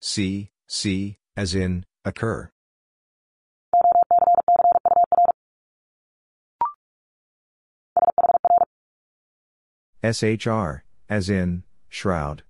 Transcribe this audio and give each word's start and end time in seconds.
C, 0.00 0.50
C, 0.66 1.18
as 1.36 1.54
in, 1.54 1.84
occur. 2.04 2.50
SHR, 10.02 10.82
as 11.08 11.28
in, 11.28 11.64
shroud. 11.88 12.44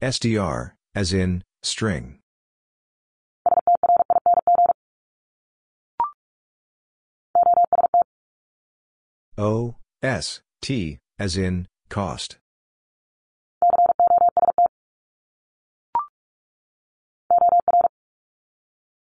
STR, 0.00 0.76
as 0.94 1.12
in, 1.12 1.42
string. 1.62 2.20
O, 9.36 9.76
S, 10.04 10.42
T, 10.60 10.98
as 11.18 11.38
in, 11.38 11.66
cost. 11.88 12.36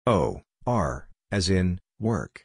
O, 0.06 0.42
R, 0.68 1.08
as 1.32 1.50
in, 1.50 1.80
work. 2.00 2.44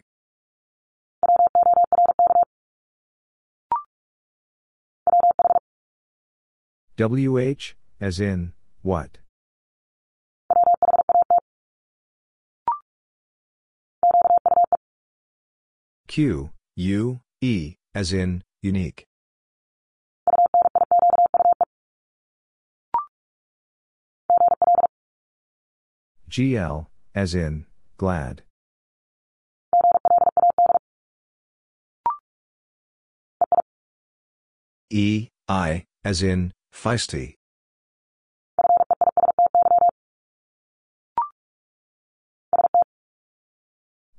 WH, 6.96 7.74
as 8.00 8.18
in, 8.18 8.54
what? 8.80 9.18
Q, 16.06 16.48
U, 16.76 17.20
E, 17.42 17.77
as 17.98 18.12
in, 18.12 18.44
unique. 18.62 19.08
GL, 26.30 26.86
as 27.12 27.34
in, 27.34 27.66
glad. 27.96 28.42
E, 34.90 35.26
I, 35.48 35.84
as 36.04 36.22
in, 36.22 36.52
feisty. 36.72 37.34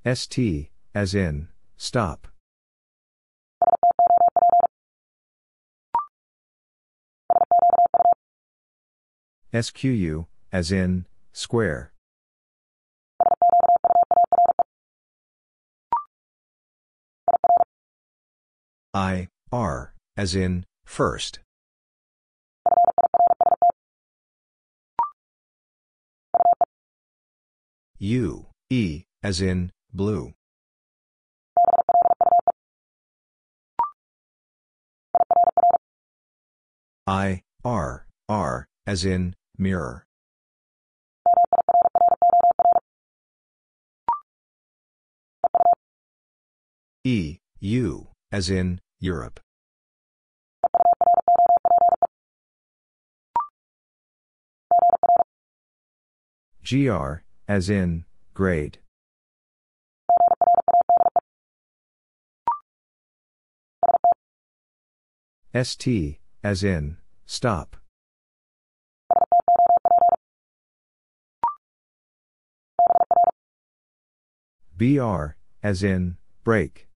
ST, 0.05 0.69
as 0.93 1.15
in, 1.15 1.47
stop. 1.77 2.28
SQU, 9.51 10.27
as 10.51 10.71
in, 10.71 11.07
square. 11.33 11.91
I, 18.93 19.27
R, 19.51 19.95
as 20.15 20.35
in, 20.35 20.65
first. 20.85 21.39
U, 27.97 28.45
E, 28.69 29.03
as 29.23 29.41
in, 29.41 29.71
blue. 29.91 30.33
I, 37.07 37.41
R, 37.65 38.05
R, 38.27 38.67
as 38.85 39.03
in, 39.03 39.35
mirror. 39.59 40.05
E, 47.03 47.37
U, 47.59 48.07
as 48.31 48.49
in, 48.49 48.79
Europe. 48.99 49.39
GR, 56.63 57.23
as 57.47 57.69
in, 57.69 58.05
grade. 58.33 58.79
ST, 65.53 66.19
as 66.43 66.63
in, 66.63 66.97
stop. 67.25 67.78
BR, 74.79 75.35
as 75.61 75.83
in, 75.83 76.15
break. 76.45 76.87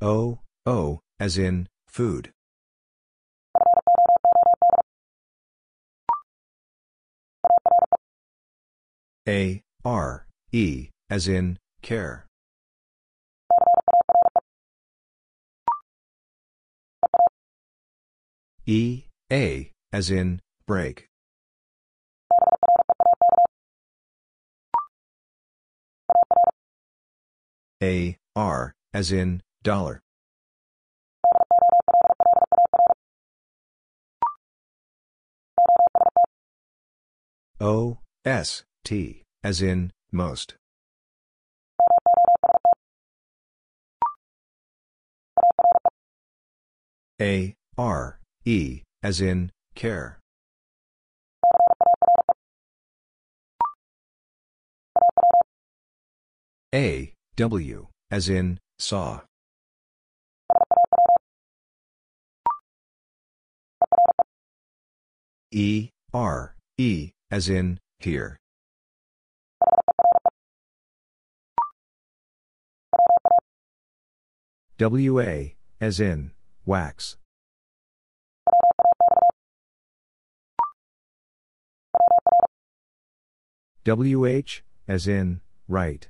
O, 0.00 0.40
O, 0.66 0.98
as 1.20 1.38
in, 1.38 1.68
food. 1.86 2.32
A, 9.28 9.62
R, 9.84 10.26
E, 10.50 10.88
as 11.08 11.28
in, 11.28 11.58
care. 11.82 12.26
E, 18.66 19.04
A, 19.30 19.70
as 19.92 20.10
in, 20.10 20.40
break. 20.66 21.08
A, 27.82 28.16
R, 28.36 28.74
as 28.94 29.10
in, 29.10 29.42
dollar. 29.62 30.02
O, 37.60 37.98
S, 38.24 38.64
T, 38.84 39.24
as 39.42 39.60
in, 39.62 39.92
most. 40.12 40.54
A, 47.20 47.54
R, 47.76 48.20
E, 48.44 48.82
as 49.02 49.20
in, 49.20 49.50
care. 49.74 50.21
A, 56.74 57.12
W, 57.36 57.88
as 58.10 58.30
in, 58.30 58.58
saw. 58.78 59.20
E, 65.50 65.90
R, 66.14 66.56
E, 66.78 67.10
as 67.30 67.50
in, 67.50 67.78
here. 67.98 68.38
WA, 74.80 75.52
as 75.78 76.00
in, 76.00 76.30
wax. 76.64 77.18
WH, 83.84 84.62
as 84.88 85.06
in, 85.06 85.42
right. 85.68 86.08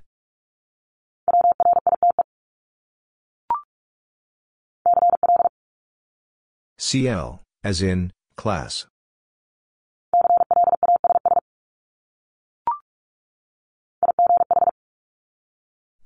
CL, 6.84 7.40
as 7.62 7.80
in, 7.80 8.12
class. 8.36 8.86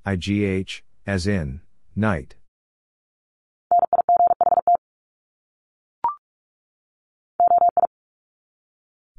IGH, 0.04 0.82
as 1.06 1.26
in, 1.26 1.62
night. 1.96 2.34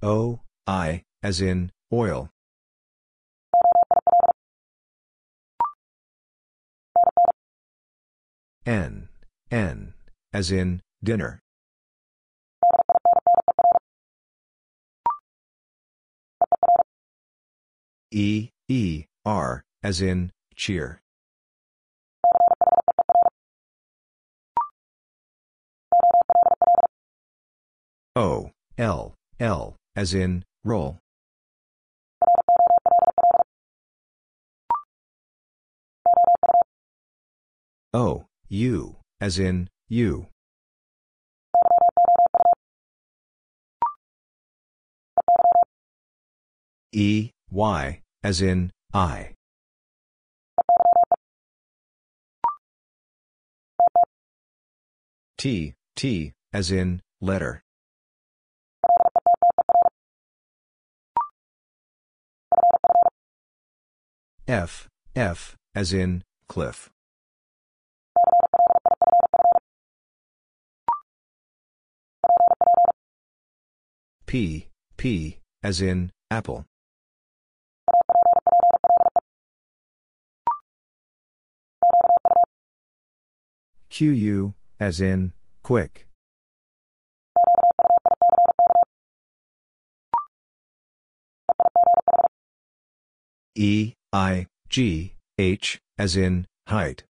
O, 0.03 0.41
I, 0.67 1.01
as 1.23 1.41
in, 1.41 1.71
oil. 1.91 2.29
N, 8.63 9.09
N, 9.49 9.95
as 10.31 10.51
in, 10.51 10.81
dinner. 11.03 11.41
E, 18.11 18.49
E, 18.69 19.05
R, 19.25 19.63
as 19.83 20.01
in, 20.01 20.31
cheer. 20.55 21.01
O, 28.15 28.51
L, 28.77 29.13
L, 29.39 29.75
as 29.95 30.13
in, 30.13 30.45
roll. 30.63 30.99
O, 37.93 38.25
U, 38.47 38.95
as 39.19 39.37
in, 39.37 39.69
you. 39.89 40.27
E, 46.93 47.31
Y, 47.57 48.01
as 48.23 48.39
in, 48.39 48.69
eye. 48.93 49.33
T, 55.39 55.73
T, 55.95 56.33
as 56.53 56.71
in, 56.71 57.01
letter. 57.19 57.63
F, 64.47 64.87
F, 65.15 65.55
as 65.73 65.93
in, 65.93 66.23
cliff. 66.47 66.91
P, 74.27 74.67
P, 74.95 75.39
as 75.63 75.81
in, 75.81 76.11
apple. 76.29 76.63
QU, 83.89 84.53
as 84.79 85.01
in, 85.01 85.33
quick. 85.63 86.07
E, 93.55 93.93
I, 94.13 94.45
G, 94.69 95.15
H, 95.39 95.79
as 95.97 96.15
in, 96.15 96.45
height. 96.67 97.03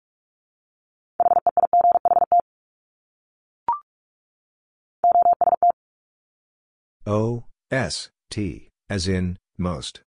O, 7.05 7.45
S, 7.71 8.11
T, 8.31 8.69
as 8.89 9.09
in, 9.09 9.39
most. 9.59 10.06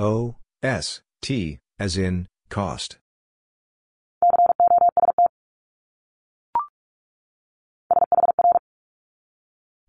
O, 0.00 0.36
S, 0.62 1.00
T, 1.20 1.58
as 1.80 1.96
in, 1.98 2.28
cost. 2.50 2.98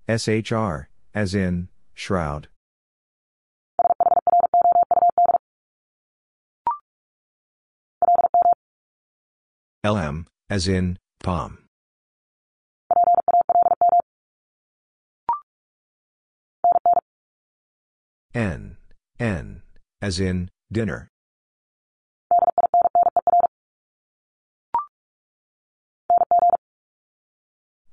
SHR, 0.07 0.87
as 1.13 1.35
in, 1.35 1.67
shroud. 1.93 2.47
LM, 9.83 10.25
as 10.49 10.67
in, 10.67 10.97
palm. 11.21 11.59
N, 18.33 18.77
N, 19.19 19.61
as 20.01 20.19
in, 20.19 20.49
dinner. 20.71 21.09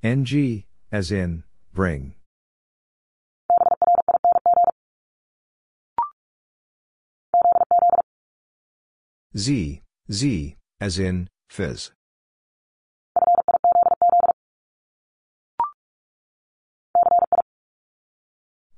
NG, 0.02 0.64
as 0.92 1.10
in, 1.10 1.42
bring. 1.72 2.14
Z, 9.36 9.82
Z, 10.10 10.56
as 10.80 10.98
in, 10.98 11.28
fizz. 11.50 11.90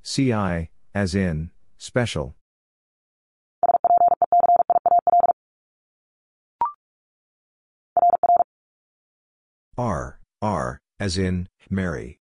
CI, 0.03 0.71
as 0.95 1.15
in, 1.15 1.51
special. 1.77 2.35
R, 9.79 10.19
R, 10.43 10.81
as 10.99 11.17
in, 11.17 11.49
Mary. 11.71 12.19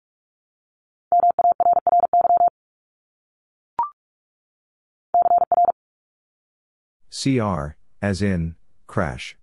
CR, 7.11 7.75
as 8.00 8.23
in, 8.23 8.55
crash. 8.87 9.37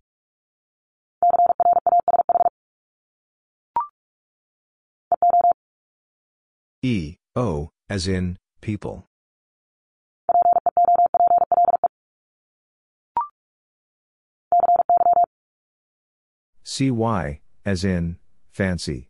E, 6.82 7.18
O, 7.36 7.72
as 7.90 8.08
in, 8.08 8.38
people. 8.62 9.10
CY, 16.64 17.42
as 17.68 17.84
in, 17.84 18.16
fancy. 18.50 19.10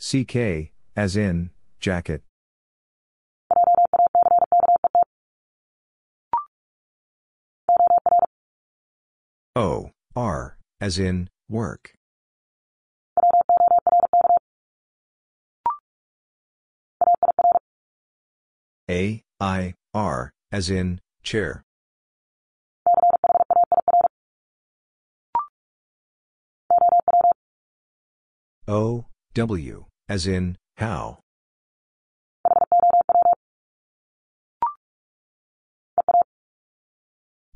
CK, 0.00 0.72
as 0.96 1.16
in, 1.16 1.50
jacket. 1.78 2.24
O, 9.54 9.92
R, 10.16 10.58
as 10.80 10.98
in, 10.98 11.30
work. 11.48 11.94
A, 18.90 19.22
I, 19.38 19.74
R, 19.94 20.32
as 20.50 20.70
in, 20.70 21.00
chair. 21.24 21.64
O, 28.68 29.06
W, 29.34 29.84
as 30.08 30.26
in, 30.26 30.56
how. 30.76 31.18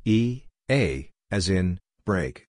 E, 0.04 0.44
A, 0.70 1.10
as 1.30 1.48
in, 1.48 1.78
break. 2.04 2.46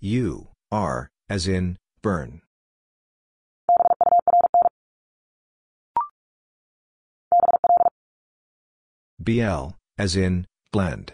U, 0.00 0.48
R, 0.72 1.10
as 1.28 1.46
in, 1.46 1.76
burn. 2.02 2.40
BL, 9.22 9.72
as 9.98 10.16
in, 10.16 10.46
blend. 10.72 11.12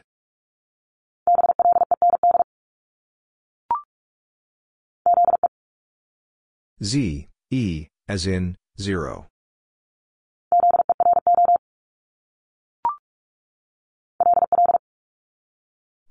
Z, 6.81 7.27
E, 7.51 7.89
as 8.09 8.27
in, 8.29 8.55
zero. 8.81 9.27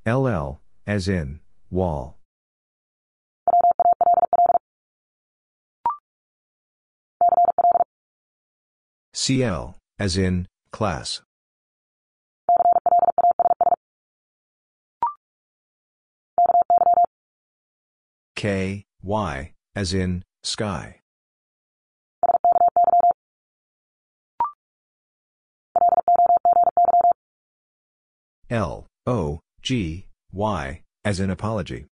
LL, 0.05 0.59
as 0.85 1.07
in, 1.07 1.39
wall. 1.71 2.17
CL, 9.13 9.77
as 9.97 10.17
in, 10.17 10.45
class. 10.71 11.21
K, 18.45 18.85
Y, 19.01 19.53
as 19.75 19.91
in, 19.91 20.23
sky. 20.43 20.99
L, 28.51 28.85
O, 29.07 29.39
G, 29.63 30.05
Y, 30.31 30.81
as 31.03 31.19
in 31.19 31.31
apology. 31.31 31.87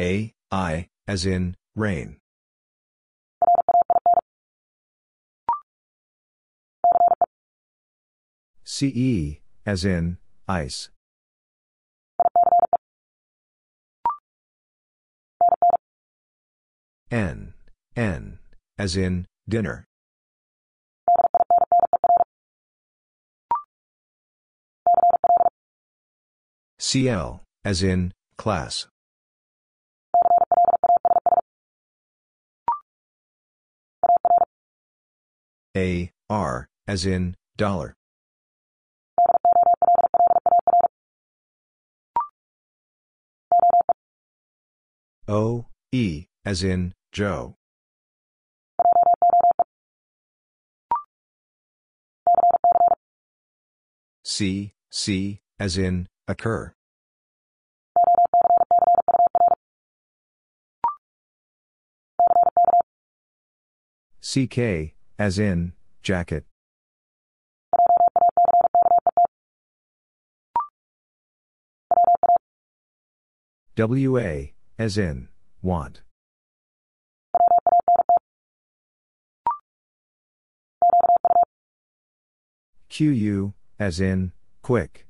A, 0.00 0.32
I, 0.50 0.88
as 1.06 1.24
in, 1.24 1.54
rain. 1.76 2.16
CE, 8.66 9.40
as 9.66 9.84
in, 9.84 10.16
ice. 10.48 10.88
N, 17.10 17.52
N, 17.94 18.38
as 18.78 18.96
in, 18.96 19.26
dinner. 19.46 19.84
CL, 26.78 27.42
as 27.64 27.82
in, 27.82 28.12
class. 28.38 28.86
A, 35.76 36.10
R, 36.30 36.66
as 36.88 37.04
in, 37.04 37.36
dollar. 37.56 37.94
O, 45.26 45.64
E, 45.90 46.26
as 46.44 46.62
in, 46.62 46.92
Joe. 47.10 47.56
C, 54.22 54.74
C, 54.90 55.40
as 55.58 55.78
in, 55.78 56.08
occur. 56.28 56.74
CK, 64.20 64.94
as 65.18 65.38
in, 65.38 65.72
jacket. 66.02 66.44
WA, 73.78 74.53
as 74.78 74.98
in, 74.98 75.28
want. 75.62 76.02
QU, 82.88 83.52
as 83.78 84.00
in, 84.00 84.32
quick. 84.62 85.06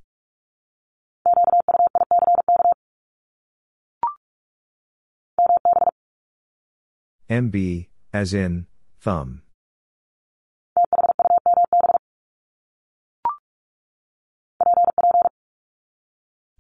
MB, 7.31 7.89
as 8.13 8.35
in, 8.35 8.67
thumb. 9.01 9.43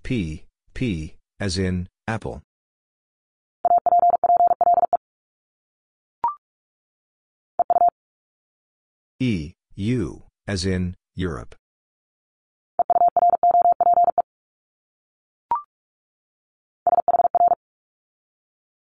P, 0.02 0.44
P, 0.74 1.16
as 1.38 1.58
in, 1.58 1.88
apple. 2.06 2.42
E, 9.26 9.54
U, 9.74 10.24
as 10.46 10.66
in, 10.66 10.94
Europe. 11.14 11.54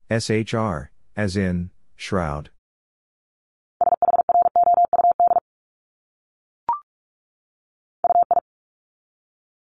SHR, 0.09 0.89
as 1.15 1.37
in, 1.37 1.69
shroud. 1.95 2.49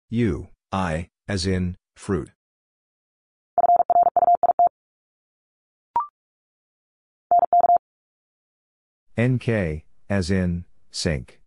U, 0.08 0.48
I, 0.72 1.10
as 1.28 1.44
in, 1.44 1.76
fruit. 1.94 2.30
NK, 9.18 9.84
as 10.08 10.30
in, 10.30 10.64
sink. 10.90 11.40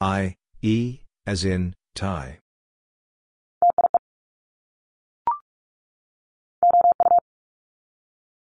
I, 0.00 0.36
E, 0.62 1.00
as 1.26 1.44
in, 1.44 1.74
tie. 1.94 2.38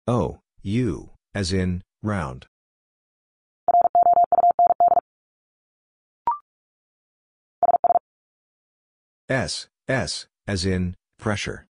O, 0.08 0.40
U, 0.64 1.12
as 1.34 1.54
in, 1.54 1.82
round. 2.02 2.48
S, 9.30 9.68
S, 9.88 10.28
as 10.48 10.66
in, 10.66 10.96
pressure. 11.18 11.66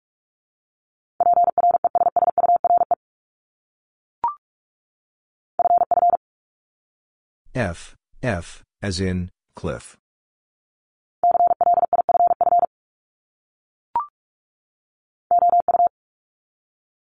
F, 7.55 7.95
F, 8.23 8.63
as 8.81 8.99
in, 8.99 9.29
cliff. 9.55 9.95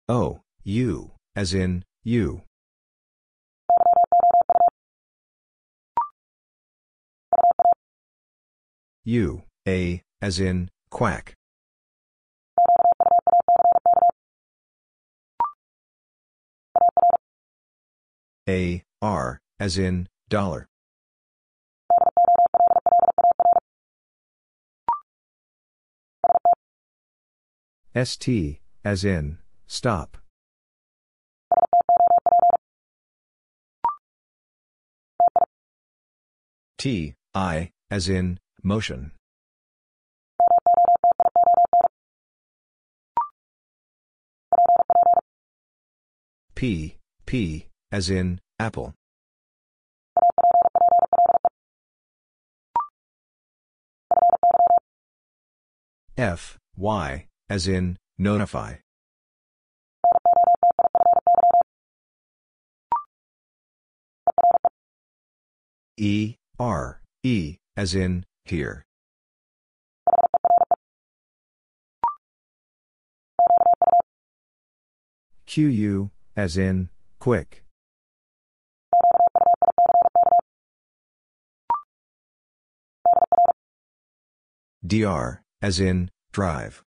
O, 0.09 0.41
U, 0.65 1.11
as 1.33 1.53
in, 1.53 1.85
you. 2.03 2.41
U, 9.05 9.43
A, 9.65 10.01
as 10.21 10.41
in, 10.41 10.69
quack. 10.89 11.35
A, 18.49 18.83
R, 19.01 19.39
as 19.57 19.77
in, 19.77 20.09
dollar. 20.33 20.67
ST, 27.93 28.59
as 28.83 29.05
in, 29.05 29.37
stop. 29.67 30.17
T, 36.79 37.13
I, 37.35 37.69
as 37.91 38.09
in, 38.09 38.39
motion. 38.63 39.11
P, 46.55 46.97
P, 47.27 47.67
as 47.91 48.09
in, 48.09 48.41
apple. 48.57 48.95
F, 56.17 56.59
Y, 56.77 57.25
as 57.49 57.67
in, 57.67 57.97
notify. 58.19 58.75
E, 65.97 66.35
R, 66.59 67.01
E, 67.23 67.57
as 67.75 67.95
in, 67.95 68.25
here. 68.45 68.83
QU, 75.47 76.09
as 76.35 76.57
in, 76.57 76.89
quick. 77.19 77.63
DR, 84.85 85.42
as 85.63 85.79
in, 85.79 86.11
drive. 86.33 86.83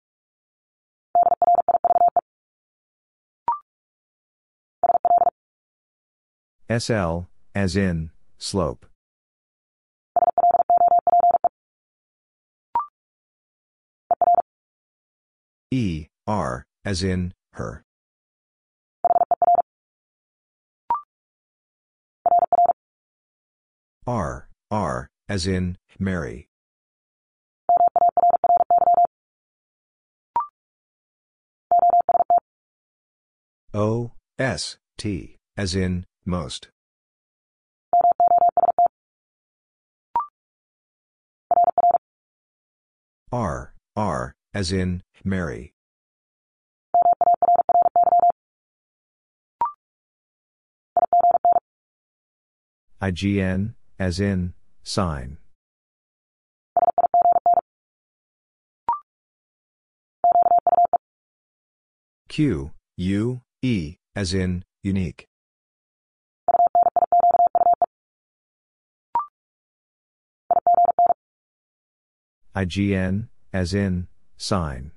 SL, 6.69 7.27
as 7.53 7.75
in, 7.75 8.11
slope. 8.37 8.85
E, 15.69 16.07
R, 16.25 16.65
as 16.85 17.03
in, 17.03 17.33
her. 17.53 17.83
R, 24.07 24.47
R, 24.71 25.09
as 25.27 25.45
in, 25.45 25.77
Mary. 25.99 26.50
O, 33.73 34.11
S, 34.37 34.75
T, 34.97 35.37
as 35.55 35.75
in, 35.75 36.05
most. 36.25 36.67
R, 43.31 43.73
R, 43.95 44.33
as 44.53 44.73
in, 44.73 45.03
Mary. 45.23 45.71
IGN, 53.01 53.75
as 53.97 54.19
in, 54.19 54.53
sign. 54.83 55.37
Q, 62.27 62.71
U, 62.97 63.41
E, 63.63 63.98
as 64.15 64.34
in, 64.34 64.63
unique. 64.82 65.27
IGN, 72.56 73.30
as 73.53 73.75
in, 73.75 74.08
sign. 74.36 74.91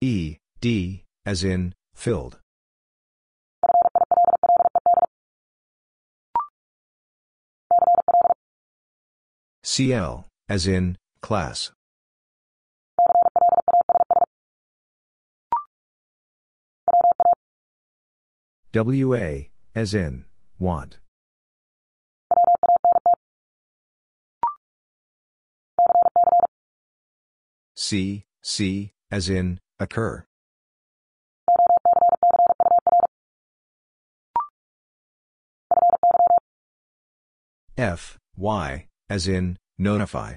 E, 0.00 0.38
D, 0.62 1.04
as 1.26 1.44
in, 1.44 1.74
filled. 1.94 2.40
CL, 9.62 10.26
as 10.48 10.66
in, 10.66 10.96
class. 11.20 11.70
WA, 18.74 19.50
as 19.76 19.94
in, 19.94 20.24
want. 20.58 20.98
C, 27.76 28.24
C, 28.42 28.92
as 29.12 29.28
in, 29.28 29.60
occur. 29.78 30.24
F, 37.76 38.18
Y, 38.36 38.86
as 39.08 39.28
in, 39.28 39.58
notify. 39.78 40.34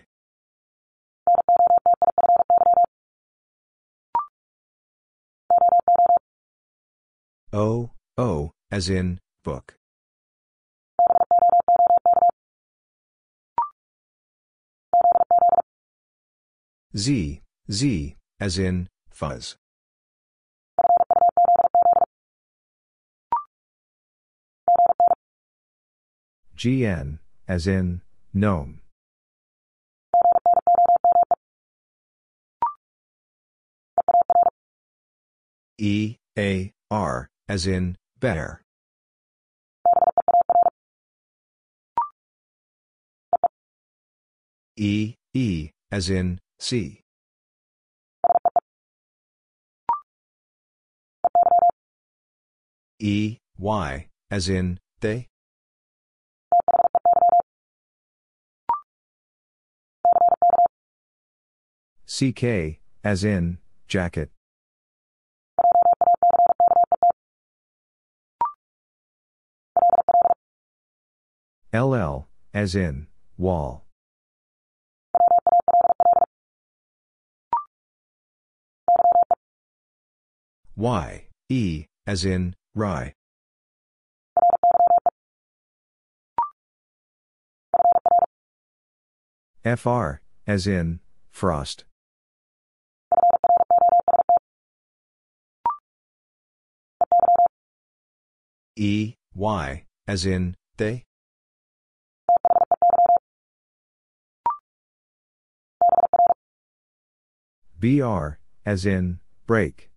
O, 7.52 7.92
O, 8.20 8.52
as 8.72 8.90
in, 8.90 9.20
book. 9.44 9.76
Z, 16.96 17.42
Z, 17.70 18.16
as 18.40 18.58
in, 18.58 18.90
fuzz. 19.12 19.56
GN, 26.58 27.20
as 27.48 27.68
in, 27.68 28.02
gnome. 28.34 28.82
E, 35.78 36.16
A, 36.36 36.74
R, 36.90 37.30
as 37.48 37.68
in, 37.68 37.96
bear. 38.20 38.62
E, 44.76 45.16
E, 45.34 45.72
as 45.92 46.10
in, 46.10 46.40
see. 46.60 47.02
E, 53.00 53.38
Y, 53.58 54.08
as 54.32 54.50
in, 54.50 54.80
they? 55.02 55.28
CK, 62.08 62.80
as 63.04 63.24
in, 63.24 63.58
jacket. 63.88 64.32
LL, 71.74 72.28
as 72.54 72.76
in, 72.76 73.08
wall. 73.38 73.86
Y, 80.78 81.28
E, 81.50 81.86
as 82.06 82.24
in, 82.24 82.56
rye. 82.74 83.14
FR, 89.66 90.22
as 90.46 90.68
in, 90.68 91.02
frost. 91.32 91.84
E, 98.78 99.16
Y, 99.34 99.84
as 100.08 100.26
in, 100.26 100.56
they? 100.78 101.04
BR, 107.80 108.40
as 108.66 108.86
in, 108.88 109.20
break. 109.46 109.92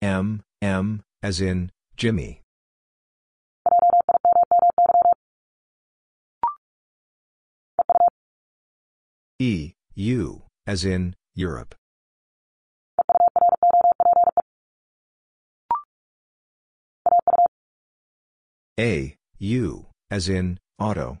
M, 0.00 0.42
M, 0.62 1.02
as 1.22 1.42
in, 1.42 1.70
Jimmy. 1.96 2.40
E, 9.38 9.72
U, 9.94 10.44
as 10.66 10.84
in, 10.86 11.16
Europe. 11.34 11.74
A, 18.80 19.16
U, 19.38 19.86
as 20.10 20.28
in, 20.28 20.58
auto. 20.78 21.18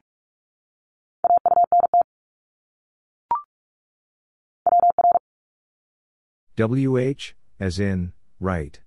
WH, 6.56 7.34
as 7.58 7.78
in, 7.78 8.12
right. 8.38 8.80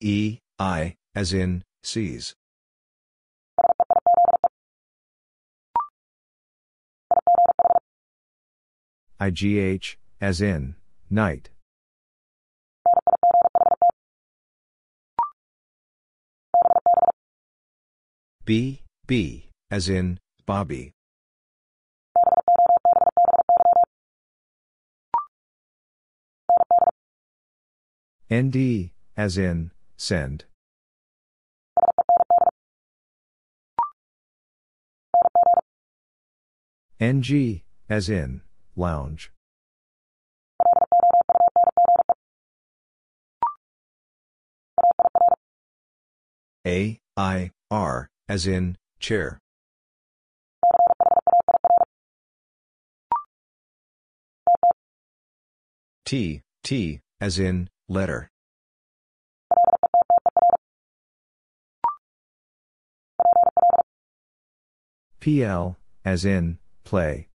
E, 0.00 0.38
I, 0.58 0.96
as 1.14 1.32
in, 1.32 1.64
seize. 1.82 2.34
IGH, 9.20 9.96
as 10.20 10.40
in, 10.40 10.76
night. 11.10 11.50
B, 18.48 18.80
B, 19.06 19.50
as 19.70 19.90
in, 19.90 20.18
Bobby. 20.46 20.92
ND, 28.32 28.88
as 29.18 29.36
in, 29.36 29.70
send. 29.98 30.46
NG, 36.98 37.64
as 37.90 38.08
in, 38.08 38.40
lounge. 38.74 39.30
A, 46.66 46.98
I, 47.14 47.50
R, 47.70 48.08
as 48.28 48.46
in, 48.46 48.76
chair. 49.00 49.38
T, 56.04 56.42
T, 56.62 57.00
as 57.20 57.38
in, 57.38 57.68
letter. 57.88 58.28
PL, 65.20 65.76
as 66.04 66.24
in, 66.24 66.58
play. 66.84 67.28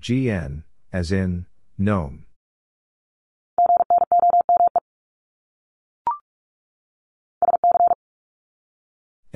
GN, 0.00 0.62
as 0.92 1.10
in, 1.10 1.46
gnome. 1.76 2.25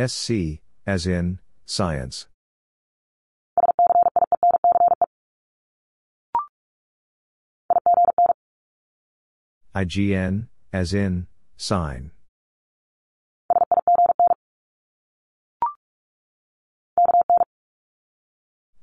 SC, 0.09 0.61
as 0.87 1.07
in, 1.07 1.41
science. 1.67 2.27
IGN, 9.75 10.49
as 10.73 10.95
in, 10.95 11.27
sign. 11.57 12.13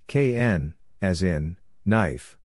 KN, 0.08 0.76
as 1.02 1.24
in, 1.24 1.58
knife. 1.84 2.38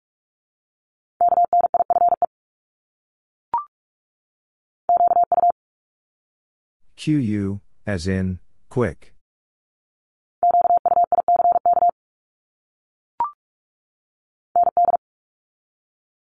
QU, 6.96 7.60
as 7.86 8.06
in, 8.06 8.38
quick. 8.72 9.12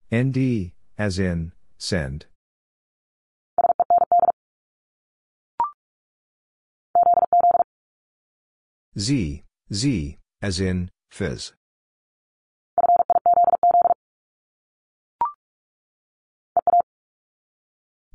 ND, 0.10 0.72
as 0.98 1.20
in, 1.20 1.52
send. 1.78 2.28
Z, 8.98 9.44
Z, 9.74 10.18
as 10.42 10.62
in, 10.62 10.90
fizz. 11.12 11.52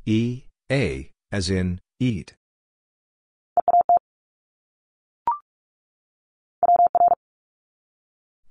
E, 0.07 0.45
A, 0.71 1.11
as 1.31 1.51
in, 1.51 1.79
eat. 1.99 2.33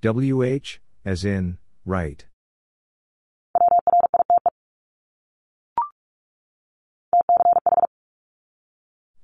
WH, 0.02 0.80
as 1.04 1.24
in, 1.24 1.58
right. 1.86 2.26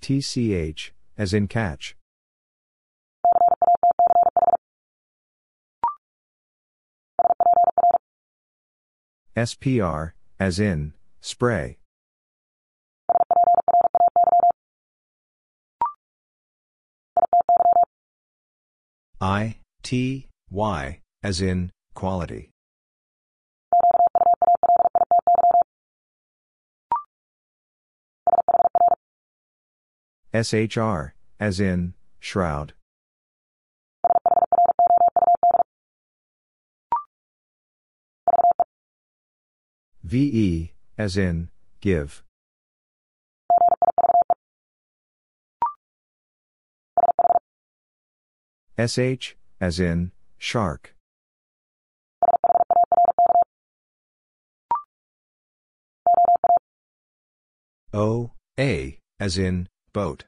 TCH, 0.00 0.90
as 1.18 1.34
in 1.34 1.48
catch. 1.48 1.96
SPR, 9.36 10.12
as 10.38 10.60
in, 10.60 10.94
spray. 11.20 11.78
I, 19.20 19.56
T, 19.82 20.28
Y, 20.50 21.00
as 21.22 21.40
in, 21.42 21.70
quality. 21.94 22.50
SHR, 30.32 31.12
as 31.38 31.60
in, 31.60 31.94
shroud. 32.18 32.72
VE, 40.02 40.72
as 40.96 41.16
in, 41.18 41.50
give. 41.80 42.22
SH, 48.78 49.34
as 49.60 49.80
in, 49.80 50.12
shark. 50.38 50.94
O, 57.92 58.32
A, 58.58 58.98
as 59.18 59.38
in, 59.38 59.68
boat. 59.92 60.24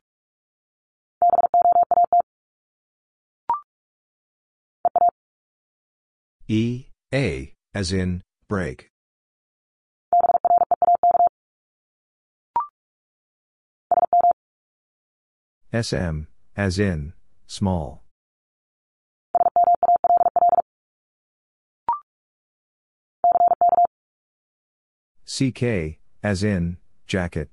E, 6.48 6.86
A, 7.14 7.54
as 7.74 7.92
in, 7.92 8.22
break. 8.48 8.88
SM, 15.72 16.22
as 16.56 16.78
in, 16.80 17.12
small. 17.46 18.02
CK, 25.30 25.96
as 26.24 26.42
in, 26.42 26.76
jacket. 27.06 27.50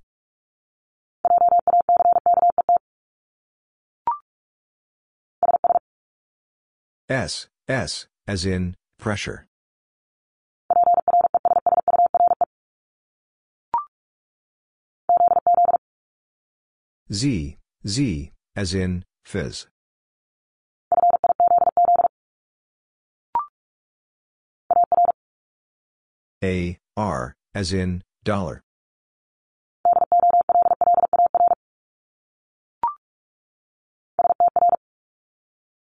S, 7.07 7.47
S, 7.67 8.07
as 8.27 8.47
in, 8.47 8.75
pressure. 8.97 9.45
Z, 17.13 17.57
Z, 17.87 18.31
as 18.55 18.73
in, 18.73 19.05
fizz. 19.23 19.67
A, 26.43 26.79
R, 26.97 27.36
as 27.57 27.73
in, 27.73 28.03
dollar. 28.23 28.61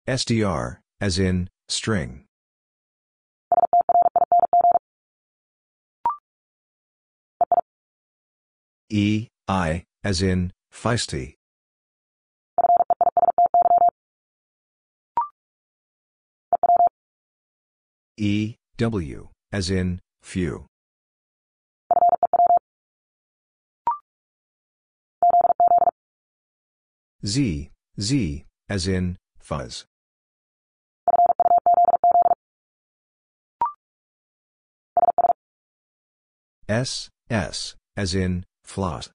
STR, 0.07 0.81
as 1.01 1.17
in, 1.17 1.49
string. 1.67 2.25
E, 8.91 9.27
I, 9.47 9.83
as 10.03 10.21
in, 10.21 10.53
feisty. 10.71 11.33
E, 18.15 18.57
W, 18.77 19.29
as 19.51 19.71
in, 19.71 19.99
few. 20.21 20.67
Z, 27.27 27.71
Z, 27.99 28.45
as 28.69 28.87
in, 28.87 29.17
fuzz. 29.37 29.85
S, 36.69 37.09
S, 37.29 37.75
as 37.97 38.15
in, 38.15 38.45
floss. 38.63 39.09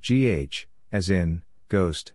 GH, 0.00 0.66
as 0.90 1.10
in, 1.10 1.42
ghost. 1.68 2.14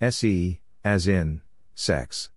SE, 0.00 0.60
as 0.84 1.08
in, 1.08 1.42
sex. 1.78 2.30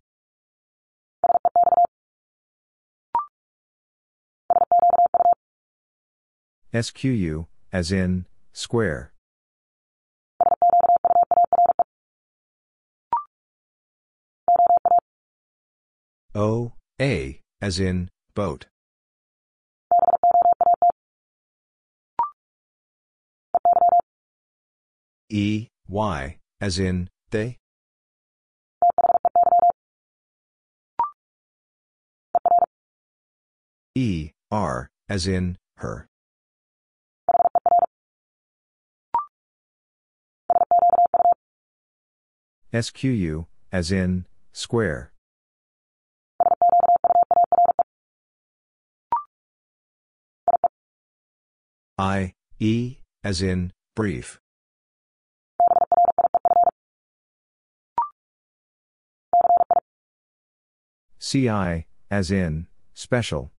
SQU, 6.72 7.48
as 7.74 7.92
in, 7.92 8.26
square. 8.54 9.12
O, 16.36 16.74
A, 17.02 17.42
as 17.62 17.80
in, 17.80 18.10
boat. 18.36 18.68
E, 25.30 25.68
Y, 25.90 26.38
as 26.62 26.78
in, 26.78 27.10
they? 27.32 27.61
E, 33.94 34.32
R, 34.50 34.90
as 35.10 35.28
in, 35.28 35.58
her. 35.78 36.08
SQU, 42.74 43.48
as 43.70 43.92
in, 43.92 44.26
square. 44.54 45.12
I, 51.98 52.34
E, 52.60 53.00
as 53.26 53.42
in, 53.42 53.74
brief. 53.94 54.40
CI, 61.20 61.86
as 62.10 62.32
in, 62.32 62.68
special. 62.94 63.52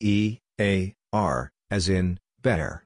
E, 0.00 0.38
A, 0.60 0.94
R, 1.12 1.50
as 1.72 1.88
in, 1.88 2.20
bear. 2.40 2.84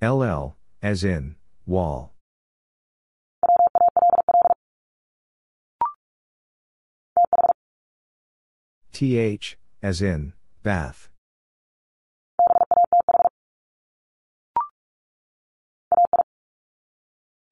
LL, 0.00 0.56
as 0.80 1.04
in, 1.04 1.36
wall. 1.66 2.14
TH, 8.92 9.58
as 9.82 10.00
in, 10.00 10.32
bath. 10.62 11.10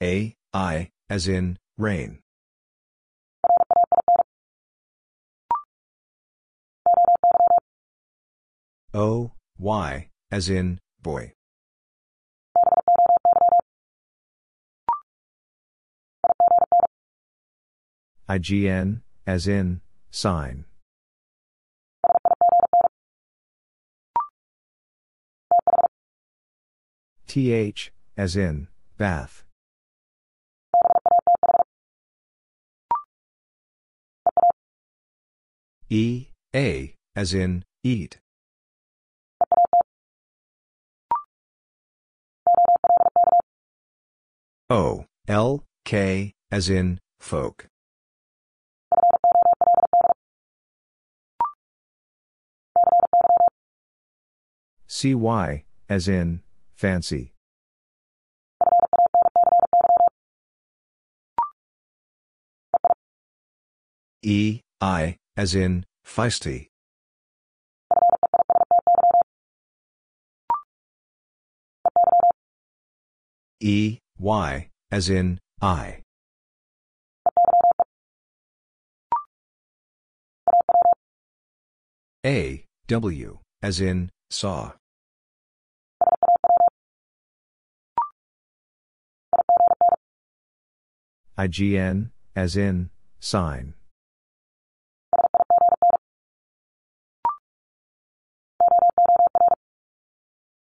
A, 0.03 0.35
I, 0.55 0.91
as 1.11 1.29
in, 1.29 1.59
rain. 1.77 2.21
O, 8.99 9.33
Y, 9.59 10.09
as 10.31 10.49
in, 10.49 10.79
boy. 11.03 11.35
IGN, 18.27 19.03
as 19.27 19.47
in, 19.47 19.83
sign. 20.11 20.65
TH, 27.27 27.93
as 28.17 28.35
in, 28.35 28.69
bath. 28.97 29.45
E, 35.91 36.29
A, 36.55 36.95
as 37.15 37.35
in, 37.35 37.63
eat. 37.85 38.17
O, 44.69 45.05
L, 45.29 45.63
K, 45.85 46.33
as 46.51 46.69
in, 46.69 46.99
folk. 47.21 47.69
CY, 54.89 55.65
as 55.89 56.09
in, 56.09 56.41
fancy. 56.75 57.33
E, 64.23 64.63
I, 64.81 65.17
as 65.37 65.55
in, 65.55 65.87
feisty. 66.05 66.67
E, 73.61 73.99
Y, 74.19 74.69
as 74.91 75.11
in, 75.11 75.39
eye. 75.61 76.03
A, 82.25 82.65
W, 82.89 83.39
as 83.63 83.81
in, 83.81 84.11
saw. 84.31 84.73
IGN, 91.39 92.11
as 92.35 92.57
in, 92.57 92.91
sign. 93.21 93.75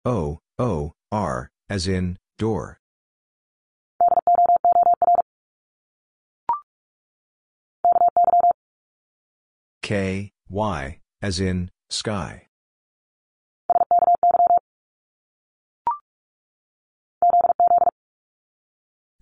O, 0.03 0.39
O, 0.57 0.93
R, 1.11 1.49
as 1.69 1.87
in, 1.87 2.17
door. 2.39 2.76
K, 9.87 10.33
Y, 10.49 10.99
as 11.21 11.39
in, 11.39 11.71
sky. 11.89 12.47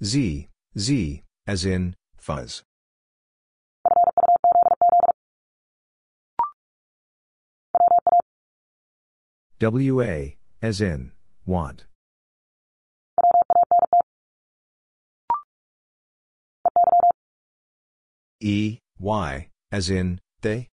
Z, 0.04 0.50
Z, 0.76 1.22
as 1.46 1.66
in, 1.66 1.94
fuzz. 2.18 2.64
WA, 9.62 10.30
as 10.64 10.82
in, 10.82 11.12
want. 11.46 11.86
E, 18.42 18.80
Y, 18.98 19.50
as 19.72 19.92
in, 19.92 20.20
they? 20.46 20.70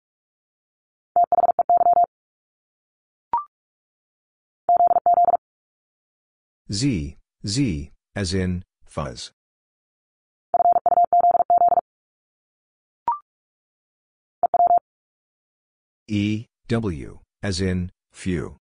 Z, 6.72 7.16
Z, 7.46 7.90
as 8.16 8.34
in, 8.34 8.64
fuzz. 8.86 9.32
E, 16.08 16.46
W, 16.68 17.18
as 17.42 17.60
in, 17.60 17.90
few. 18.12 18.56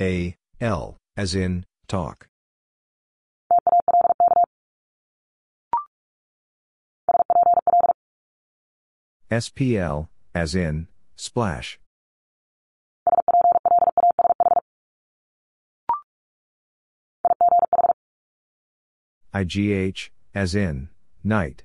A, 0.00 0.36
L, 0.60 0.96
as 1.16 1.34
in, 1.34 1.66
talk. 1.88 2.28
SPL, 9.30 10.08
as 10.34 10.54
in, 10.54 10.88
splash. 11.14 11.78
IGH, 19.34 20.08
as 20.34 20.54
in, 20.54 20.88
night. 21.22 21.64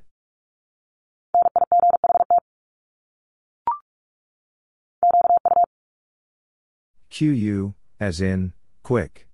QU, 7.09 7.73
as 7.97 8.19
in, 8.19 8.51
quick. 8.83 9.27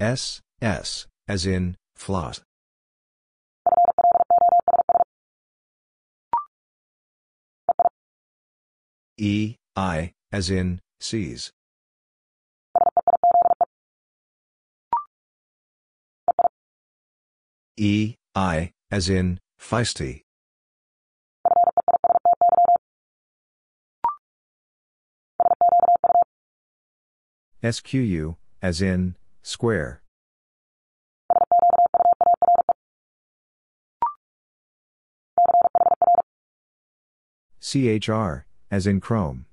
S, 0.00 0.40
S, 0.60 1.06
as 1.32 1.46
in, 1.46 1.74
floss. 1.96 2.42
E, 9.16 9.56
I, 9.74 10.12
as 10.30 10.50
in, 10.50 10.80
seize. 11.00 11.50
E, 17.78 18.14
I, 18.34 18.72
as 18.90 19.08
in, 19.08 19.40
feisty. 19.58 20.24
SQU, 27.62 28.36
as 28.60 28.82
in, 28.82 29.14
square. 29.42 30.01
CHR, 37.62 38.44
as 38.72 38.88
in 38.88 39.00
Chrome. 39.00 39.46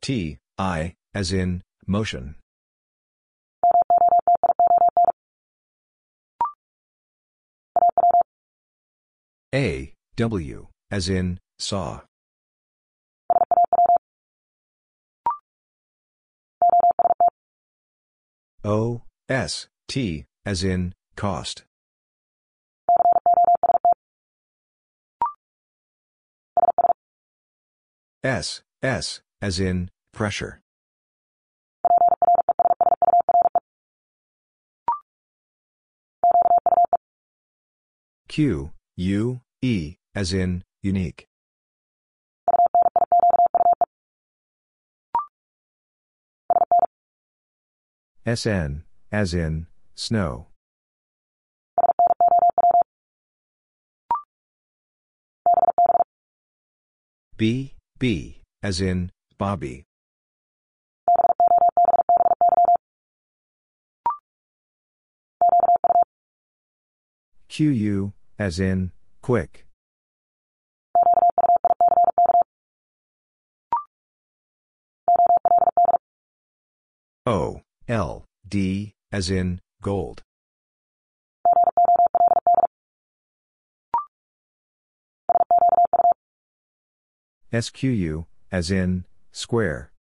T, 0.00 0.38
I, 0.58 0.94
as 1.14 1.32
in, 1.32 1.62
motion. 1.86 2.36
A, 9.54 9.92
W, 10.16 10.68
as 10.90 11.08
in, 11.08 11.38
saw. 11.58 12.00
O, 18.64 19.02
S, 19.28 19.68
T, 19.86 20.24
as 20.46 20.62
in, 20.62 20.94
cost. 21.16 21.64
S, 28.22 28.62
S, 28.82 29.20
as 29.40 29.60
in, 29.60 29.90
pressure. 30.12 30.60
Q, 38.28 38.72
U, 38.96 39.40
E, 39.62 39.96
as 40.14 40.32
in, 40.32 40.64
unique. 40.82 41.26
SN, 48.26 48.84
as 49.12 49.34
in, 49.34 49.66
snow. 49.94 50.48
B, 57.36 57.74
B, 57.98 58.42
as 58.62 58.80
in, 58.80 59.10
Bobby. 59.38 59.84
QU, 67.48 68.12
as 68.38 68.58
in, 68.58 68.92
quick. 69.22 69.66
O, 77.26 77.62
L, 77.88 78.24
D, 78.46 78.92
as 79.10 79.30
in, 79.30 79.60
gold. 79.84 80.22
SQU, 87.52 88.24
as 88.50 88.70
in, 88.70 89.04
square. 89.30 89.92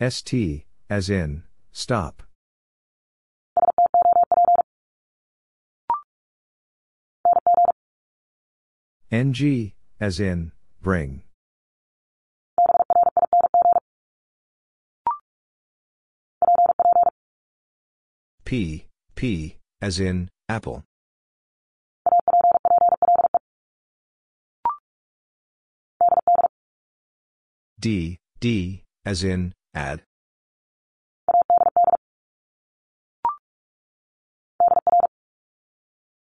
ST, 0.00 0.64
as 0.88 1.10
in, 1.10 1.42
stop. 1.72 2.22
NG, 9.10 9.72
as 10.00 10.20
in, 10.20 10.52
bring. 10.80 11.25
P, 18.46 18.86
P, 19.16 19.56
as 19.82 19.98
in, 19.98 20.30
apple. 20.48 20.84
D, 27.80 28.18
D, 28.38 28.84
as 29.04 29.24
in, 29.24 29.52
add. 29.74 30.02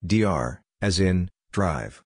DR, 0.06 0.62
as 0.82 1.00
in, 1.00 1.30
drive. 1.54 2.04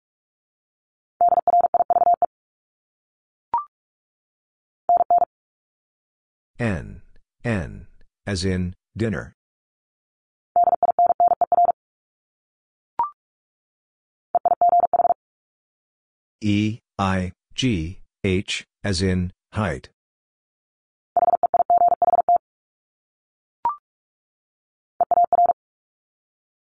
N, 6.60 7.02
N, 7.44 7.88
as 8.28 8.46
in, 8.46 8.76
dinner. 8.96 9.35
E, 16.42 16.80
I, 17.00 17.32
G, 17.54 18.00
H, 18.24 18.66
as 18.84 19.02
in, 19.02 19.32
height. 19.54 19.90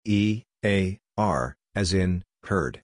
E, 0.06 0.44
A, 0.66 0.98
R, 1.18 1.56
as 1.76 1.94
in, 1.94 2.24
heard. 2.46 2.82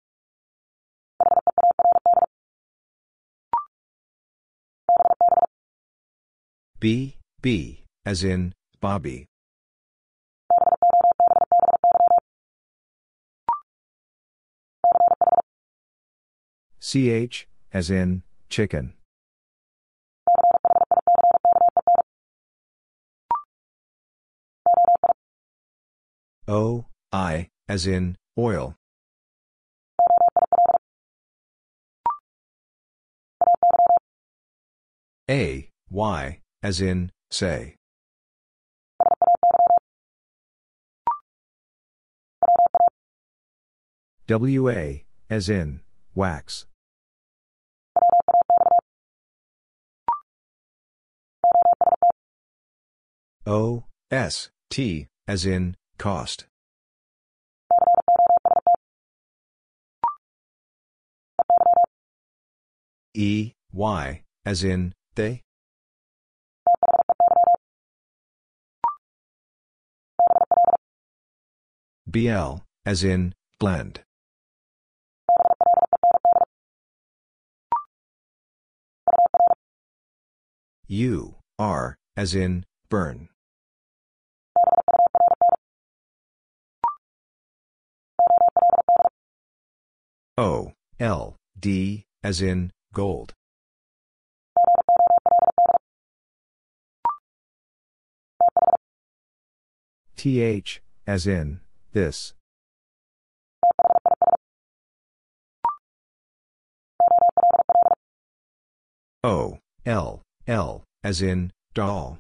B, 6.79 7.15
B, 7.41 7.83
as 8.05 8.23
in, 8.23 8.53
Bobby. 8.79 9.25
CH, 16.87 17.47
as 17.73 17.89
in, 17.89 18.21
chicken. 18.47 18.93
O, 26.47 26.85
I, 27.11 27.47
as 27.67 27.87
in, 27.87 28.17
oil. 28.37 28.75
A, 35.27 35.69
Y, 35.89 36.39
as 36.61 36.81
in, 36.81 37.11
say. 37.31 37.77
WA, 44.29 44.99
as 45.31 45.49
in, 45.49 45.81
wax. 46.13 46.67
O, 53.47 53.83
S, 54.09 54.49
T, 54.71 55.07
as 55.27 55.45
in, 55.45 55.75
cost. 55.99 56.47
E, 63.13 63.53
Y, 63.71 64.23
as 64.45 64.63
in, 64.63 64.93
they? 65.15 65.43
BL, 72.07 72.63
as 72.83 73.03
in, 73.03 73.35
blend. 73.59 74.01
U, 80.87 81.35
R, 81.59 81.95
as 82.17 82.33
in, 82.33 82.65
burn. 82.89 83.29
O, 90.37 90.73
L, 90.99 91.37
D, 91.57 92.03
as 92.23 92.41
in, 92.41 92.71
gold. 92.93 93.33
th, 100.25 100.81
as 101.05 101.27
in, 101.27 101.59
this. 101.93 102.33
O, 109.23 109.59
L, 109.85 110.23
L, 110.47 110.83
as 111.03 111.21
in, 111.21 111.51
doll. 111.73 112.17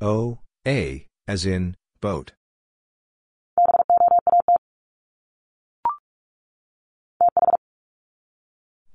O, 0.00 0.38
A, 0.66 1.06
as 1.30 1.46
in, 1.46 1.76
boat. 2.00 2.32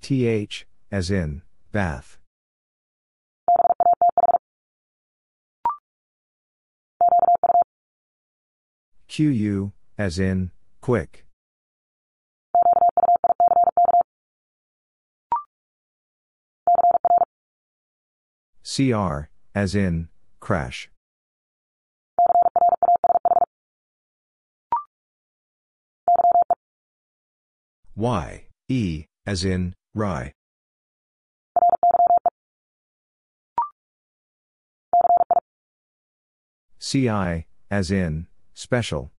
TH, 0.02 0.68
as 0.92 1.10
in, 1.10 1.44
bath. 1.72 2.18
QU, 9.08 9.72
as 9.98 10.20
in, 10.20 10.52
quick. 10.82 11.26
CR, 18.62 19.30
as 19.56 19.74
in, 19.74 20.10
crash. 20.42 20.90
Y, 27.98 28.48
E, 28.68 29.06
as 29.26 29.46
in, 29.46 29.74
rye. 29.94 30.34
CI, 36.78 37.46
as 37.72 37.92
in, 37.92 38.28
special. 38.54 39.12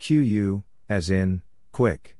QU, 0.00 0.64
as 0.88 1.10
in, 1.10 1.42
quick. 1.70 2.16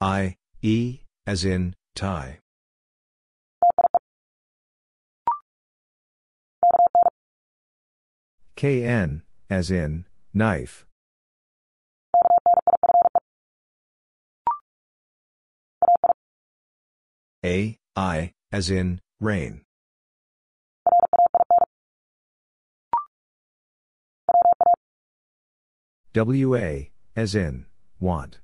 I, 0.00 0.36
E, 0.62 1.00
as 1.26 1.44
in, 1.44 1.74
tie. 1.96 2.38
KN, 8.56 9.22
as 9.50 9.70
in, 9.70 10.04
knife. 10.32 10.86
A, 17.44 17.78
I, 17.94 18.32
as 18.52 18.70
in, 18.70 19.00
rain. 19.20 19.62
WA, 26.14 26.88
as 27.14 27.34
in, 27.34 27.66
want. 28.00 28.40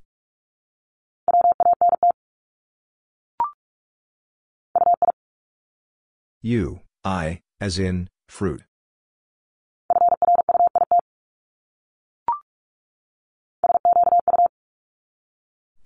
U, 6.44 6.80
I, 7.04 7.40
as 7.60 7.78
in, 7.78 8.08
fruit. 8.26 8.62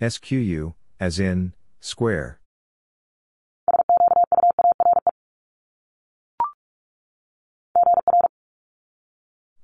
SQU, 0.01 0.73
as 0.99 1.21
in, 1.21 1.53
square. 1.81 2.41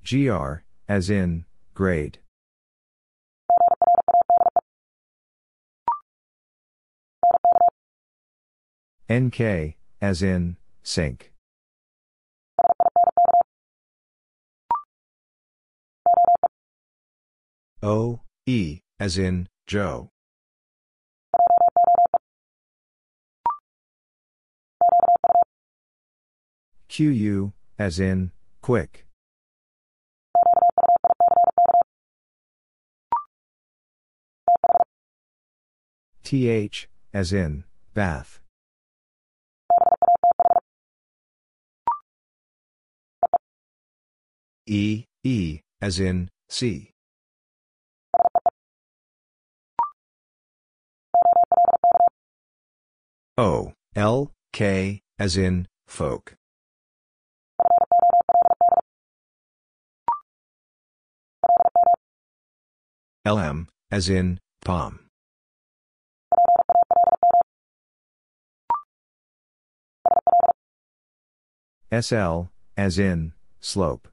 GR, 0.04 0.56
as 0.88 1.08
in, 1.08 1.46
grade. 1.72 2.18
NK, 9.10 9.76
as 10.02 10.22
in, 10.22 10.58
sink. 10.82 11.32
O, 17.82 18.20
E, 18.46 18.80
as 19.00 19.18
in, 19.18 19.48
Joe. 19.66 20.08
QU, 26.88 27.52
as 27.78 27.98
in, 27.98 28.30
quick. 28.60 29.06
TH, 36.22 36.88
as 37.12 37.32
in, 37.32 37.64
bath. 37.94 38.41
E, 44.74 45.04
E, 45.22 45.60
as 45.82 46.00
in, 46.00 46.30
see. 46.48 46.92
O, 53.36 53.74
L, 53.94 54.32
K, 54.54 55.02
as 55.18 55.36
in, 55.36 55.68
folk. 55.86 56.36
LM, 63.26 63.68
as 63.90 64.08
in, 64.08 64.40
palm. 64.64 65.00
SL, 71.92 72.44
as 72.78 72.98
in, 72.98 73.34
slope. 73.60 74.11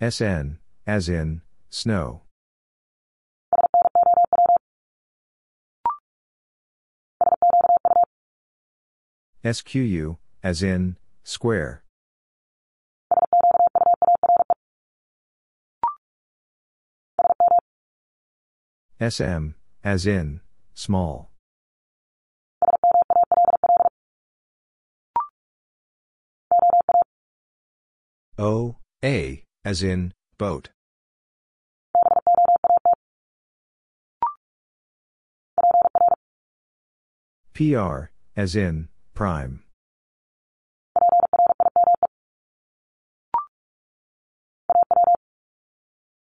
SN, 0.00 0.58
as 0.86 1.08
in, 1.08 1.42
snow. 1.70 2.22
SQU, 9.44 10.16
as 10.42 10.62
in, 10.62 10.96
square. 11.22 11.84
SM, 19.00 19.50
as 19.84 20.06
in, 20.06 20.40
small. 20.74 21.30
O, 28.38 28.76
A, 29.04 29.43
as 29.64 29.82
in, 29.82 30.12
boat. 30.38 30.68
PR, 37.54 38.10
as 38.36 38.56
in, 38.56 38.88
prime. 39.14 39.62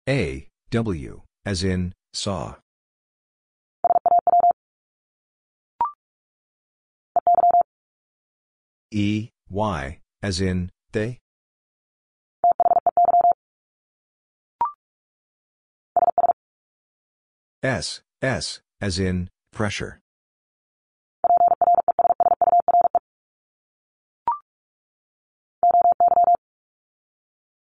A, 0.07 0.47
W, 0.69 1.21
as 1.45 1.63
in, 1.63 1.93
saw. 2.13 2.55
E, 8.91 9.29
Y, 9.49 9.99
as 10.21 10.39
in, 10.41 10.69
they? 10.91 11.17
S, 17.65 18.03
S, 18.21 18.61
as 18.79 18.99
in, 18.99 19.27
pressure. 19.51 19.99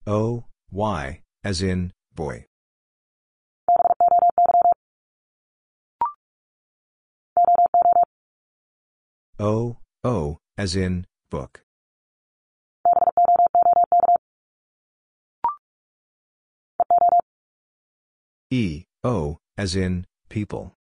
O, 0.08 0.46
Y, 0.72 1.22
as 1.44 1.62
in, 1.62 1.94
boy. 2.16 2.48
O, 9.38 9.78
O, 10.04 10.40
as 10.58 10.76
in, 10.76 11.06
book. 11.30 11.62
E, 18.50 18.86
O, 19.04 19.38
as 19.58 19.76
in, 19.76 20.06
people. 20.30 20.74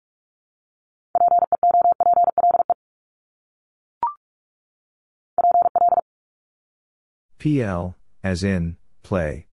PL, 7.39 7.95
as 8.23 8.43
in, 8.43 8.77
play. 9.01 9.47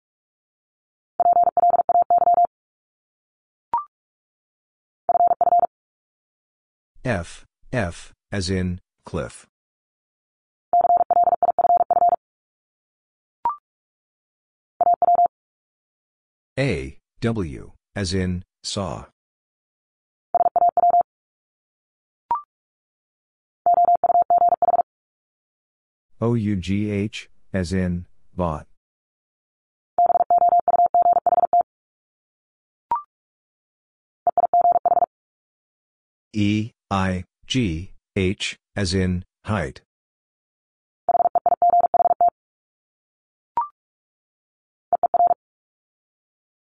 F, 7.04 7.46
F, 7.72 8.12
as 8.32 8.50
in, 8.50 8.82
cliff. 9.06 9.46
A, 16.58 16.98
W, 17.22 17.72
as 17.96 18.14
in, 18.14 18.44
saw. 18.66 19.06
OUGH, 26.20 27.28
as 27.54 27.72
in, 27.72 28.06
bought. 28.36 28.66
E, 36.34 36.72
I, 36.90 37.24
G, 37.46 37.92
H, 38.16 38.58
as 38.76 38.94
in, 38.94 39.24
height. 39.46 39.82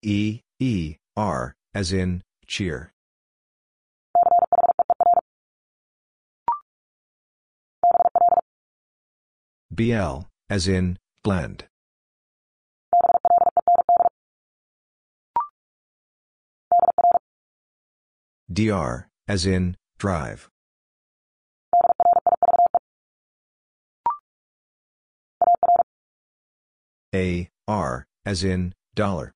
E, 0.01 0.41
E, 0.59 0.95
R, 1.17 1.55
as 1.75 1.91
in, 1.91 2.23
cheer. 2.47 2.93
BL, 9.69 10.21
as 10.49 10.69
in, 10.69 10.97
blend. 11.21 11.65
DR, 18.51 19.09
as 19.27 19.45
in, 19.45 19.75
drive. 19.97 20.49
A, 27.13 27.49
R, 27.67 28.05
as 28.25 28.45
in, 28.45 28.73
dollar. 28.93 29.33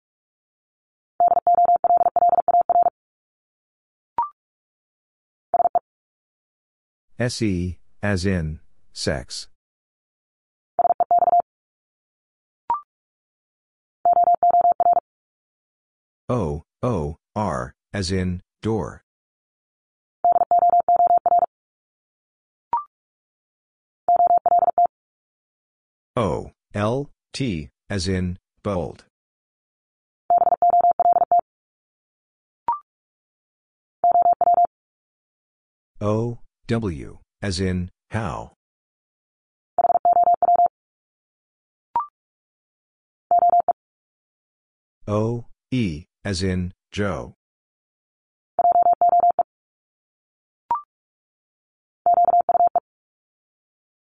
SE, 7.20 7.78
as 8.02 8.26
in, 8.26 8.62
sex. 8.94 9.50
O, 16.30 16.64
O, 16.82 17.18
R, 17.36 17.74
as 17.94 18.12
in, 18.14 18.42
door. 18.62 19.04
O, 26.16 26.52
L, 26.74 27.10
T, 27.34 27.70
as 27.90 28.08
in, 28.08 28.38
bold. 28.64 29.04
O, 36.00 36.40
W, 36.70 37.18
as 37.42 37.60
in, 37.60 37.90
how. 38.12 38.54
O, 45.08 45.46
E, 45.72 46.06
as 46.24 46.44
in, 46.44 46.72
Joe. 46.92 47.34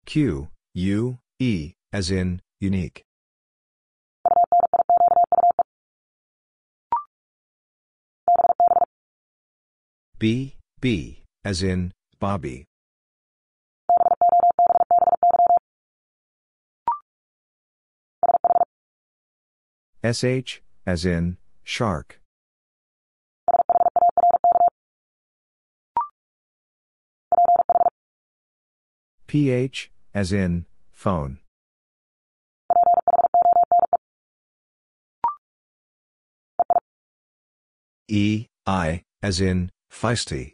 Q, 0.06 0.48
U, 0.72 1.18
E, 1.38 1.74
as 1.92 2.10
in, 2.10 2.40
unique. 2.60 3.02
B, 10.18 10.56
B, 10.80 11.20
as 11.44 11.62
in, 11.62 11.92
Bobby. 12.24 12.64
SH, 20.02 20.62
as 20.86 21.04
in, 21.04 21.36
shark. 21.64 22.22
PH, 29.26 29.90
as 30.14 30.32
in, 30.32 30.64
phone. 30.92 31.40
E, 38.08 38.46
I, 38.66 39.02
as 39.22 39.42
in, 39.42 39.70
feisty. 39.92 40.53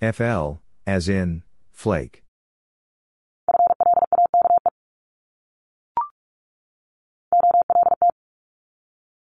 FL, 0.00 0.60
as 0.86 1.08
in, 1.08 1.42
flake. 1.72 2.22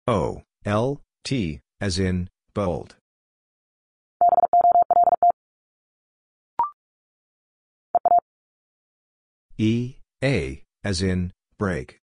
O, 0.07 0.41
L, 0.65 1.01
T, 1.23 1.61
as 1.79 1.99
in, 1.99 2.29
bold. 2.55 2.95
E, 9.57 9.97
A, 10.23 10.63
as 10.83 11.03
in, 11.03 11.31
break. 11.59 11.99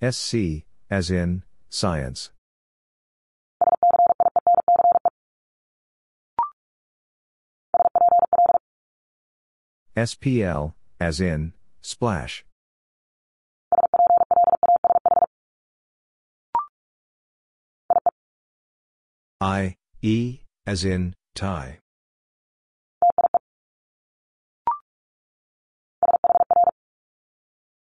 SC, 0.00 0.64
as 0.88 1.10
in, 1.10 1.42
science. 1.74 2.30
SPL, 9.96 10.74
as 11.00 11.20
in, 11.20 11.52
splash. 11.80 12.44
I, 19.40 19.74
E, 20.00 20.42
as 20.66 20.84
in, 20.84 21.14
tie. 21.34 21.80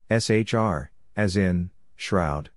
SHR, 0.09 0.87
as 1.17 1.35
in, 1.35 1.71
shroud. 1.97 2.49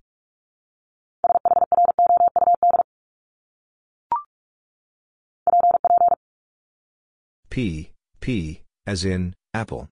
P, 7.58 7.90
P, 8.20 8.62
as 8.86 9.04
in, 9.04 9.34
apple. 9.52 9.88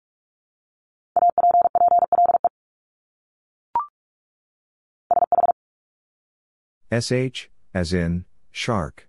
SH, 6.91 7.47
as 7.73 7.93
in, 7.93 8.25
shark. 8.51 9.07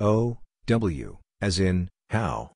O, 0.00 0.38
W, 0.66 1.18
as 1.40 1.60
in, 1.60 1.88
how. 2.10 2.50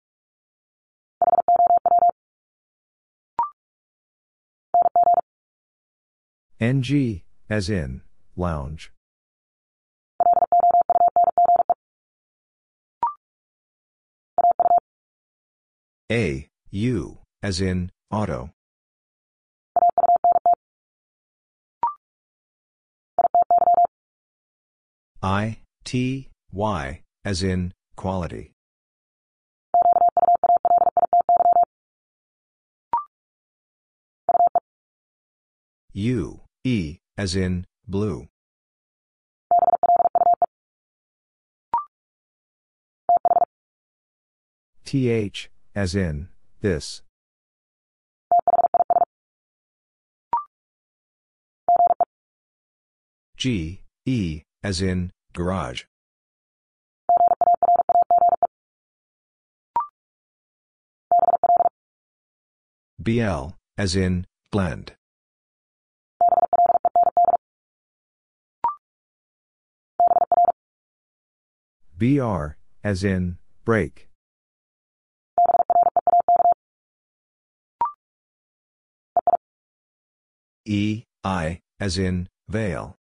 NG, 6.59 7.23
as 7.49 7.71
in, 7.71 8.03
lounge. 8.41 8.91
A, 16.11 16.49
U, 16.71 17.19
as 17.43 17.61
in, 17.61 17.93
auto. 18.11 18.51
I, 25.23 25.59
T, 25.85 26.31
Y, 26.51 27.03
as 27.25 27.43
in, 27.43 27.73
quality. 27.95 28.53
U, 35.93 36.41
E, 36.65 36.99
as 37.19 37.37
in, 37.37 37.67
blue. 37.87 38.30
TH, 44.91 45.49
as 45.73 45.95
in, 45.95 46.31
this. 46.63 47.03
G, 53.37 53.83
E, 54.05 54.43
as 54.65 54.83
in, 54.83 55.13
garage. 55.33 55.85
BL, 62.99 63.51
as 63.79 63.95
in, 63.95 64.27
blend. 64.51 64.97
BR, 71.97 72.57
as 72.83 73.05
in, 73.05 73.39
break. 73.65 74.10
E, 80.65 81.05
I, 81.25 81.61
as 81.79 81.97
in, 81.97 82.29
veil. 82.49 82.97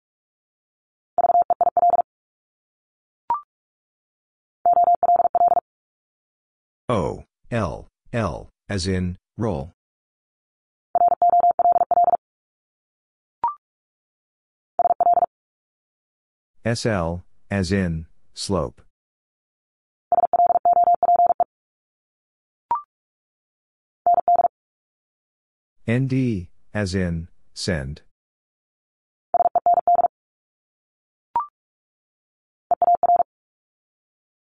O, 6.88 7.24
L, 7.50 7.88
L, 8.12 8.48
as 8.68 8.86
in, 8.86 9.18
roll. 9.36 9.72
SL, 16.64 17.22
as 17.50 17.72
in, 17.72 18.06
slope. 18.34 18.82
ND, 25.88 26.48
as 26.72 26.94
in, 26.94 27.28
send. 27.60 28.00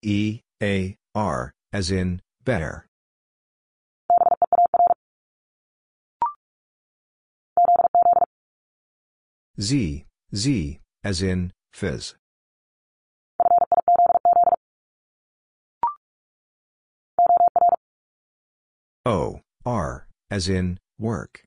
E, 0.02 0.40
A, 0.64 0.96
R, 1.14 1.52
as 1.74 1.92
in, 1.92 2.22
bear. 2.44 2.88
Z, 9.60 10.06
Z, 10.34 10.80
as 11.04 11.22
in, 11.22 11.52
fizz. 11.74 12.16
O, 19.06 19.42
R, 19.66 20.08
as 20.32 20.48
in, 20.48 20.80
work. 20.98 21.44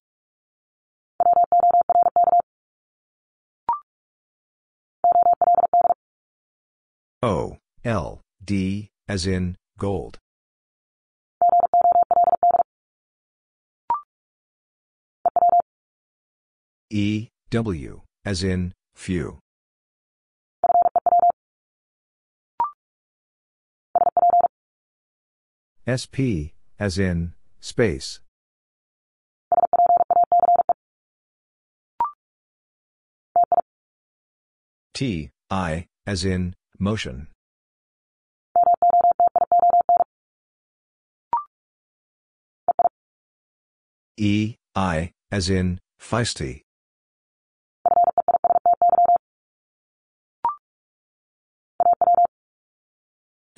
O, 7.26 7.56
L, 7.86 8.20
D, 8.44 8.90
as 9.08 9.26
in, 9.26 9.56
gold. 9.78 10.18
E, 16.90 17.28
W, 17.48 18.02
as 18.26 18.44
in, 18.44 18.74
few. 18.94 19.38
SP, 25.88 26.52
as 26.78 26.98
in, 26.98 27.32
space. 27.58 28.20
T, 34.92 35.30
I, 35.48 35.86
as 36.06 36.26
in, 36.26 36.54
motion. 36.84 37.28
E, 44.18 44.54
I, 44.76 45.10
as 45.32 45.48
in, 45.48 45.80
feisty. 45.98 46.60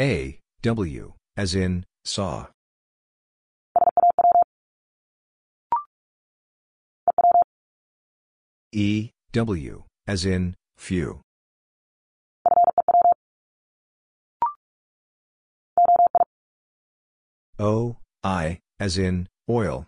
A, 0.01 0.39
W, 0.63 1.13
as 1.37 1.55
in, 1.55 1.85
saw. 2.05 2.47
E, 8.73 9.11
W, 9.33 9.85
as 10.07 10.25
in, 10.25 10.55
few. 10.77 11.26
O, 17.59 17.97
I, 18.23 18.61
as 18.79 18.99
in, 18.99 19.29
oil. 19.49 19.87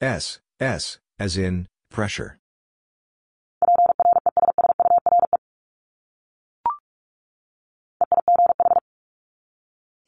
S, 0.00 0.40
S, 0.58 0.98
as 1.18 1.36
in, 1.36 1.68
pressure. 1.90 2.38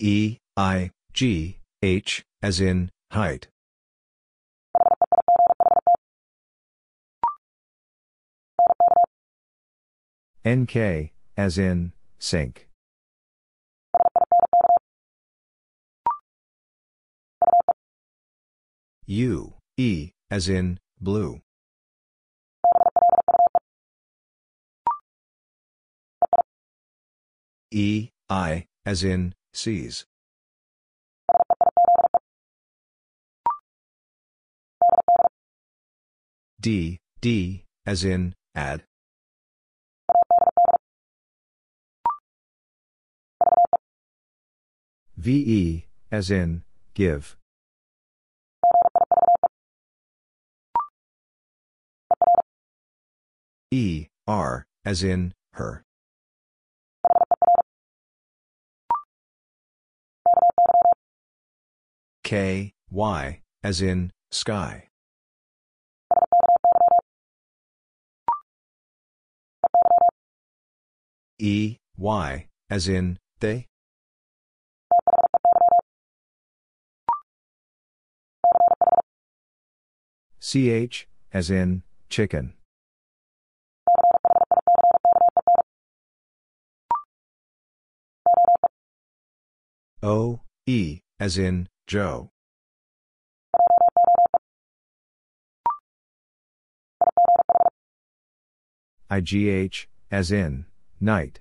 E, 0.00 0.38
I, 0.56 0.90
G, 1.12 1.58
H, 1.82 2.24
as 2.42 2.60
in, 2.60 2.90
height. 3.12 3.46
NK, 10.44 11.12
as 11.40 11.56
in, 11.56 11.90
sink. 12.18 12.68
U, 19.06 19.54
E, 19.78 20.10
as 20.30 20.50
in, 20.50 20.78
blue. 21.00 21.40
E, 27.70 28.10
I, 28.28 28.66
as 28.84 29.02
in, 29.02 29.34
seize. 29.54 30.04
D, 36.60 36.98
D, 37.22 37.64
as 37.86 38.04
in, 38.04 38.34
add. 38.54 38.89
VE, 45.20 45.84
as 46.10 46.30
in, 46.30 46.62
give. 46.94 47.36
E, 53.70 54.06
R, 54.26 54.64
as 54.82 55.02
in, 55.02 55.34
her. 55.52 55.84
K, 62.24 62.72
Y, 62.90 63.42
as 63.62 63.82
in, 63.82 64.12
sky. 64.30 64.88
E, 71.38 71.76
Y, 71.98 72.46
as 72.70 72.88
in, 72.88 73.18
they? 73.40 73.69
CH, 80.40 81.06
as 81.34 81.50
in, 81.50 81.82
chicken. 82.08 82.54
O, 90.02 90.40
E, 90.66 91.00
as 91.18 91.36
in, 91.36 91.68
Joe. 91.86 92.30
IGH, 99.10 99.86
as 100.10 100.32
in, 100.32 100.64
night. 101.00 101.40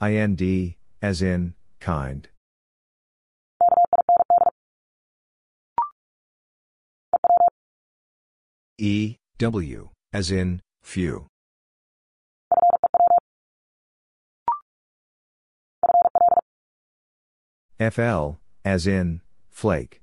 IND, 0.00 0.76
as 1.02 1.20
in, 1.20 1.54
kind. 1.80 2.28
E, 8.78 9.16
W, 9.38 9.90
as 10.12 10.30
in, 10.30 10.62
few. 10.82 11.26
FL, 17.78 18.32
as 18.64 18.86
in, 18.86 19.22
flake. 19.50 20.00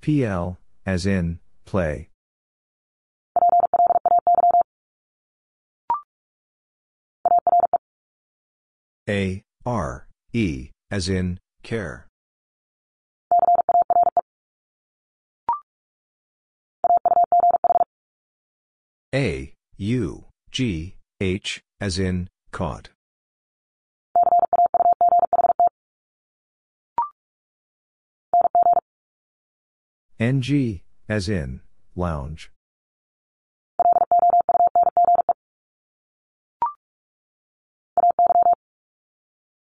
PL, 0.00 0.58
as 0.86 1.06
in, 1.06 1.38
play. 1.64 2.09
A, 9.10 9.42
R, 9.66 10.06
E, 10.32 10.70
as 10.88 11.08
in, 11.08 11.40
care. 11.64 12.06
A, 19.12 19.52
U, 19.76 20.26
G, 20.52 20.94
H, 21.20 21.60
as 21.80 21.98
in, 21.98 22.28
caught. 22.52 22.90
NG, 30.20 30.82
as 31.08 31.28
in, 31.28 31.62
lounge. 31.96 32.52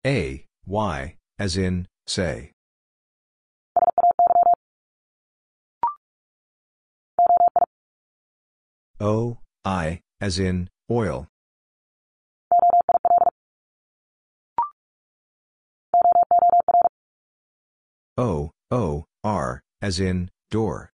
A, 0.07 0.47
Y, 0.67 1.17
as 1.39 1.59
in, 1.59 1.87
say. 2.07 2.53
O, 8.99 9.39
I, 9.63 10.01
as 10.19 10.39
in, 10.39 10.71
oil. 10.91 11.29
O, 18.17 18.53
O, 18.71 19.05
R, 19.23 19.63
as 19.83 20.01
in, 20.01 20.31
door. 20.51 20.93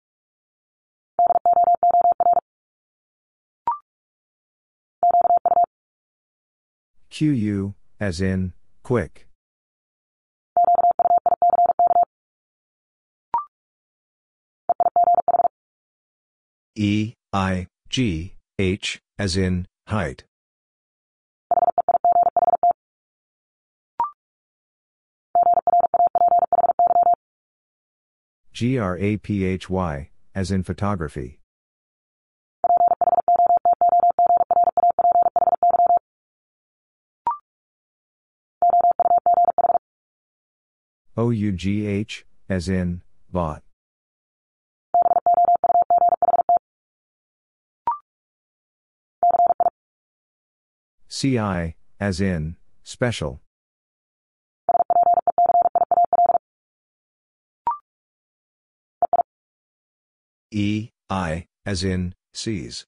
QU, 7.11 7.75
as 8.01 8.21
in, 8.21 8.53
quick. 8.87 9.27
E, 16.77 17.15
I, 17.33 17.67
G, 17.89 18.35
H, 18.61 19.01
as 19.19 19.37
in, 19.37 19.67
height. 19.89 20.23
GRAPHY, 28.55 30.11
as 30.33 30.53
in 30.53 30.63
photography. 30.63 31.41
OUGH, 41.19 42.25
as 42.49 42.69
in, 42.69 43.01
bought. 43.33 43.63
CI, 51.09 51.77
as 51.99 52.21
in, 52.21 52.57
special. 52.83 53.41
E, 60.51 60.91
I, 61.09 61.47
as 61.65 61.83
in, 61.83 62.15
seize. 62.35 62.85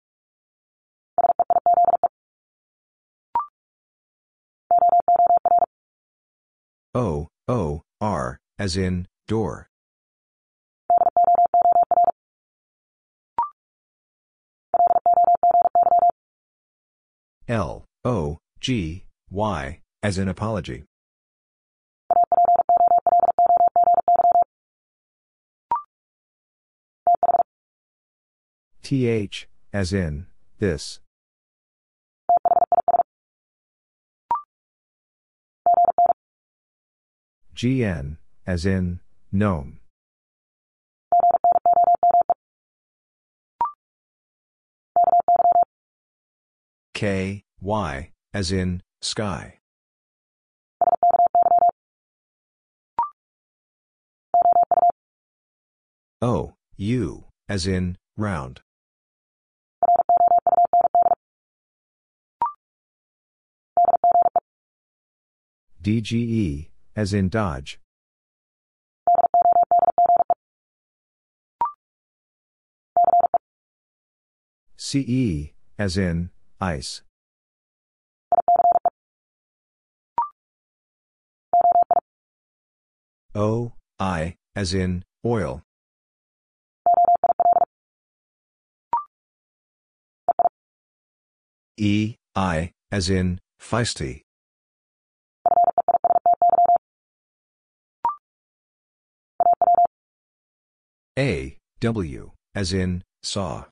O, 6.95 7.27
O, 7.47 7.84
R, 8.01 8.39
as 8.59 8.75
in, 8.75 9.07
door. 9.27 9.69
L, 17.47 17.85
O, 18.03 18.39
G, 18.59 19.05
Y, 19.29 19.79
as 20.03 20.17
in 20.17 20.27
apology. 20.27 20.83
TH, 28.83 29.47
as 29.73 29.93
in, 29.93 30.27
this. 30.59 30.99
GN, 37.55 38.17
as 38.45 38.65
in, 38.65 38.99
gnome. 39.31 39.79
K, 46.93 47.43
Y, 47.61 48.11
as 48.33 48.51
in, 48.51 48.83
sky. 49.01 49.59
O, 56.21 56.55
U, 56.75 57.25
as 57.47 57.67
in, 57.67 57.97
round. 58.17 58.59
DGE, 65.81 66.69
as 66.95 67.13
in 67.13 67.29
Dodge. 67.29 67.79
CE, 74.77 75.53
as 75.77 75.97
in, 75.97 76.29
ice. 76.61 77.01
O, 83.33 83.73
I, 83.99 84.35
as 84.55 84.73
in, 84.73 85.03
oil. 85.25 85.63
E, 91.77 92.15
I, 92.35 92.71
as 92.91 93.09
in, 93.09 93.39
feisty. 93.59 94.24
A, 101.17 101.57
W, 101.79 102.31
as 102.53 102.73
in, 102.73 103.01
saw. 103.23 103.63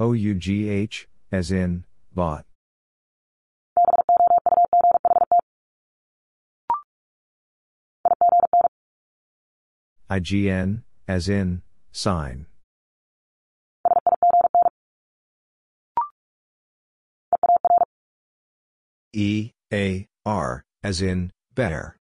OUGH, 0.00 1.06
as 1.30 1.52
in, 1.52 1.84
bought. 2.12 2.44
IGN, 10.10 10.82
as 11.06 11.28
in, 11.28 11.62
sign. 11.92 12.46
E, 19.12 19.52
A, 19.72 20.08
R, 20.26 20.64
as 20.82 21.02
in, 21.02 21.30
bear. 21.54 21.96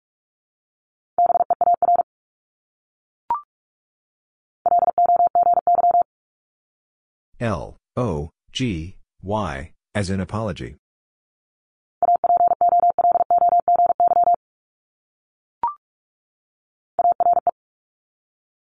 L, 7.41 7.77
O, 7.97 8.31
G, 8.53 8.97
Y, 9.23 9.73
as 9.95 10.11
in 10.11 10.21
apology. 10.21 10.77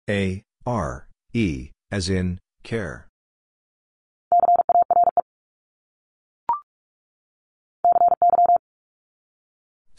A, 0.07 0.43
R, 0.65 1.07
E, 1.33 1.71
as 1.91 2.09
in, 2.09 2.39
care. 2.63 3.08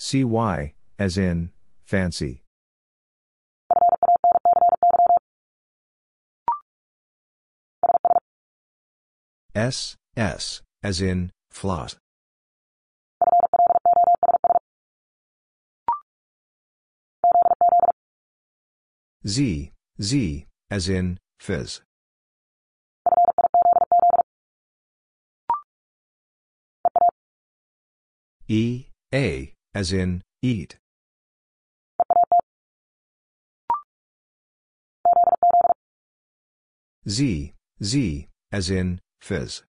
CY, 0.03 0.73
as 0.99 1.19
in, 1.19 1.51
fancy. 1.85 2.43
S, 9.55 9.97
S, 10.17 10.63
as 10.83 11.03
in, 11.03 11.33
floss. 11.51 11.99
Z, 19.27 19.71
Z, 20.01 20.47
as 20.71 20.89
in, 20.89 21.19
fizz. 21.39 21.83
E, 28.49 28.87
A, 29.13 29.53
as 29.75 29.93
in, 29.93 30.23
eat. 30.43 30.79
Z, 37.09 37.55
Z, 37.83 38.29
as 38.53 38.71
in, 38.71 39.01
fizz. 39.21 39.62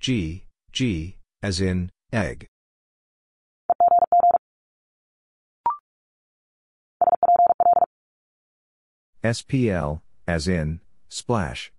G, 0.00 0.44
G, 0.72 1.16
as 1.42 1.60
in, 1.60 1.90
egg. 2.12 2.46
SPL, 9.22 10.02
as 10.28 10.46
in, 10.46 10.80
splash. 11.08 11.73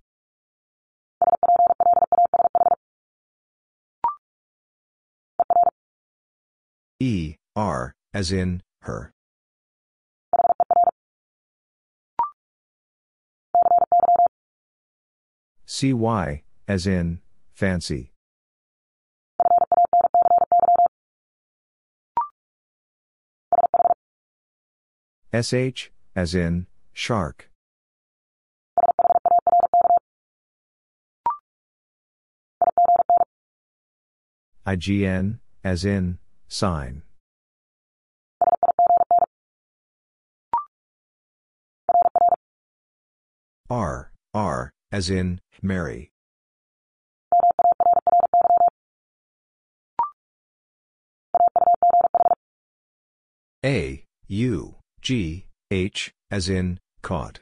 E, 6.98 7.36
R, 7.54 7.94
as 8.14 8.32
in, 8.32 8.62
her. 8.80 9.12
CY, 15.66 16.42
as 16.66 16.86
in, 16.86 17.20
fancy. 17.52 18.12
SH, 25.34 25.90
as 26.14 26.34
in, 26.34 26.66
shark. 26.94 27.50
IGN, 34.66 35.40
as 35.62 35.84
in, 35.84 36.18
sign. 36.48 37.02
R, 43.68 44.12
R, 44.32 44.70
as 44.92 45.10
in, 45.10 45.40
Mary. 45.60 46.10
A, 53.64 54.04
U, 54.28 54.76
G, 55.00 55.46
H, 55.72 56.12
as 56.30 56.48
in, 56.48 56.78
caught. 57.02 57.40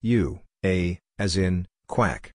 U, 0.00 0.40
A, 0.64 0.98
as 1.18 1.36
in, 1.36 1.66
quack. 1.92 2.32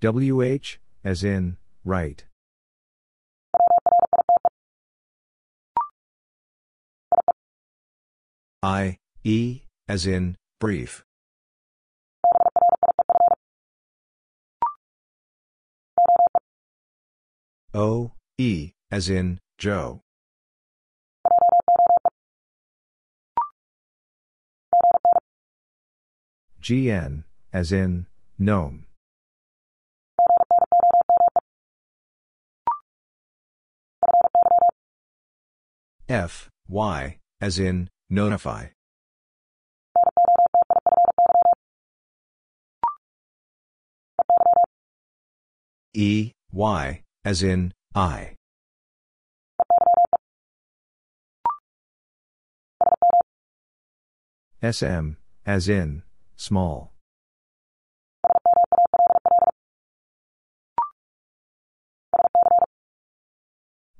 WH, 0.00 0.78
as 1.02 1.24
in, 1.24 1.56
right. 1.84 2.24
I, 8.62 8.98
E, 9.24 9.62
as 9.88 10.06
in, 10.06 10.36
brief. 10.60 11.02
O, 17.74 18.12
E, 18.38 18.70
as 18.92 19.10
in, 19.10 19.40
Joe. 19.58 20.02
GN, 26.62 27.24
as 27.52 27.72
in, 27.72 28.06
gnome. 28.38 28.86
F, 36.08 36.50
Y, 36.68 37.18
as 37.40 37.58
in, 37.58 37.88
notify. 38.10 38.66
E, 45.94 46.32
Y, 46.52 47.02
as 47.24 47.42
in, 47.42 47.72
eye. 47.94 48.36
SM, 54.62 55.16
as 55.46 55.68
in, 55.68 56.02
small. 56.40 56.94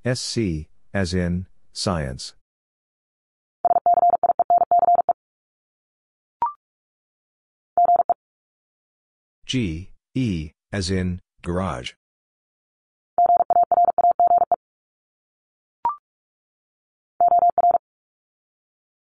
SC, 0.07 0.69
as 0.95 1.13
in, 1.13 1.47
science. 1.75 2.33
G, 9.45 9.91
E, 10.15 10.53
as 10.73 10.91
in, 10.91 11.21
garage. 11.43 11.93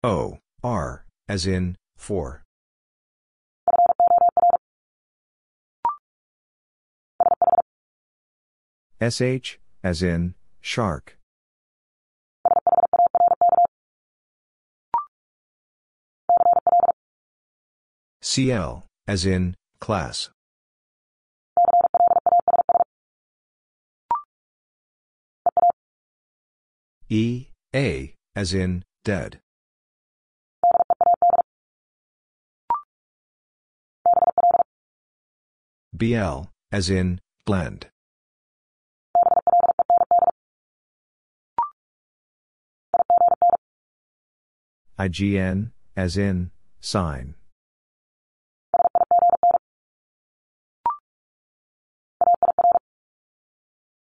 O, 0.03 0.39
R, 0.65 1.05
as 1.29 1.47
in, 1.47 1.77
for. 1.99 2.46
SH, 9.01 9.59
as 9.85 10.03
in, 10.03 10.35
shark. 10.61 11.19
CL, 18.23 18.87
as 19.07 19.27
in, 19.27 19.55
class. 19.81 20.31
E, 27.09 27.49
A, 27.75 28.15
as 28.35 28.55
in, 28.55 28.83
dead. 29.05 29.41
BL, 35.93 36.45
as 36.73 36.91
in, 36.91 37.21
blend. 37.45 37.89
IGN, 44.99 45.73
as 45.95 46.17
in, 46.17 46.51
sign. 46.81 47.35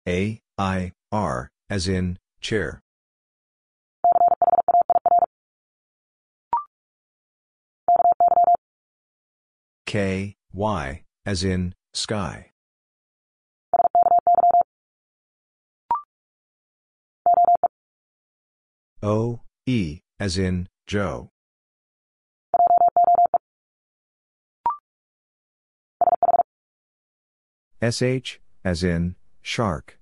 A, 0.06 0.40
I, 0.56 0.92
R, 1.10 1.50
as 1.68 1.88
in, 1.88 2.18
chair. 2.40 2.80
K, 9.86 10.36
Y, 10.52 11.02
as 11.26 11.42
in, 11.42 11.74
sky. 11.92 12.50
O, 19.02 19.40
E, 19.66 20.00
as 20.20 20.38
in, 20.38 20.68
Joe. 20.86 21.30
SH, 27.82 28.38
as 28.64 28.84
in, 28.84 29.16
shark. 29.42 29.98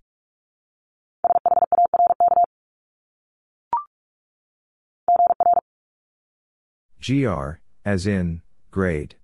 GR, 7.01 7.59
as 7.85 8.07
in, 8.07 8.43
grade. 8.71 9.17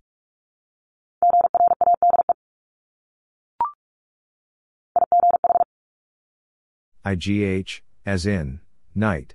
IGH, 7.05 7.81
as 8.05 8.27
in, 8.27 8.61
night. 8.95 9.35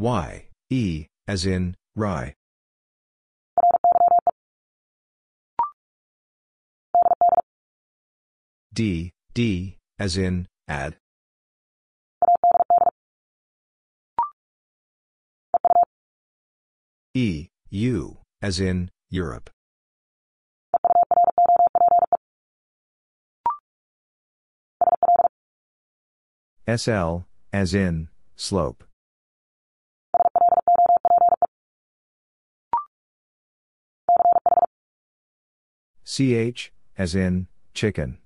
Y, 0.00 0.46
E, 0.70 1.06
as 1.26 1.44
in, 1.44 1.74
rye. 1.96 2.36
D, 8.72 9.10
D, 9.34 9.76
as 9.98 10.16
in, 10.16 10.46
add. 10.68 10.94
E, 17.14 17.48
U, 17.70 18.18
as 18.40 18.60
in, 18.60 18.92
Europe. 19.10 19.50
SL, 26.68 27.24
as 27.52 27.74
in, 27.74 28.10
slope. 28.36 28.87
CH, 36.10 36.72
as 36.96 37.14
in, 37.14 37.48
chicken. 37.74 38.16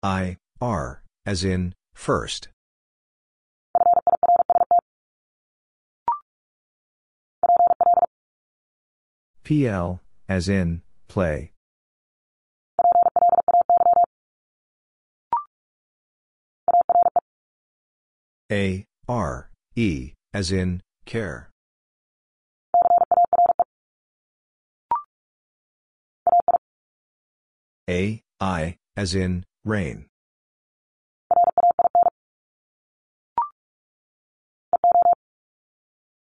I, 0.00 0.36
R, 0.60 1.02
as 1.26 1.42
in, 1.42 1.74
first. 1.94 2.48
PL, 9.42 10.00
as 10.28 10.48
in, 10.48 10.82
play. 11.08 11.50
A, 18.52 18.84
R, 19.08 19.50
E, 19.74 20.12
as 20.34 20.50
in, 20.50 20.82
care. 21.06 21.48
A, 27.88 28.20
I, 28.40 28.76
as 28.96 29.14
in, 29.14 29.44
rain. 29.64 30.06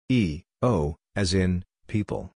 E, 0.08 0.44
O, 0.62 0.96
as 1.16 1.34
in, 1.34 1.66
people. 1.88 2.32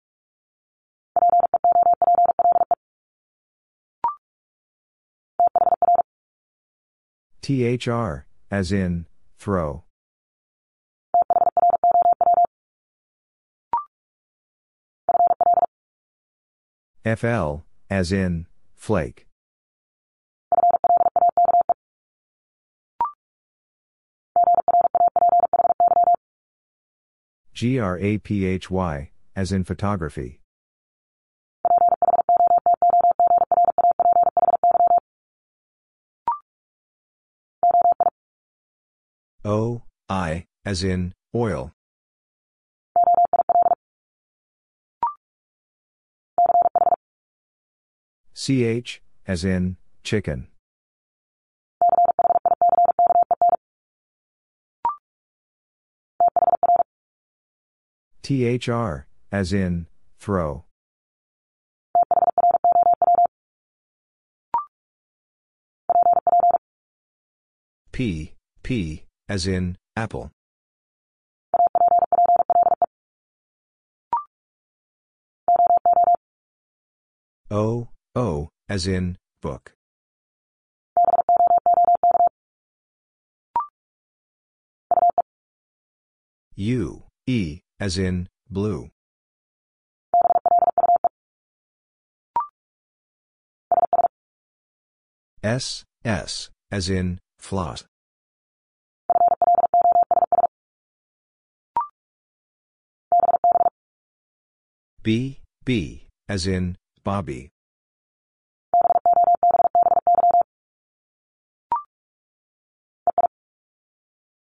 THR, 7.42 8.24
as 8.50 8.72
in, 8.72 9.06
throw. 9.38 9.84
FL, 17.04 17.62
as 17.88 18.12
in, 18.12 18.46
flake. 18.76 19.26
GRAPHY, 27.54 29.12
as 29.34 29.52
in 29.52 29.64
photography. 29.64 30.40
O, 39.42 39.82
I, 40.08 40.44
as 40.66 40.84
in, 40.84 41.14
oil. 41.34 41.72
CH, 48.42 49.02
as 49.26 49.44
in, 49.44 49.76
chicken. 50.02 50.48
THR, 58.22 59.06
as 59.30 59.52
in, 59.52 59.88
throw. 60.18 60.64
P, 67.92 68.32
P, 68.62 69.04
as 69.28 69.46
in, 69.46 69.76
apple. 69.94 70.30
O, 77.50 77.88
O, 78.16 78.48
as 78.68 78.88
in, 78.88 79.16
book. 79.40 79.72
U, 86.56 87.04
E, 87.28 87.60
as 87.78 87.98
in, 87.98 88.28
blue. 88.50 88.90
S, 95.44 95.84
S, 96.04 96.50
as 96.72 96.90
in, 96.90 97.20
floss. 97.38 97.84
B, 105.02 105.38
B, 105.64 106.08
as 106.28 106.48
in, 106.48 106.76
Bobby. 107.04 107.50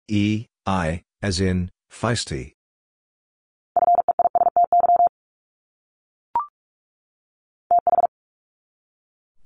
E, 0.09 0.47
I, 0.67 1.03
as 1.23 1.41
in, 1.41 1.71
feisty. 1.91 2.53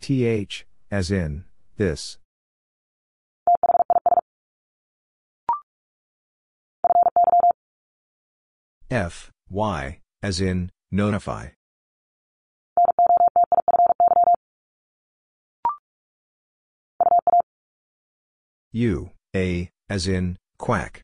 TH, 0.01 0.67
as 0.91 1.11
in, 1.11 1.45
this. 1.77 2.19
F, 8.91 9.33
Y, 9.51 10.01
as 10.23 10.41
in, 10.41 10.71
notify. 10.91 11.49
U, 18.73 19.11
A, 19.35 19.71
as 19.89 20.07
in, 20.07 20.39
quack. 20.59 21.03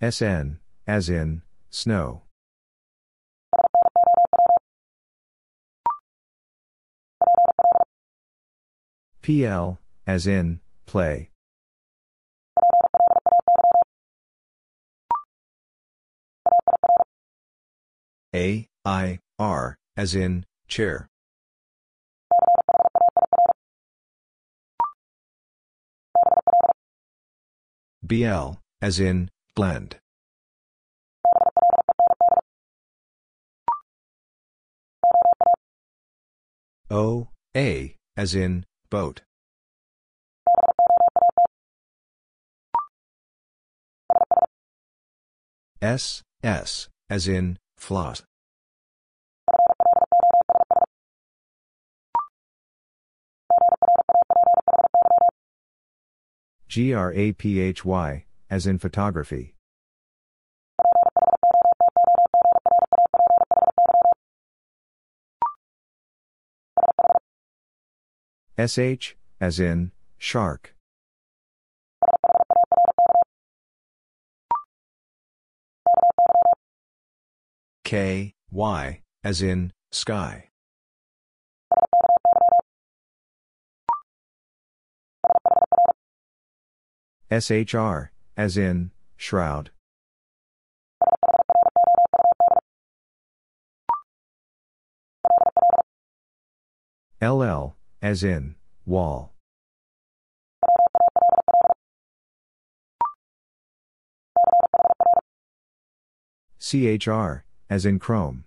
SN, 0.00 0.60
as 0.86 1.08
in, 1.08 1.42
snow. 1.70 2.22
PL, 9.22 9.78
as 10.06 10.26
in, 10.26 10.60
play. 10.86 11.30
A, 18.34 18.68
I, 18.84 19.18
R, 19.38 19.78
as 19.96 20.14
in, 20.14 20.46
chair. 20.68 21.08
BL, 28.08 28.56
as 28.80 28.98
in, 28.98 29.30
blend. 29.54 29.96
O, 36.90 37.28
A, 37.54 37.96
as 38.16 38.34
in, 38.34 38.64
boat. 38.88 39.20
S, 45.82 46.22
S, 46.42 46.88
as 47.10 47.28
in, 47.28 47.58
floss. 47.76 48.22
GRAPHY, 56.68 58.26
as 58.50 58.66
in 58.66 58.78
photography. 58.78 59.54
SH, 68.58 69.14
as 69.40 69.60
in, 69.60 69.92
shark. 70.18 70.74
K, 77.84 78.34
Y, 78.50 79.00
as 79.24 79.40
in, 79.40 79.72
sky. 79.90 80.50
SHR, 87.30 88.08
as 88.36 88.56
in, 88.56 88.90
shroud. 89.16 89.70
LL, 97.20 97.76
as 98.00 98.24
in, 98.24 98.54
wall. 98.86 99.34
CHR, 106.58 107.44
as 107.68 107.84
in 107.84 107.98
chrome. 107.98 108.44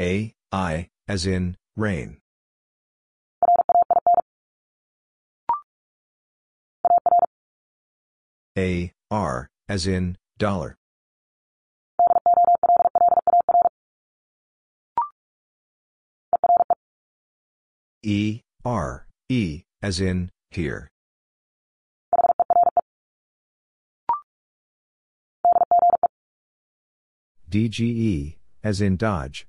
A, 0.00 0.34
I, 0.52 0.90
as 1.08 1.26
in, 1.26 1.56
rain. 1.76 2.18
A, 8.58 8.92
R, 9.10 9.48
as 9.68 9.86
in, 9.86 10.16
dollar. 10.38 10.76
E, 18.02 18.40
R, 18.64 19.06
E, 19.28 19.62
as 19.82 20.00
in, 20.00 20.30
here. 20.50 20.88
DGE, 27.50 28.36
as 28.64 28.80
in 28.80 28.96
Dodge. 28.96 29.46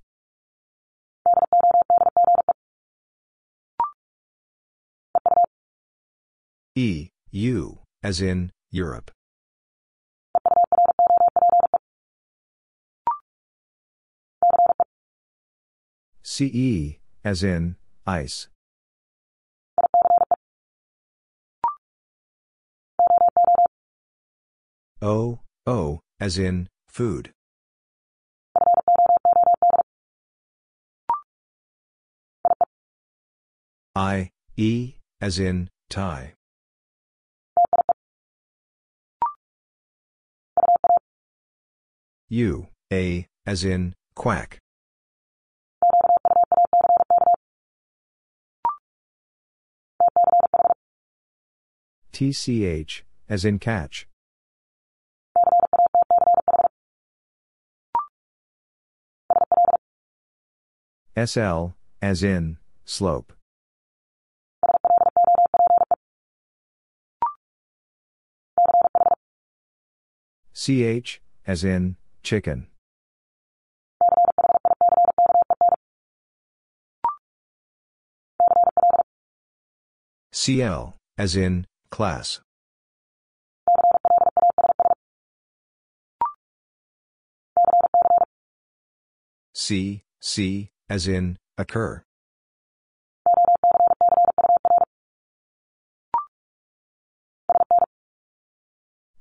E, 6.77 7.09
U, 7.31 7.79
as 8.03 8.21
in, 8.21 8.51
Europe. 8.69 9.09
CE, 16.21 16.99
as 17.25 17.41
in, 17.41 17.77
ice. 18.05 18.49
O, 25.01 25.39
O, 25.65 25.99
as 26.19 26.37
in, 26.37 26.69
food. 26.87 27.31
I, 33.95 34.29
E, 34.55 34.97
as 35.19 35.39
in, 35.39 35.69
tie. 35.89 36.36
U, 42.29 42.67
A, 42.91 43.25
as 43.45 43.63
in, 43.63 43.95
quack. 44.13 44.59
TCH, 52.11 53.03
as 53.29 53.45
in 53.45 53.59
catch. 53.59 54.07
SL, 61.15 61.67
as 62.01 62.23
in, 62.23 62.57
slope. 62.83 63.31
CH, 70.53 71.21
as 71.45 71.63
in, 71.63 71.95
chicken. 72.27 72.67
CL, 80.33 80.97
as 81.17 81.37
in, 81.37 81.65
class. 81.89 82.41
C, 89.55 90.03
C, 90.19 90.69
as 90.89 91.07
in, 91.07 91.37
occur. 91.57 92.03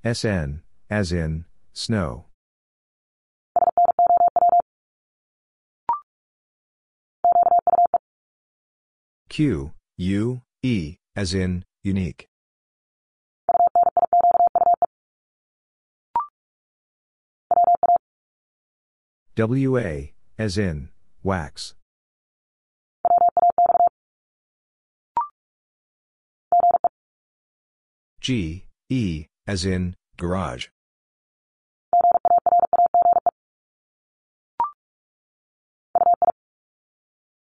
SN, 0.04 0.62
as 0.90 1.12
in, 1.12 1.44
snow. 1.72 2.26
Q, 9.36 9.72
U, 9.98 10.40
E, 10.62 10.96
as 11.14 11.34
in, 11.34 11.62
unique. 11.84 12.26
WA, 19.36 20.14
as 20.38 20.56
in, 20.56 20.88
wax. 21.22 21.74
G, 28.22 28.64
E, 28.88 29.26
as 29.46 29.66
in, 29.66 29.96
garage. 30.16 30.68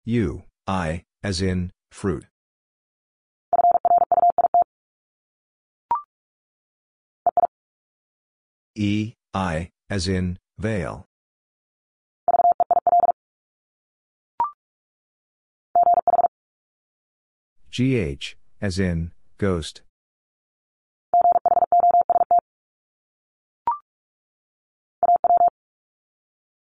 U, 0.03 0.43
I, 0.67 1.03
as 1.23 1.41
in, 1.41 1.71
fruit. 1.91 2.25
E, 8.75 9.13
I, 9.33 9.71
as 9.89 10.07
in, 10.07 10.37
veil. 10.57 11.05
GH, 17.71 18.35
as 18.61 18.79
in, 18.79 19.11
ghost. 19.37 19.81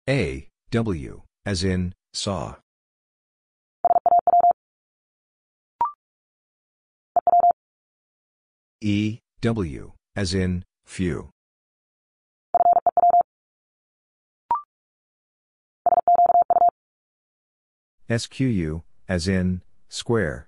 A, 0.10 0.48
W, 0.72 1.22
as 1.46 1.64
in, 1.64 1.94
saw. 2.14 2.56
E, 8.82 9.20
W, 9.42 9.94
as 10.16 10.36
in, 10.36 10.64
few. 10.86 11.32
SQU, 18.08 18.84
as 19.10 19.28
in, 19.28 19.62
square. 19.90 20.48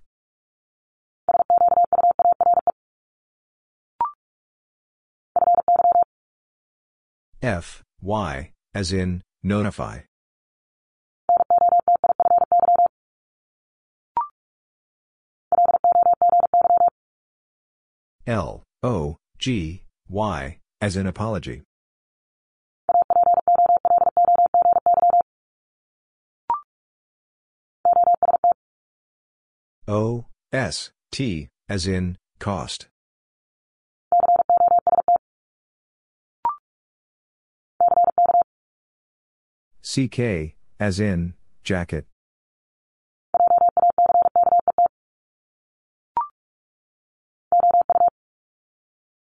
F, 7.42 7.82
Y, 8.02 8.52
as 8.76 8.94
in, 8.94 9.24
notify. 9.42 10.02
L, 18.28 18.64
O, 18.84 19.18
G, 19.38 19.84
Y, 20.08 20.60
as 20.82 20.96
in 20.98 21.08
apology. 21.08 21.64
O, 29.88 30.26
S, 30.52 30.92
T, 31.12 31.50
as 31.68 31.88
in, 31.88 32.18
cost. 32.40 32.88
CK, 39.82 40.56
as 40.80 41.00
in, 41.00 41.34
jacket. 41.64 42.09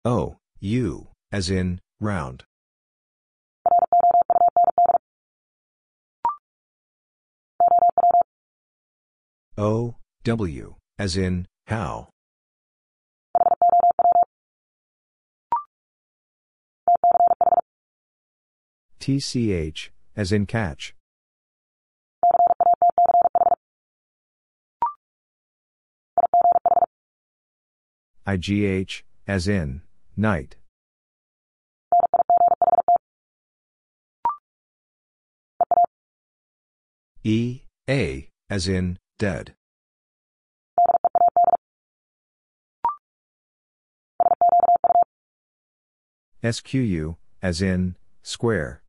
O, 0.07 0.37
U, 0.61 1.09
as 1.33 1.49
in, 1.49 1.81
round. 1.99 2.45
O, 9.57 9.95
W, 10.25 10.75
as 10.99 11.17
in, 11.17 11.47
how. 11.69 12.11
TCH, 19.01 19.89
as 20.15 20.33
in 20.33 20.45
catch. 20.45 20.95
IGH, 28.27 29.03
as 29.27 29.49
in, 29.49 29.81
night. 30.17 30.57
E, 37.23 37.63
A, 37.89 38.29
as 38.51 38.69
in, 38.69 38.99
dead. 39.19 39.55
SQU, 46.43 47.17
as 47.43 47.63
in, 47.63 47.97
square. 48.23 48.83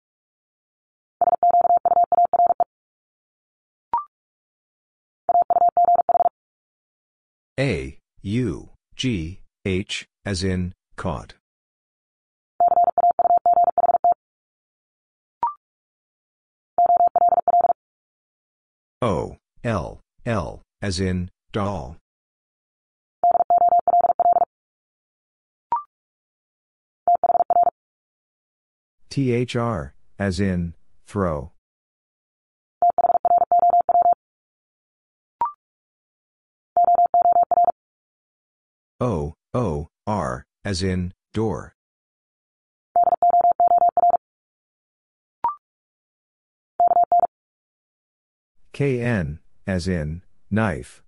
A, 7.58 7.98
U, 8.22 8.72
G, 8.98 9.40
H, 9.64 10.06
as 10.26 10.44
in, 10.44 10.74
caught. 10.96 11.36
O, 19.02 19.38
L, 19.64 20.00
L, 20.26 20.62
as 20.82 21.00
in, 21.00 21.30
doll. 21.52 21.98
THR, 29.10 29.94
as 30.18 30.40
in, 30.40 30.74
throw. 31.06 31.52
O, 39.00 39.34
O, 39.54 39.88
R, 40.08 40.46
as 40.66 40.82
in, 40.82 41.14
door. 41.32 41.76
KN, 48.74 49.40
as 49.68 49.88
in, 49.88 50.24
knife. 50.50 51.04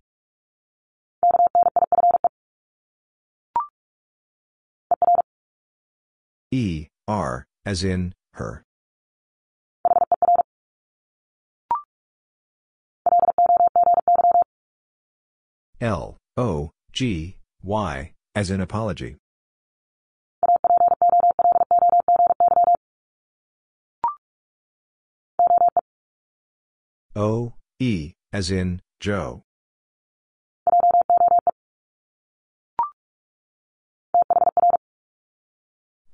E, 6.51 6.87
R, 7.07 7.45
as 7.65 7.83
in, 7.83 8.13
her. 8.33 8.63
L, 15.81 16.17
O, 16.37 16.71
G, 16.93 17.37
Y, 17.63 18.13
as 18.35 18.51
in 18.51 18.61
apology. 18.61 19.17
O, 27.19 27.53
E, 27.79 28.13
as 28.31 28.51
in, 28.51 28.79
Joe. 28.99 29.41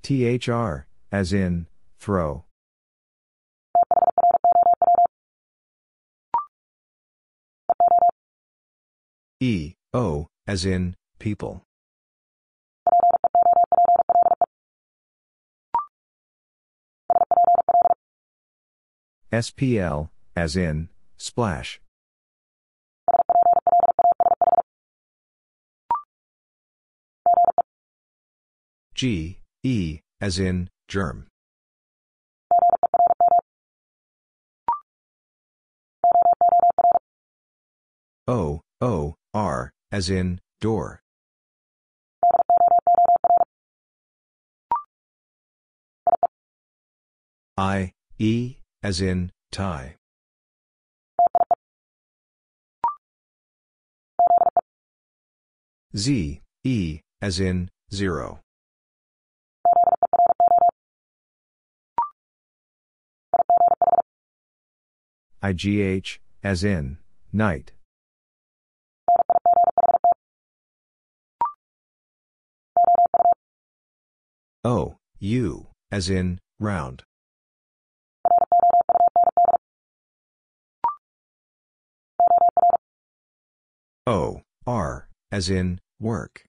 THR, 0.01 0.87
as 1.11 1.33
in, 1.33 1.67
throw. 1.99 2.45
E, 9.41 9.73
O, 9.93 10.27
as 10.47 10.63
in, 10.63 10.95
people. 11.19 11.63
SPL, 19.33 20.07
as 20.37 20.55
in, 20.55 20.87
splash. 21.23 21.79
G, 28.93 29.39
E, 29.63 30.01
as 30.19 30.37
in, 30.37 30.69
germ. 30.89 31.27
O, 38.27 38.61
O, 38.81 39.15
R, 39.33 39.71
as 39.93 40.09
in, 40.09 40.41
door. 40.59 41.01
I, 47.55 47.93
E, 48.19 48.57
as 48.83 48.99
in, 48.99 49.31
tie. 49.51 49.95
Z, 55.95 56.41
E, 56.63 57.01
as 57.21 57.39
in, 57.39 57.69
zero. 57.93 58.39
IGH, 65.43 66.17
as 66.43 66.63
in, 66.63 66.97
night. 67.31 67.73
O, 74.63 74.95
U, 75.19 75.67
as 75.91 76.09
in, 76.09 76.39
round. 76.59 77.03
O, 84.07 84.41
R, 84.65 85.07
as 85.33 85.49
in, 85.49 85.79
work. 85.99 86.43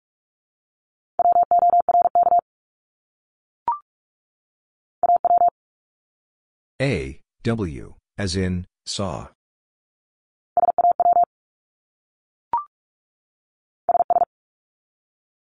A, 6.83 7.19
W, 7.45 7.95
as 8.19 8.37
in, 8.37 8.67
saw. 8.85 9.29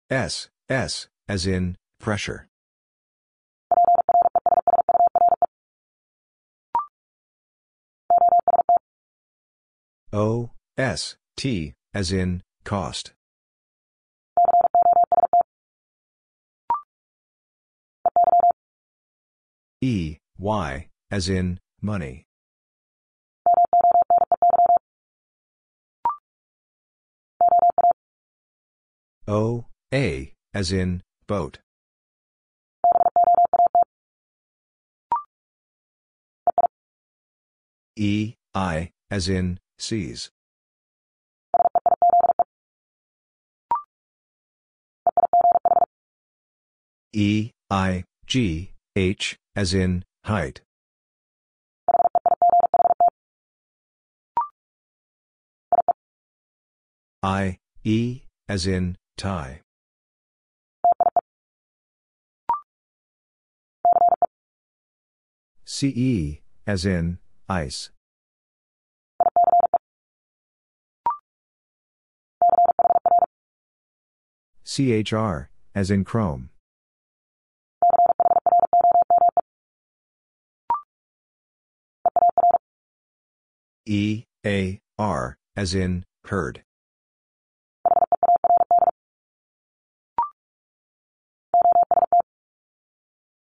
S, 0.09 0.49
S, 0.67 1.07
as 1.29 1.47
in, 1.47 1.77
pressure. 2.01 2.47
O, 10.11 10.51
S, 10.77 11.15
T, 11.37 11.73
as 11.93 12.11
in, 12.11 12.43
cost. 12.65 13.13
E, 19.81 20.17
Y, 20.37 20.89
as 21.09 21.29
in, 21.29 21.57
money. 21.81 22.25
O, 29.25 29.65
A, 29.93 30.33
as 30.53 30.73
in, 30.73 31.01
boat. 31.27 31.59
E, 37.95 38.35
I, 38.53 38.91
as 39.09 39.29
in, 39.29 39.59
seize. 39.77 40.29
E, 47.13 47.51
I, 47.69 48.03
G, 48.25 48.73
H, 48.99 49.39
as 49.55 49.73
in, 49.73 50.03
height. 50.25 50.59
I, 57.23 57.59
E, 57.85 58.23
as 58.49 58.67
in, 58.67 58.97
tie. 59.17 59.61
CE, 65.63 66.41
as 66.67 66.85
in, 66.85 67.19
ice. 67.47 67.91
CHR, 74.65 75.49
as 75.73 75.89
in 75.89 76.03
chrome. 76.03 76.49
E, 83.91 84.25
A, 84.45 84.79
R, 84.99 85.35
as 85.55 85.73
in, 85.73 86.05
heard. 86.25 86.61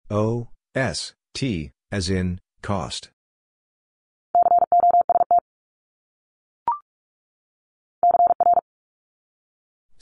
O, 0.10 0.50
S, 0.76 1.14
T, 1.34 1.72
as 1.94 2.10
in, 2.10 2.42
cost. 2.62 3.10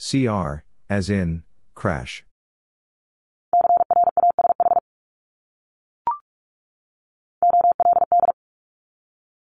CR, 0.00 0.64
as 0.90 1.08
in, 1.08 1.44
crash. 1.76 2.24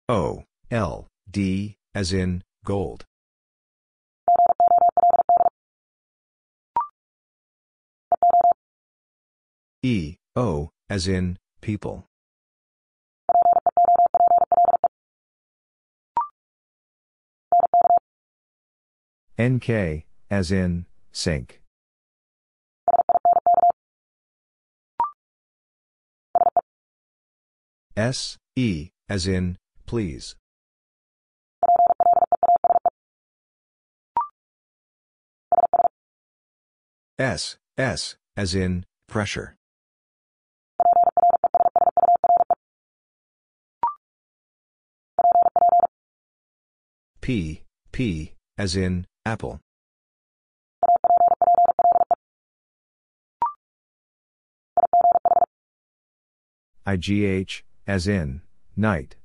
O, 0.08 0.42
L, 0.72 1.08
D, 1.28 1.74
as 1.96 2.12
in, 2.12 2.44
gold. 2.64 3.04
E, 9.82 10.14
O, 10.36 10.70
as 10.88 11.08
in, 11.08 11.38
people. 11.60 12.06
NK, 19.40 20.04
as 20.30 20.52
in, 20.52 20.86
sink. 21.10 21.60
S, 27.96 28.38
E, 28.54 28.90
as 29.08 29.26
in, 29.26 29.58
please. 29.86 30.36
S, 37.20 37.58
S, 37.76 38.16
as 38.34 38.54
in, 38.54 38.86
pressure. 39.06 39.54
P, 47.20 47.62
P, 47.92 48.32
as 48.56 48.74
in, 48.74 49.04
apple. 49.26 49.60
IGH, 56.86 57.60
as 57.86 58.08
in, 58.08 58.40
night. 58.74 59.16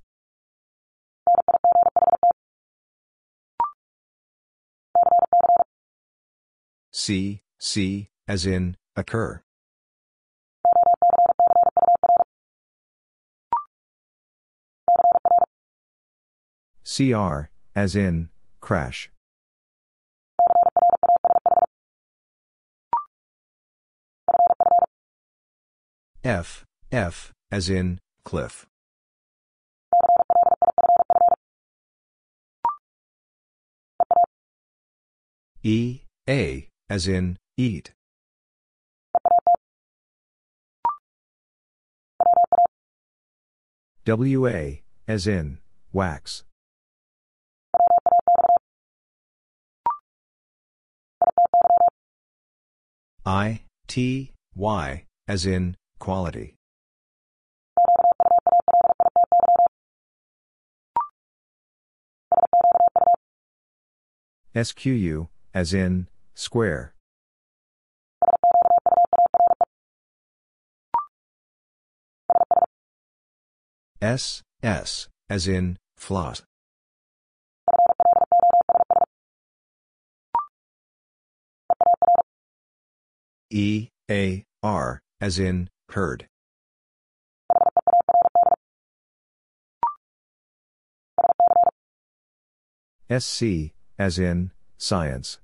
C, 6.92 7.40
C, 7.60 8.10
as 8.28 8.46
in, 8.46 8.78
occur. 8.96 9.42
CR, 16.86 17.50
as 17.76 17.96
in, 17.96 18.30
crash. 18.62 19.10
F, 26.24 26.66
F, 26.92 27.34
as 27.52 27.70
in, 27.70 28.00
cliff. 28.24 28.66
E, 35.64 36.02
A, 36.30 36.70
as 36.90 37.08
in, 37.08 37.38
eat. 37.58 37.94
WA, 44.08 44.82
as 45.08 45.26
in, 45.26 45.60
wax. 45.92 46.44
I, 53.26 53.62
T, 53.88 54.32
Y, 54.56 55.06
as 55.28 55.46
in, 55.46 55.76
quality. 55.98 56.56
SQU, 64.56 65.28
as 65.54 65.74
in, 65.74 66.08
square. 66.36 66.95
S, 74.02 74.44
S, 74.62 75.08
as 75.30 75.48
in, 75.48 75.78
floss. 75.96 76.44
E, 83.50 83.90
A, 84.10 84.44
R, 84.62 85.02
as 85.22 85.40
in, 85.40 85.70
heard. 85.90 86.28
SC, 93.10 93.72
as 93.98 94.20
in, 94.20 94.52
science. 94.78 95.40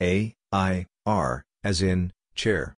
A, 0.00 0.34
I, 0.52 0.86
R, 1.06 1.44
as 1.62 1.82
in, 1.82 2.12
chair. 2.34 2.74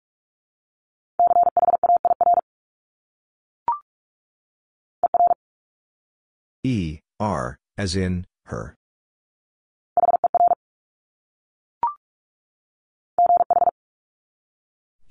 E, 6.61 6.99
R, 7.21 7.57
as 7.77 7.95
in, 7.95 8.27
her. 8.47 8.75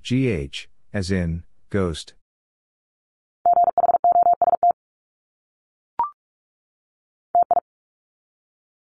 GH, 0.02 0.68
as 0.92 1.10
in, 1.10 1.44
ghost. 1.70 2.12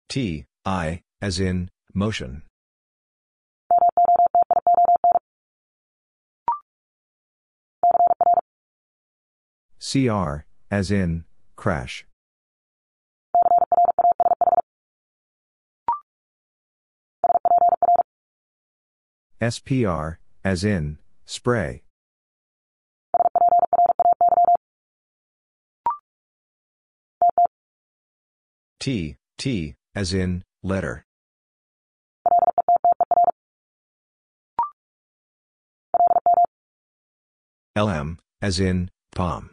T, 0.08 0.46
I, 0.64 1.02
as 1.20 1.38
in, 1.38 1.68
motion. 1.92 2.42
CR, 9.82 10.44
as 10.70 10.92
in, 10.92 11.24
crash. 11.56 12.06
SPR, 19.40 20.18
as 20.44 20.62
in, 20.62 20.98
spray. 21.26 21.82
T, 28.78 29.16
T, 29.36 29.74
as 29.96 30.14
in, 30.14 30.44
letter. 30.62 31.04
LM, 37.76 38.20
as 38.40 38.60
in, 38.60 38.88
palm. 39.12 39.50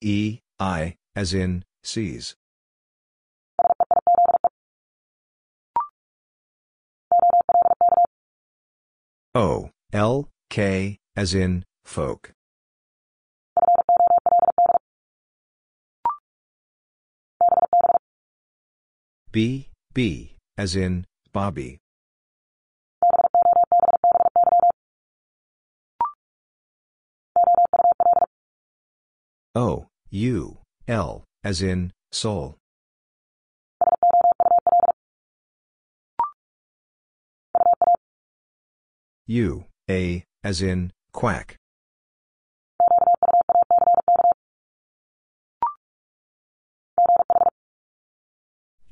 E, 0.00 0.40
I, 0.60 0.96
as 1.16 1.34
in, 1.34 1.64
seize. 1.82 2.36
O, 9.34 9.70
L, 9.92 10.28
K, 10.50 10.98
as 11.16 11.34
in, 11.34 11.64
folk. 11.84 12.32
B, 19.30 19.68
B, 19.92 20.36
as 20.56 20.74
in, 20.74 21.06
Bobby. 21.32 21.78
O, 29.54 29.86
U, 30.10 30.58
L, 30.86 31.24
as 31.42 31.62
in, 31.62 31.92
soul. 32.12 32.56
U, 39.26 39.64
A, 39.90 40.24
as 40.44 40.62
in, 40.62 40.92
quack. 41.12 41.56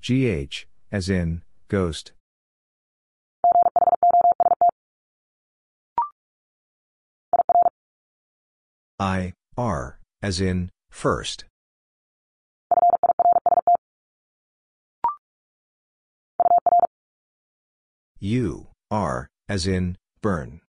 GH, 0.00 0.66
as 0.92 1.08
in, 1.08 1.42
ghost. 1.68 2.12
I, 8.98 9.32
R, 9.56 9.95
as 10.22 10.40
in, 10.40 10.70
first. 10.90 11.44
U, 18.18 18.68
R, 18.90 19.28
as 19.48 19.66
in, 19.66 19.96
burn. 20.22 20.60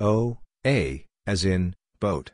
O, 0.00 0.38
A, 0.64 1.04
as 1.26 1.44
in, 1.44 1.74
boat. 1.98 2.30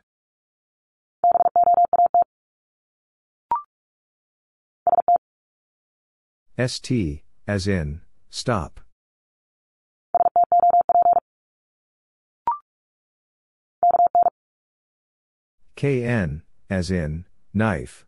ST, 6.57 7.23
as 7.47 7.67
in, 7.67 8.01
stop. 8.29 8.84
KN, 15.75 16.41
as 16.69 16.89
in, 16.89 17.25
knife. 17.53 18.05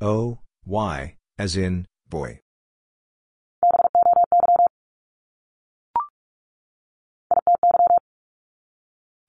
O, 0.00 0.40
Y, 0.64 1.16
as 1.38 1.56
in, 1.56 1.86
boy. 2.08 2.40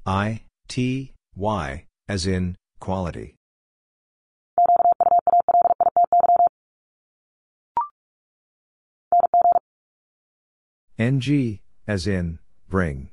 I, 0.05 0.41
T, 0.67 1.13
Y, 1.35 1.85
as 2.09 2.25
in, 2.25 2.55
quality. 2.79 3.35
NG, 10.99 11.59
as 11.87 12.07
in, 12.07 12.39
bring. 12.67 13.09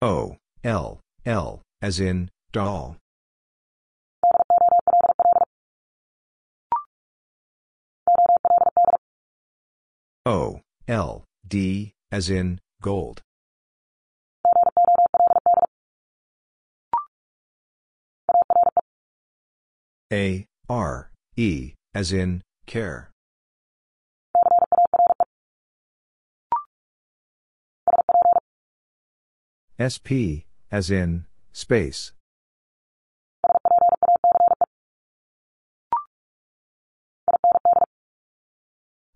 O, 0.00 0.36
L, 0.62 1.00
L, 1.24 1.62
as 1.82 1.98
in, 1.98 2.30
doll. 2.52 2.96
O, 10.24 10.60
L, 10.86 11.24
D, 11.48 11.92
as 12.12 12.30
in, 12.30 12.60
gold. 12.80 13.20
A, 20.12 20.46
R, 20.68 21.10
E, 21.36 21.74
as 21.92 22.12
in, 22.12 22.42
care. 22.64 23.10
SP, 29.82 30.46
as 30.70 30.92
in, 30.92 31.26
space. 31.52 32.12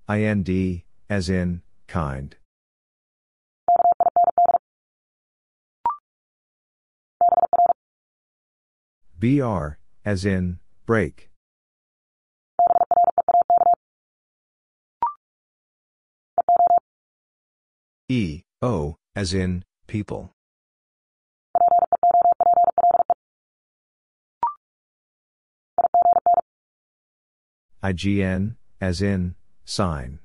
IND, 0.09 0.83
as 1.09 1.31
in, 1.31 1.63
kind. 1.87 2.35
BR, 9.17 9.79
as 10.05 10.25
in, 10.25 10.59
break. 10.91 11.31
E, 18.09 18.43
O, 18.61 18.97
as 19.15 19.33
in, 19.33 19.63
people. 19.87 20.33
IGN, 27.85 28.57
as 28.81 29.01
in, 29.01 29.37
sign. 29.65 30.19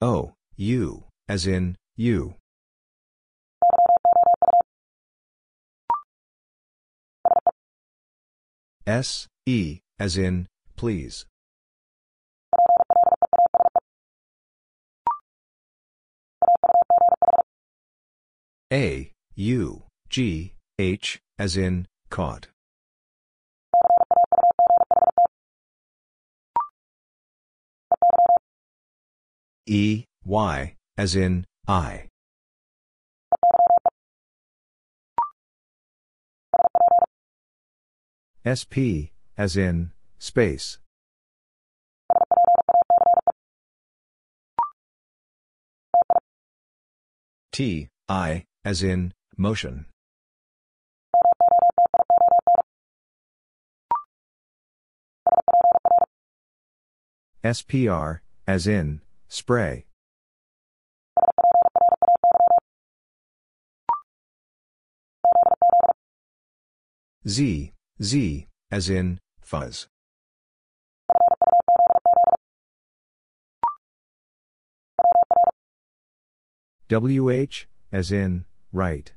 O, 0.00 0.34
U, 0.56 1.04
as 1.28 1.48
in, 1.48 1.76
you. 1.96 2.36
S, 8.88 9.28
E, 9.44 9.80
as 9.98 10.16
in, 10.16 10.48
please. 10.74 11.26
A, 18.72 19.12
U, 19.34 19.82
G, 20.08 20.54
H, 20.78 21.20
as 21.38 21.58
in, 21.58 21.86
caught. 22.08 22.48
E, 29.66 30.04
Y, 30.24 30.74
as 30.96 31.14
in, 31.14 31.44
eye. 31.66 32.08
SP, 38.46 39.10
as 39.36 39.56
in, 39.56 39.92
space. 40.18 40.78
T, 47.52 47.88
I, 48.08 48.44
as 48.64 48.82
in, 48.82 49.12
motion. 49.36 49.86
SPR, 57.44 58.20
as 58.46 58.66
in, 58.66 59.00
spray. 59.28 59.86
Z, 67.26 67.72
Z, 68.00 68.46
as 68.70 68.88
in, 68.88 69.18
fuzz. 69.42 69.88
WH, 76.88 77.66
as 77.92 78.12
in, 78.12 78.44
right. 78.72 79.12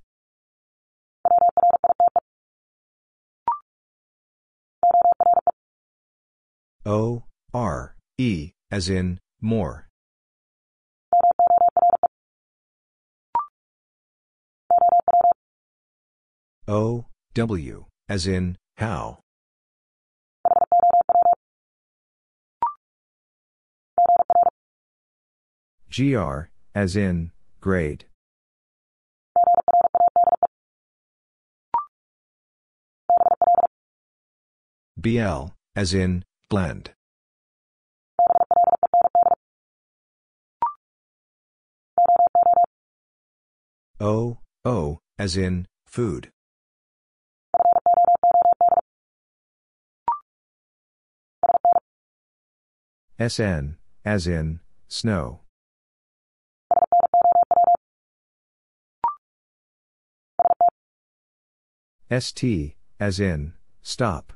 O, 6.85 7.23
R, 7.53 7.95
E, 8.17 8.51
as 8.71 8.89
in, 8.89 9.19
more. 9.39 9.87
O, 16.67 17.05
W, 17.35 17.85
as 18.09 18.25
in, 18.25 18.57
how. 18.81 19.19
GR, 25.91 26.49
as 26.73 26.95
in, 26.95 27.31
grade. 27.59 28.05
BL, 34.97 35.53
as 35.75 35.93
in, 35.93 36.25
blend. 36.49 36.91
O, 43.99 44.39
O, 44.65 44.99
as 45.19 45.37
in, 45.37 45.67
food. 45.85 46.31
SN, 53.29 53.77
as 54.03 54.25
in, 54.25 54.61
snow. 54.87 55.41
ST, 62.09 62.75
as 62.99 63.19
in, 63.19 63.53
stop. 63.83 64.33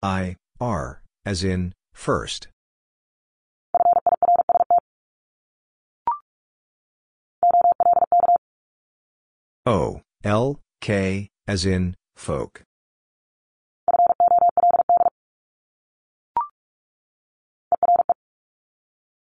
I, 0.00 0.36
R, 0.60 1.02
as 1.26 1.42
in, 1.42 1.74
first. 1.92 2.46
O, 9.66 10.02
L, 10.22 10.60
K, 10.80 11.28
as 11.48 11.66
in, 11.66 11.96
folk. 12.16 12.62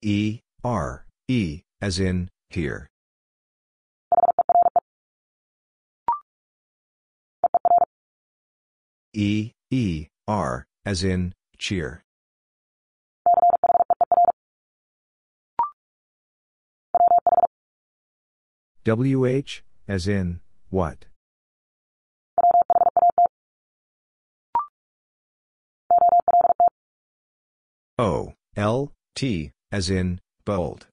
E, 0.01 0.41
R, 0.65 1.07
E, 1.29 1.63
as 1.81 2.01
in, 2.01 2.29
here. 2.51 2.89
E, 9.13 9.53
E, 9.71 10.09
R, 10.27 10.67
as 10.85 11.05
in, 11.05 11.35
cheer. 11.59 12.03
WH, 18.85 19.63
as 19.87 20.09
in, 20.09 20.41
what? 20.71 21.05
O, 27.99 28.33
L, 28.57 28.93
T, 29.15 29.53
as 29.71 29.91
in, 29.91 30.19
bold. 30.47 30.87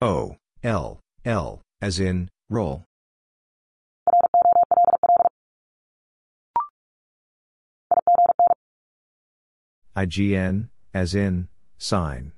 O, 0.00 0.36
L, 0.62 1.00
L, 1.24 1.60
as 1.82 2.00
in, 2.00 2.30
roll. 2.48 2.84
IGN, 9.94 10.70
as 10.94 11.14
in, 11.14 11.48
sign. 11.78 12.32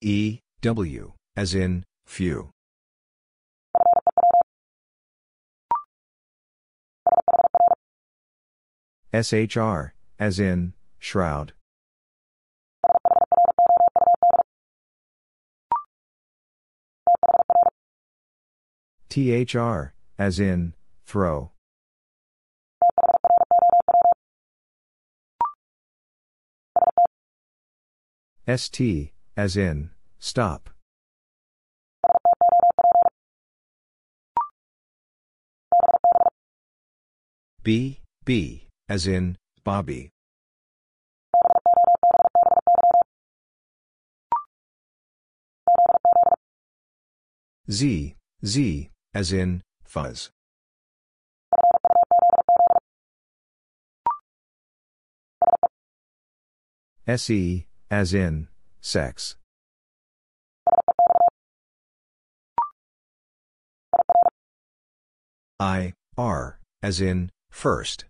E, 0.00 0.40
W, 0.62 1.12
as 1.36 1.56
in, 1.56 1.82
few. 2.06 2.50
SHR, 9.12 9.90
as 10.20 10.38
in, 10.38 10.74
shroud. 11.00 11.52
THR, 19.10 19.92
as 20.16 20.38
in, 20.38 20.74
throw. 21.04 21.50
ST, 28.46 29.10
as 29.36 29.56
in, 29.56 29.90
stop. 30.22 30.70
B, 37.64 38.00
B, 38.24 38.68
as 38.88 39.06
in, 39.06 39.36
Bobby. 39.64 40.10
Z, 47.70 48.14
Z, 48.44 48.90
as 49.14 49.32
in, 49.32 49.62
fuzz. 49.84 50.30
SE, 57.08 57.66
as 57.90 58.14
in, 58.14 58.48
sex. 58.80 59.36
I, 65.62 65.92
R, 66.18 66.58
as 66.82 67.00
in, 67.00 67.30
first. 67.48 68.04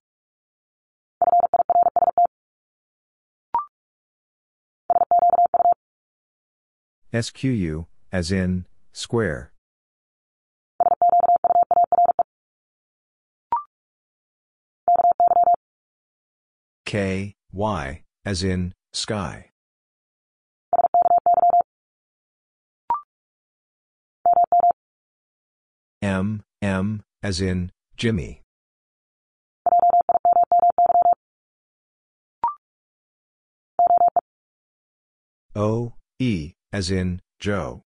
SQU, 7.12 7.84
as 8.10 8.32
in, 8.32 8.64
square. 8.94 9.52
K, 16.86 17.34
Y, 17.52 18.02
as 18.24 18.42
in, 18.42 18.72
sky. 18.94 19.50
M, 26.00 26.42
M, 26.62 27.02
as 27.22 27.40
in, 27.40 27.70
Jimmy. 27.96 28.42
O, 35.54 35.92
E, 36.18 36.54
as 36.72 36.90
in, 36.90 37.20
Joe. 37.38 37.82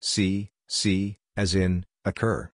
C, 0.00 0.50
C, 0.68 1.18
as 1.36 1.54
in, 1.54 1.84
occur. 2.04 2.50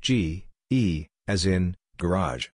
G, 0.00 0.46
E, 0.70 1.06
as 1.26 1.44
in, 1.46 1.76
garage. 1.98 2.48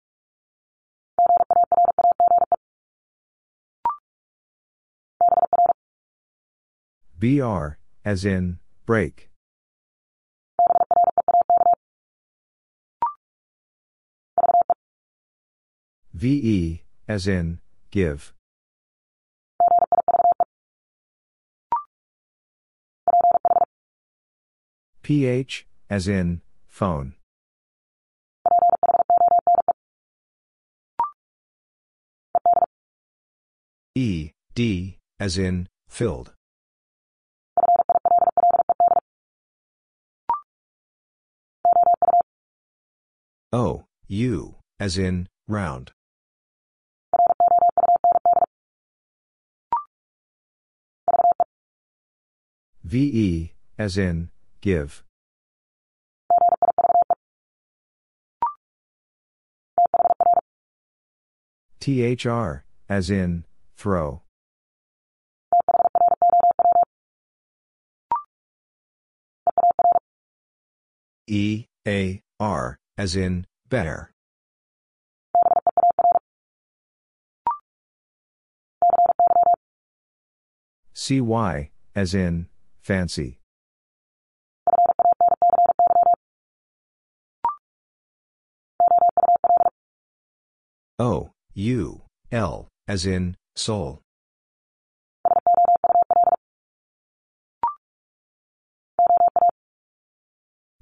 BR, 7.23 7.77
as 8.03 8.25
in, 8.25 8.59
break. 8.85 9.29
VE, 16.13 16.83
as 17.07 17.25
in, 17.25 17.59
give. 17.91 18.33
PH, 25.01 25.65
as 25.89 26.09
in, 26.09 26.41
phone. 26.67 27.13
E, 33.95 34.31
D, 34.55 34.97
as 35.21 35.37
in, 35.37 35.69
filled. 35.87 36.33
Oh, 43.55 43.59
o, 43.59 43.85
U, 44.07 44.55
as 44.79 44.97
in, 44.97 45.29
round. 45.47 45.91
VE, 52.83 53.53
as 53.77 53.95
in, 53.95 54.31
give. 54.61 55.03
THR, 61.79 62.63
as 62.89 63.11
in, 63.11 63.45
throw. 63.77 64.23
E, 71.27 71.65
A, 71.87 72.23
R, 72.39 72.79
as 72.97 73.15
in, 73.15 73.45
bear. 73.69 74.11
CY, 80.93 81.71
as 81.95 82.13
in, 82.13 82.47
fancy. 82.81 83.39
O, 90.99 91.31
U, 91.55 92.03
L, 92.31 92.67
as 92.87 93.05
in, 93.05 93.35
soul. 93.55 94.01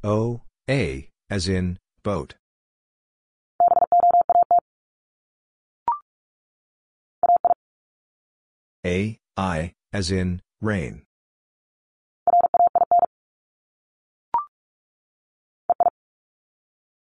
O, 0.03 0.41
A, 0.69 1.09
as 1.29 1.47
in, 1.47 1.77
boat. 2.03 2.35
A, 8.85 9.19
I, 9.37 9.73
as 9.93 10.09
in, 10.11 10.41
rain. 10.59 11.03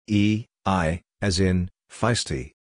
E, 0.08 0.46
I, 0.66 1.02
as 1.22 1.38
in, 1.38 1.70
feisty. 1.88 2.52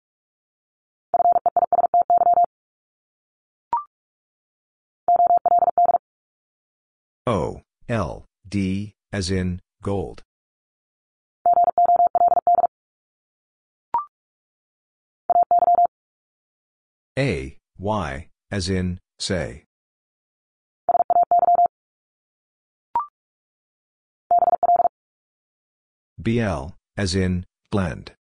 O, 7.26 7.62
L, 7.88 8.26
D, 8.46 8.92
as 9.12 9.30
in, 9.30 9.60
gold. 9.82 10.22
A, 17.19 17.57
Y, 17.81 18.28
as 18.53 18.69
in, 18.69 19.01
say. 19.19 19.65
BL, 26.16 26.69
as 26.97 27.16
in, 27.16 27.45
blend. 27.73 28.12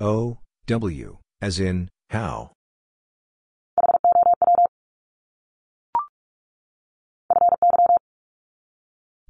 O, 0.00 0.38
W, 0.66 1.18
as 1.40 1.60
in, 1.60 1.88
how. 2.10 2.50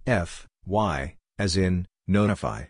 F, 0.07 0.47
Y, 0.65 1.17
as 1.39 1.59
in, 1.59 1.87
notify. 2.07 2.65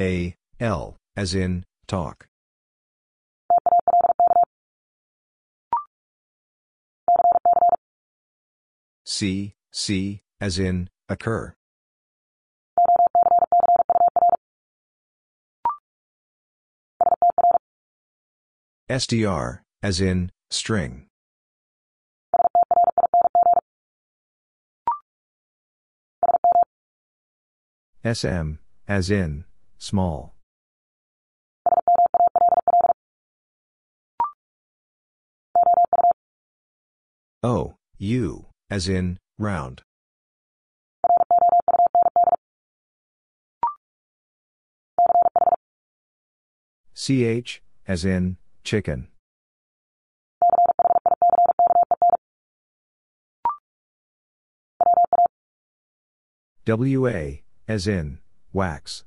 A, 0.00 0.36
L, 0.60 0.96
as 1.16 1.34
in, 1.34 1.64
talk. 1.88 2.28
C, 9.04 9.54
C, 9.72 10.20
as 10.40 10.58
in, 10.58 10.88
occur. 11.08 11.54
STR, 18.88 19.62
as 19.82 20.00
in, 20.00 20.30
string. 20.50 21.07
SM, 28.14 28.52
as 28.86 29.10
in, 29.10 29.44
small. 29.76 30.34
O, 37.42 37.74
U, 37.98 38.46
as 38.70 38.88
in, 38.88 39.18
round. 39.38 39.82
CH, 46.94 47.60
as 47.86 48.04
in, 48.06 48.38
chicken. 48.64 49.08
WA, 56.66 57.40
as 57.68 57.86
in, 57.86 58.18
wax. 58.52 59.04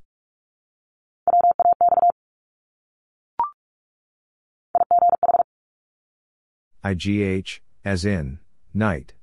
IGH, 6.86 7.60
as 7.84 8.06
in, 8.06 8.40
night. 8.74 9.14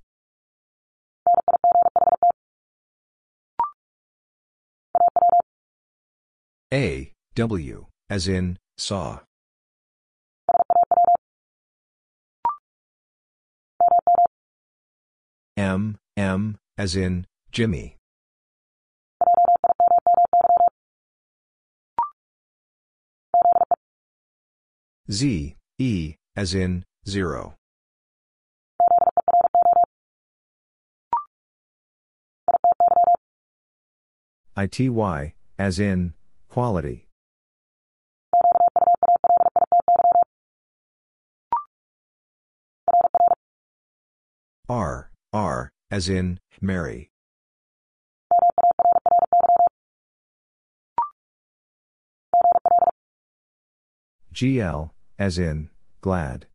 A, 6.74 7.12
W, 7.36 7.86
as 8.10 8.28
in, 8.28 8.58
saw. 8.76 9.20
M, 15.56 15.98
M, 16.16 16.58
as 16.76 16.94
in, 16.96 17.26
Jimmy. 17.52 17.97
Z, 25.10 25.56
E, 25.78 26.16
as 26.36 26.54
in, 26.54 26.84
zero. 27.08 27.54
ITY, 34.54 35.34
as 35.58 35.78
in, 35.78 36.12
quality. 36.50 37.06
R, 44.68 45.10
R, 45.32 45.70
as 45.90 46.10
in, 46.10 46.38
Mary. 46.60 47.10
GL, 54.34 54.90
as 55.18 55.38
in, 55.38 55.68
glad. 56.00 56.46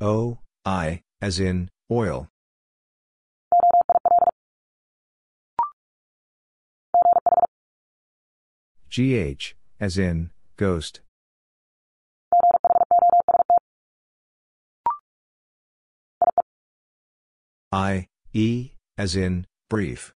O, 0.00 0.38
I, 0.64 1.02
as 1.20 1.38
in, 1.38 1.70
oil. 1.90 2.28
GH, 8.90 9.54
as 9.78 9.96
in, 9.96 10.30
ghost. 10.56 11.00
I, 17.70 18.08
E, 18.34 18.72
as 18.98 19.14
in, 19.14 19.46
brief. 19.70 20.12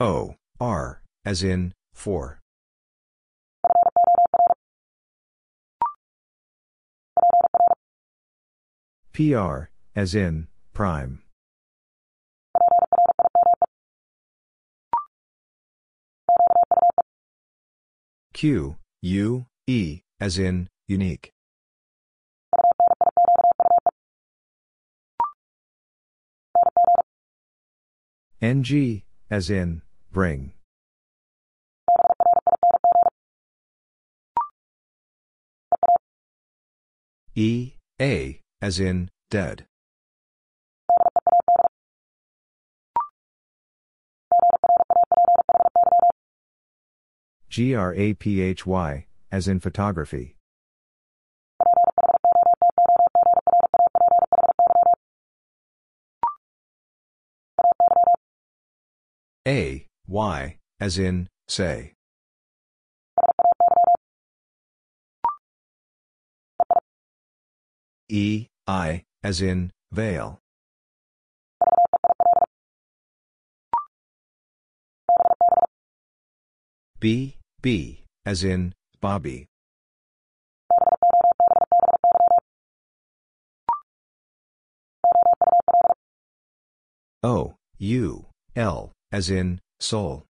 O, 0.00 0.36
R, 0.60 1.02
as 1.24 1.42
in, 1.42 1.74
4. 1.92 2.38
PR, 9.12 9.70
as 9.96 10.14
in, 10.14 10.46
prime. 10.72 11.22
Q, 18.32 18.76
U, 19.02 19.46
E, 19.66 20.02
as 20.20 20.38
in, 20.38 20.68
unique. 20.86 21.32
NG, 28.40 29.02
as 29.28 29.50
in, 29.50 29.82
bring. 30.18 30.50
E, 37.36 37.74
A, 38.00 38.40
as 38.60 38.80
in, 38.80 39.10
dead. 39.30 39.66
GRAPHY, 47.48 49.06
as 49.30 49.46
in 49.46 49.60
photography. 49.60 50.34
A, 59.46 59.87
Y, 60.10 60.56
as 60.80 60.98
in, 60.98 61.28
say. 61.48 61.92
E, 68.08 68.46
I, 68.66 69.04
as 69.22 69.42
in, 69.42 69.70
veil. 69.92 70.38
B, 76.98 77.36
B, 77.60 78.04
as 78.24 78.44
in, 78.44 78.72
Bobby. 79.02 79.46
O, 87.22 87.56
U, 87.78 88.26
L, 88.56 88.92
as 89.12 89.28
in, 89.28 89.60
soul. 89.80 90.24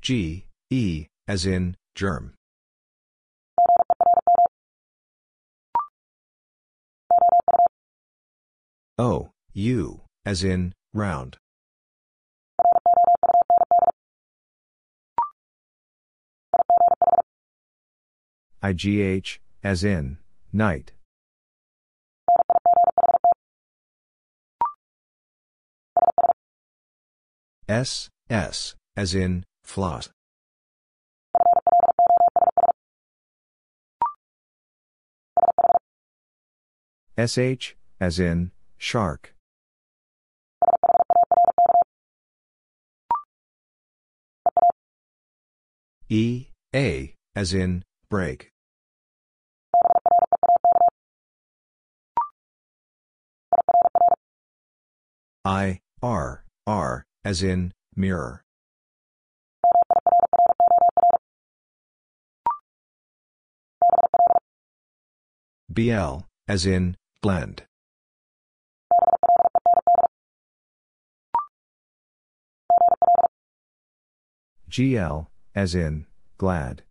G, 0.00 0.46
E, 0.70 1.06
as 1.26 1.44
in, 1.44 1.76
germ. 1.94 2.34
O, 8.96 9.30
U, 9.52 10.02
as 10.24 10.42
in, 10.42 10.72
round. 10.92 11.36
IGH, 18.62 19.38
as 19.62 19.84
in, 19.84 20.18
night. 20.52 20.92
S, 27.68 28.08
S, 28.30 28.74
as 28.96 29.14
in, 29.14 29.44
floss. 29.62 30.08
SH, 37.18 37.74
as 38.00 38.18
in, 38.18 38.52
shark. 38.78 39.34
E, 46.08 46.46
A, 46.74 47.14
as 47.36 47.52
in, 47.52 47.84
break. 48.08 48.50
I, 55.44 55.80
R, 56.02 56.44
R, 56.66 57.04
as 57.28 57.42
in, 57.42 57.74
mirror. 57.94 58.42
BL, 65.68 66.20
as 66.48 66.64
in, 66.64 66.96
blend. 67.20 67.64
GL, 74.70 75.26
as 75.54 75.74
in, 75.74 76.06
glad. 76.38 76.82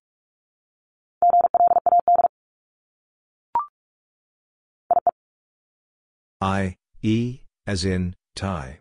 I, 6.40 6.76
E, 7.02 7.40
as 7.66 7.84
in, 7.84 8.16
tie. 8.36 8.78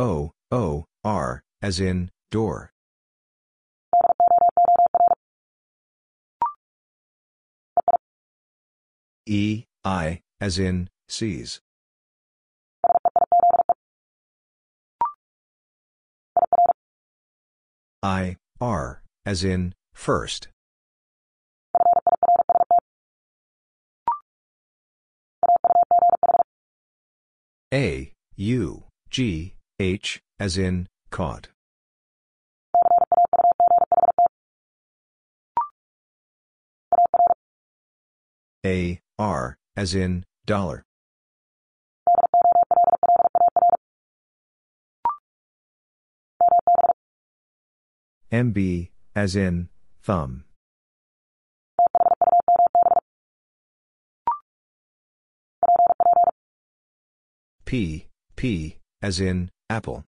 O, 0.00 0.30
O, 0.52 0.84
R, 1.02 1.42
as 1.60 1.80
in, 1.80 2.08
door. 2.30 2.70
E, 9.26 9.64
I, 9.84 10.20
as 10.40 10.60
in, 10.60 10.88
seize. 11.08 11.60
I, 18.00 18.36
R, 18.60 19.02
as 19.26 19.42
in, 19.42 19.74
first. 19.92 20.46
A, 27.74 28.12
U, 28.36 28.84
G, 29.10 29.57
H, 29.80 30.20
as 30.40 30.58
in, 30.58 30.88
caught. 31.10 31.50
A, 38.66 39.00
R, 39.20 39.56
as 39.76 39.94
in, 39.94 40.24
dollar. 40.46 40.84
MB, 48.32 48.90
as 49.14 49.36
in, 49.36 49.68
thumb. 50.02 50.44
P, 57.64 58.08
P, 58.34 58.78
as 59.00 59.20
in, 59.20 59.50
apple. 59.70 60.04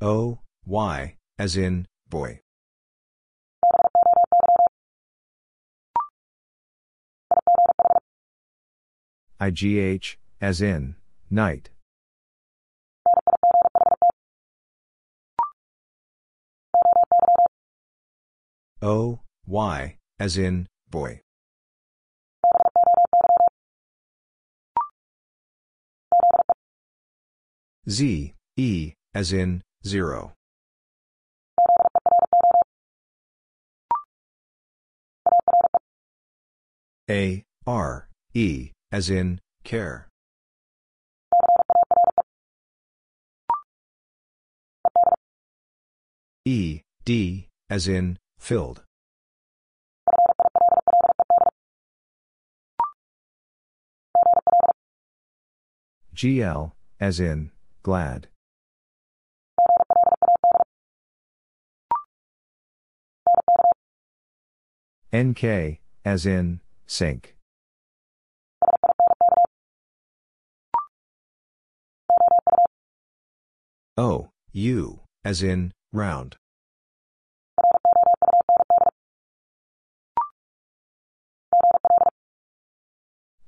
O, 0.00 0.38
Y, 0.64 1.16
as 1.38 1.56
in, 1.56 1.86
boy. 2.08 2.40
IGH, 9.40 10.16
as 10.40 10.62
in, 10.62 10.96
night. 11.30 11.70
O, 18.80 19.20
Y, 19.46 19.96
as 20.18 20.38
in, 20.38 20.66
boy. 20.88 21.20
Z, 27.88 28.34
E, 28.56 28.92
as 29.14 29.32
in, 29.32 29.62
zero. 29.86 30.32
A, 37.10 37.42
R, 37.66 38.08
E, 38.34 38.70
as 38.92 39.10
in, 39.10 39.40
care. 39.64 40.08
E, 46.44 46.82
D, 47.04 47.48
as 47.68 47.88
in, 47.88 48.18
filled. 48.38 48.82
GL, 56.14 56.72
as 57.00 57.18
in, 57.18 57.50
glad. 57.82 58.28
NK, 65.12 65.80
as 66.04 66.24
in, 66.24 66.60
sink. 66.86 67.34
O, 73.96 74.30
U, 74.52 75.00
as 75.24 75.42
in, 75.42 75.72
round. 75.92 76.36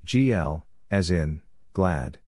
GL, 0.05 0.63
as 0.91 1.09
in, 1.09 1.41
glad. 1.73 2.19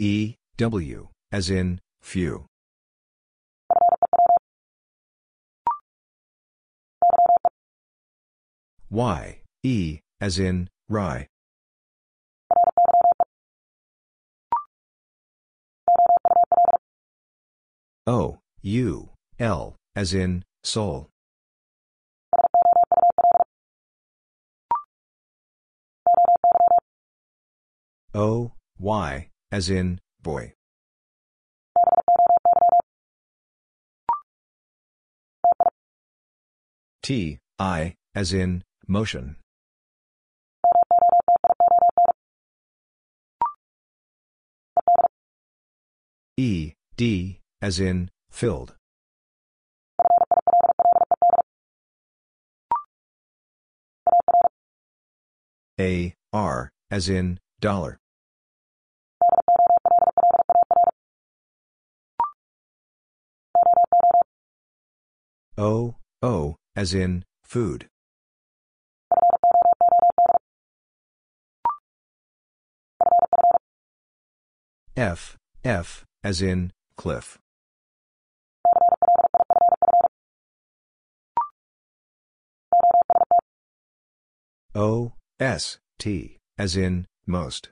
E, 0.00 0.36
W, 0.58 1.08
as 1.32 1.50
in, 1.50 1.80
few. 2.00 2.46
Y, 8.90 9.40
E, 9.64 9.98
as 10.20 10.38
in, 10.38 10.68
rye. 10.88 11.26
O, 18.06 18.38
U, 18.62 19.10
L, 19.40 19.74
as 19.96 20.14
in, 20.14 20.44
soul. 20.62 21.08
O, 28.14 28.52
Y, 28.78 29.28
as 29.50 29.70
in, 29.70 30.00
boy. 30.22 30.52
T, 37.02 37.38
I, 37.58 37.94
as 38.14 38.32
in, 38.32 38.64
motion. 38.86 39.36
E, 46.36 46.74
D, 46.96 47.40
as 47.62 47.80
in, 47.80 48.10
filled. 48.30 48.74
A, 55.80 56.14
R, 56.32 56.70
as 56.90 57.08
in, 57.08 57.40
dollar. 57.60 57.98
O, 65.60 65.96
O, 66.22 66.54
as 66.76 66.94
in, 66.94 67.24
food. 67.42 67.88
F, 74.96 75.36
F, 75.64 76.04
as 76.22 76.40
in, 76.42 76.72
cliff. 76.96 77.38
O, 84.76 85.14
S, 85.40 85.78
T, 85.98 86.36
as 86.56 86.76
in, 86.76 87.04
most. 87.26 87.70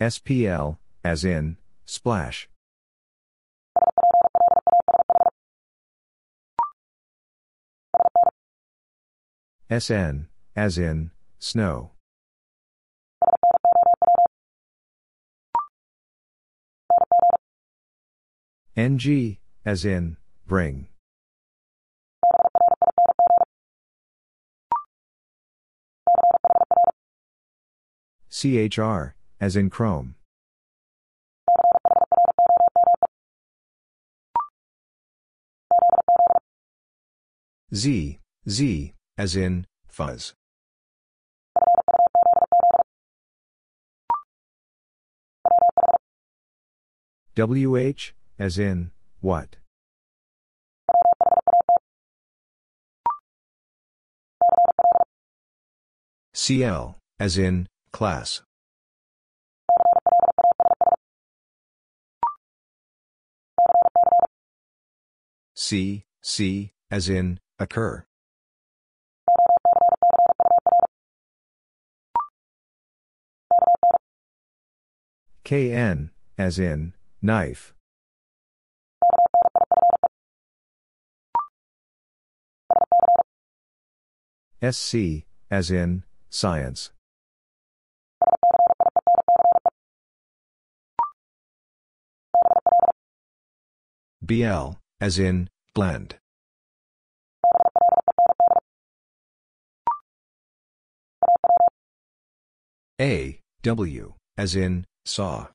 SPL, 0.00 0.78
as 1.04 1.24
in, 1.24 1.56
splash. 1.84 2.48
SN, 9.70 10.28
as 10.56 10.78
in, 10.78 11.10
snow. 11.38 11.92
NG, 18.76 19.38
as 19.64 19.84
in, 19.84 20.16
bring. 20.46 20.88
CHR, 28.28 29.14
as 29.40 29.56
in 29.56 29.70
chrome. 29.70 30.14
Z, 37.74 38.20
Z, 38.48 38.94
as 39.18 39.34
in, 39.34 39.66
fuzz. 39.88 40.34
WH, 47.36 48.12
as 48.38 48.58
in, 48.58 48.92
what? 49.20 49.56
CL, 56.32 56.96
as 57.18 57.38
in, 57.38 57.66
class. 57.90 58.42
C, 65.54 66.04
C, 66.20 66.72
as 66.90 67.08
in, 67.08 67.38
occur. 67.58 68.04
KN, 75.44 76.10
as 76.38 76.58
in, 76.58 76.94
knife. 77.22 77.74
SC, 84.62 85.26
as 85.50 85.70
in, 85.70 86.04
science. 86.30 86.90
BL, 94.22 94.78
as 95.00 95.18
in, 95.18 95.48
blend. 95.74 96.16
A, 103.00 103.40
W, 103.62 104.14
as 104.38 104.54
in, 104.54 104.84
saw. 105.04 105.48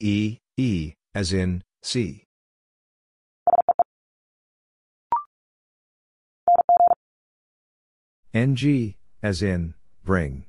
E, 0.00 0.38
E, 0.56 0.94
as 1.14 1.32
in, 1.32 1.62
see. 1.82 2.24
NG, 8.34 8.94
as 9.22 9.42
in, 9.42 9.74
bring. 10.04 10.46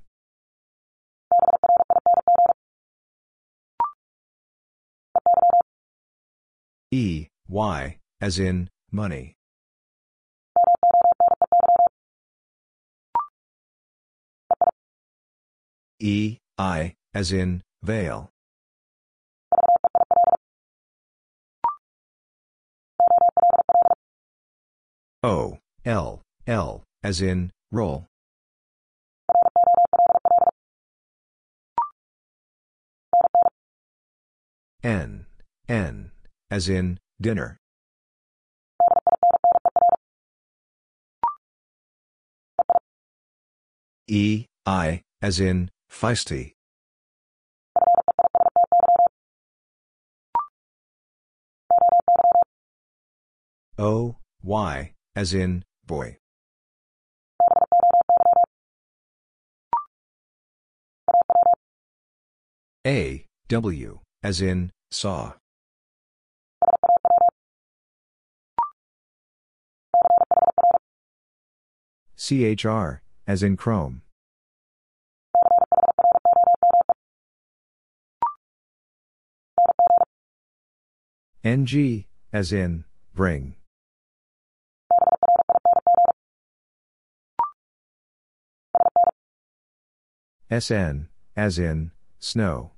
E, 6.94 7.28
Y, 7.50 7.98
as 8.22 8.38
in, 8.38 8.70
money. 8.92 9.34
E, 16.00 16.38
I, 16.56 16.94
as 17.16 17.32
in, 17.32 17.64
veil. 17.82 18.30
O, 25.24 25.58
L, 25.84 26.22
L, 26.46 26.84
as 27.02 27.24
in, 27.24 27.50
roll. 27.72 28.06
N, 34.84 35.26
N, 35.68 36.13
as 36.54 36.70
in, 36.70 37.00
dinner. 37.20 37.58
E, 44.08 44.46
I, 44.64 45.02
as 45.20 45.40
in, 45.40 45.72
feisty. 45.92 46.54
O, 53.80 54.18
Y, 54.44 54.94
as 55.16 55.34
in, 55.34 55.64
boy. 55.88 56.18
A, 62.86 63.26
W, 63.48 64.00
as 64.22 64.40
in, 64.40 64.70
saw. 64.92 65.34
CHR, 72.24 73.02
as 73.28 73.44
in 73.44 73.58
Chrome. 73.58 74.02
NG, 81.44 82.06
as 82.32 82.54
in, 82.54 82.86
bring. 83.14 83.56
SN, 90.50 91.10
as 91.36 91.60
in, 91.60 91.92
snow. 92.20 92.72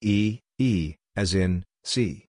E, 0.00 0.38
E, 0.58 0.94
as 1.16 1.34
in, 1.34 1.64
see. 1.82 2.29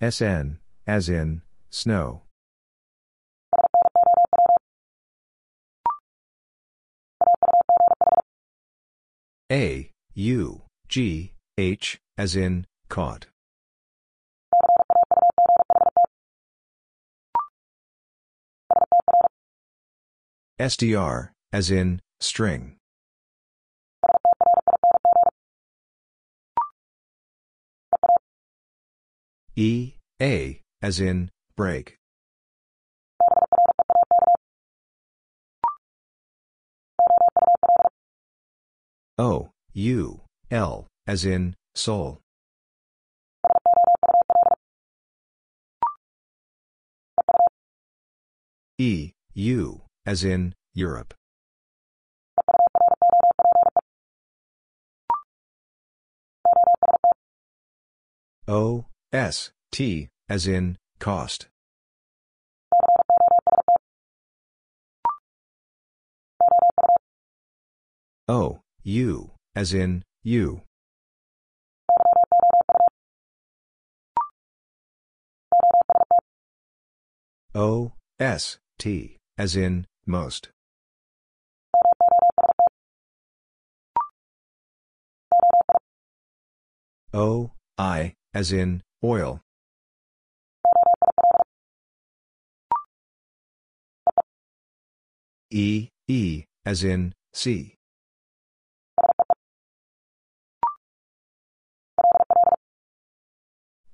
SN, 0.00 0.58
as 0.86 1.08
in, 1.08 1.40
snow. 1.70 2.22
A, 9.50 9.90
U, 10.14 10.62
G, 10.88 11.32
H, 11.56 11.98
as 12.18 12.36
in, 12.36 12.66
caught. 12.90 13.26
STR, 20.60 21.32
as 21.52 21.70
in, 21.70 22.00
string. 22.20 22.76
E, 29.58 29.94
A, 30.20 30.60
as 30.82 31.00
in, 31.00 31.30
break. 31.56 31.96
O, 39.16 39.48
U, 39.72 40.20
L, 40.50 40.88
as 41.06 41.24
in, 41.24 41.54
soul. 41.74 42.20
E, 48.78 49.12
U, 49.32 49.80
as 50.04 50.22
in, 50.22 50.52
Europe. 50.74 51.14
O, 58.46 58.84
S, 59.12 59.50
T, 59.70 60.08
as 60.28 60.46
in, 60.46 60.78
cost. 60.98 61.46
O, 68.28 68.60
U, 68.82 69.30
as 69.54 69.72
in, 69.72 70.02
you. 70.24 70.62
O, 77.54 77.92
S, 78.18 78.58
T, 78.78 79.18
as 79.38 79.54
in, 79.54 79.86
most. 80.04 80.50
O, 87.14 87.52
I, 87.78 88.14
as 88.34 88.52
in, 88.52 88.82
oil. 89.02 89.40
E, 95.50 95.88
E, 96.08 96.44
as 96.64 96.84
in, 96.84 97.14
see. 97.32 97.74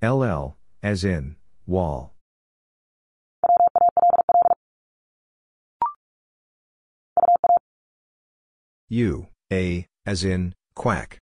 LL, 0.01 0.57
as 0.81 1.03
in, 1.03 1.37
wall. 1.65 2.13
U, 8.89 9.27
A, 9.51 9.87
as 10.05 10.23
in, 10.23 10.53
quack. 10.75 11.22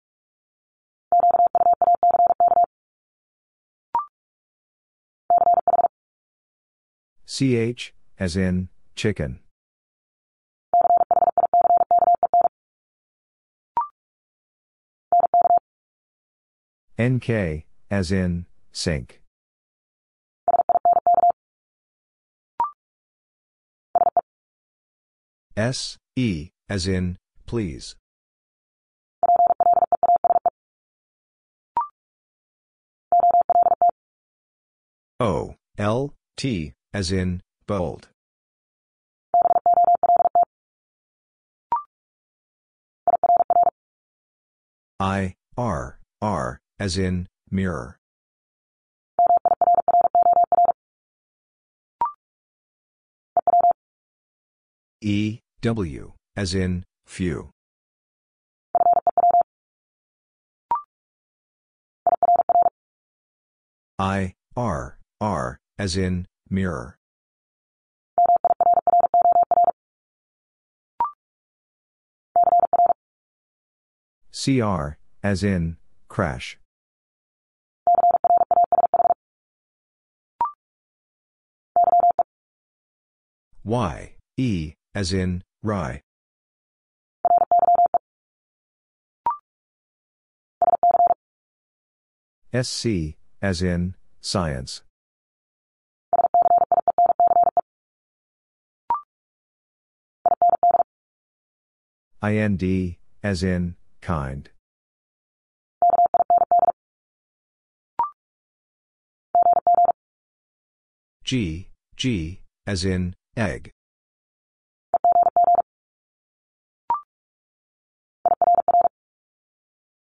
CH, 7.35 7.95
as 8.19 8.38
in, 8.38 8.69
chicken. 8.95 9.39
NK, 17.01 17.65
as 17.89 18.11
in, 18.11 18.45
sink. 18.72 19.23
S, 25.57 25.97
E, 26.15 26.51
as 26.69 26.88
in, 26.88 27.18
please. 27.47 27.95
O, 35.19 35.55
L, 35.80 36.14
T, 36.38 36.73
as 36.94 37.11
in, 37.11 37.41
bold. 37.65 38.10
I, 44.99 45.34
R, 45.57 45.99
R, 46.22 46.60
as 46.80 46.98
in, 46.98 47.28
mirror. 47.49 47.98
E, 55.02 55.40
W, 55.61 56.14
as 56.38 56.53
in, 56.53 56.86
few. 57.06 57.49
I, 63.99 64.34
R, 64.56 64.98
R, 65.20 65.57
as 65.78 65.98
in, 65.98 66.26
Mirror. 66.53 66.99
CR, 74.31 74.99
as 75.23 75.43
in, 75.43 75.77
crash. 76.07 76.59
Y, 83.63 84.13
E, 84.38 84.73
as 84.93 85.11
in, 85.11 85.43
rye. 85.63 86.01
SC, 92.53 93.15
as 93.41 93.63
in, 93.63 93.95
science. 94.21 94.84
IND, 102.24 102.95
as 103.22 103.44
in, 103.44 103.76
kind. 104.02 104.50
G, 111.26 111.68
G, 111.98 112.41
as 112.66 112.86
in, 112.86 113.16
egg. 113.36 113.72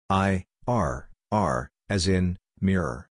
I, 0.10 0.46
R, 0.66 1.10
R, 1.34 1.70
as 1.90 2.08
in, 2.08 2.38
mirror. 2.62 3.10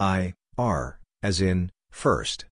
I, 0.00 0.34
R, 0.58 0.98
as 1.22 1.40
in, 1.40 1.70
first. 1.92 2.46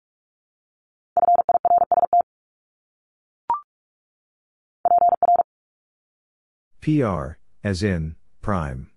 PR, 6.82 7.38
as 7.64 7.84
in, 7.84 8.16
prime. 8.42 8.90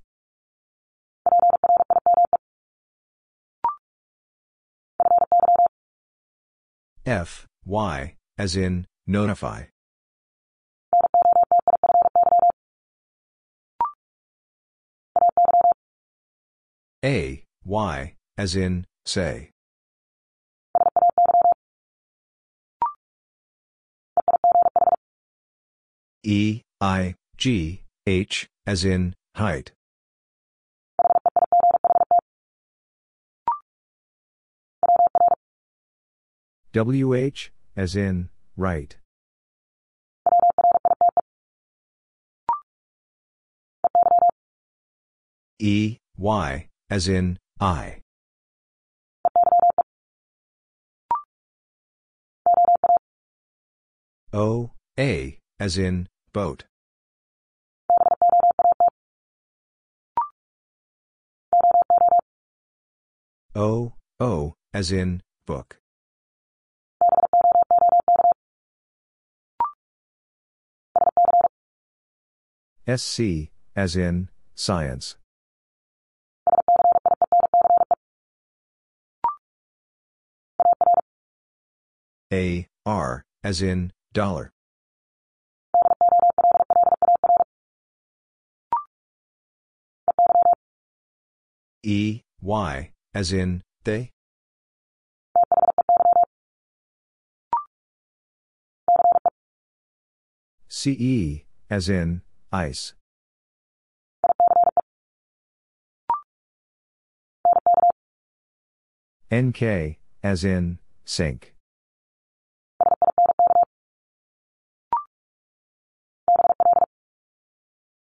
F, 7.06 7.46
Y, 7.64 8.14
as 8.38 8.56
in, 8.56 8.86
notify. 9.06 9.64
A, 17.04 17.44
Y, 17.64 18.14
as 18.36 18.54
in, 18.54 18.86
say. 19.04 19.50
E, 26.22 26.60
eye, 26.82 27.14
G, 27.38 27.82
H, 28.06 28.48
as 28.66 28.84
in, 28.84 29.14
height. 29.36 29.72
WH, 36.74 37.50
as 37.74 37.96
in, 37.96 38.28
right. 38.56 38.96
E, 45.58 45.96
Y, 46.18 46.68
as 46.90 47.08
in, 47.08 47.38
I. 47.58 48.02
O, 54.32 54.70
A, 54.98 55.39
as 55.60 55.76
in, 55.76 56.08
boat. 56.32 56.64
O, 63.54 63.92
O, 64.18 64.54
as 64.72 64.90
in, 64.90 65.22
book. 65.44 65.78
SC, 72.88 73.50
as 73.76 73.96
in, 73.96 74.30
science. 74.54 75.16
A, 82.32 82.66
R, 82.86 83.24
as 83.44 83.60
in, 83.60 83.92
dollar. 84.14 84.52
E, 91.82 92.20
Y, 92.42 92.90
as 93.14 93.32
in, 93.32 93.62
they? 93.84 94.10
CE, 100.68 101.44
as 101.70 101.88
in, 101.88 102.22
ice. 102.52 102.92
NK, 109.32 109.96
as 110.22 110.44
in, 110.44 110.78
sink. 111.04 111.54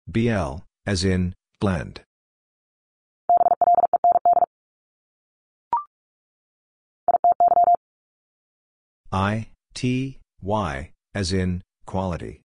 BL, 0.07 0.57
as 0.85 1.05
in, 1.05 1.35
blend. 1.59 2.03
I, 9.15 9.49
T, 9.75 10.21
Y, 10.41 10.91
as 11.15 11.35
in, 11.35 11.63
quality. 11.85 12.41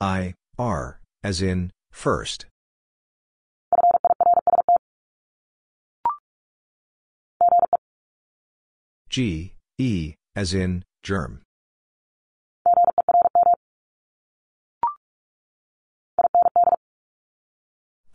I, 0.00 0.32
R, 0.58 1.00
as 1.22 1.42
in, 1.42 1.72
first. 1.92 2.46
G, 9.10 9.52
E, 9.76 10.14
as 10.34 10.54
in, 10.54 10.84
germ. 11.02 11.42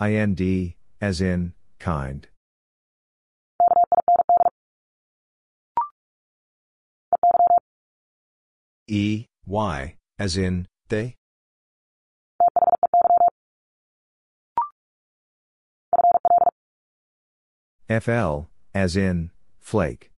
IND, 0.01 0.73
as 1.03 1.19
in, 1.19 1.51
kind. 1.79 2.27
E, 8.87 9.25
Y, 9.45 9.95
as 10.17 10.37
in, 10.37 10.65
they? 10.87 11.15
FL, 17.89 18.47
as 18.73 18.95
in, 18.95 19.31
flake. 19.59 20.09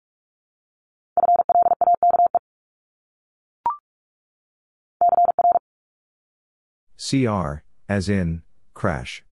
CR, 6.98 7.62
as 7.89 8.11
in, 8.11 8.43
crash. 8.74 9.24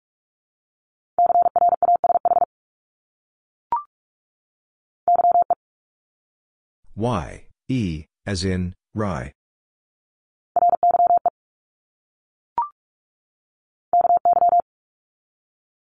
Y, 6.96 7.46
E, 7.68 8.06
as 8.26 8.44
in, 8.44 8.74
rye. 8.94 9.32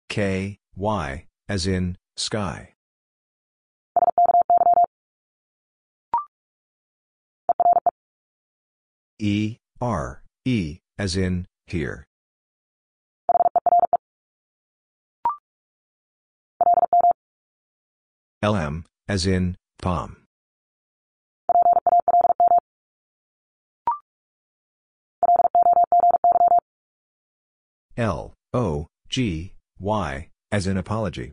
K, 0.08 0.58
Y, 0.76 1.26
as 1.48 1.66
in, 1.66 1.96
sky. 2.16 2.74
E, 9.18 9.56
R, 9.80 10.22
E, 10.44 10.78
as 10.98 11.16
in, 11.16 11.46
here. 11.66 12.04
LM, 18.42 18.84
as 19.08 19.26
in, 19.26 19.56
palm. 19.82 20.27
L, 27.98 28.32
O, 28.52 28.86
G, 29.08 29.54
Y, 29.80 30.28
as 30.52 30.68
in 30.68 30.76
apology. 30.76 31.32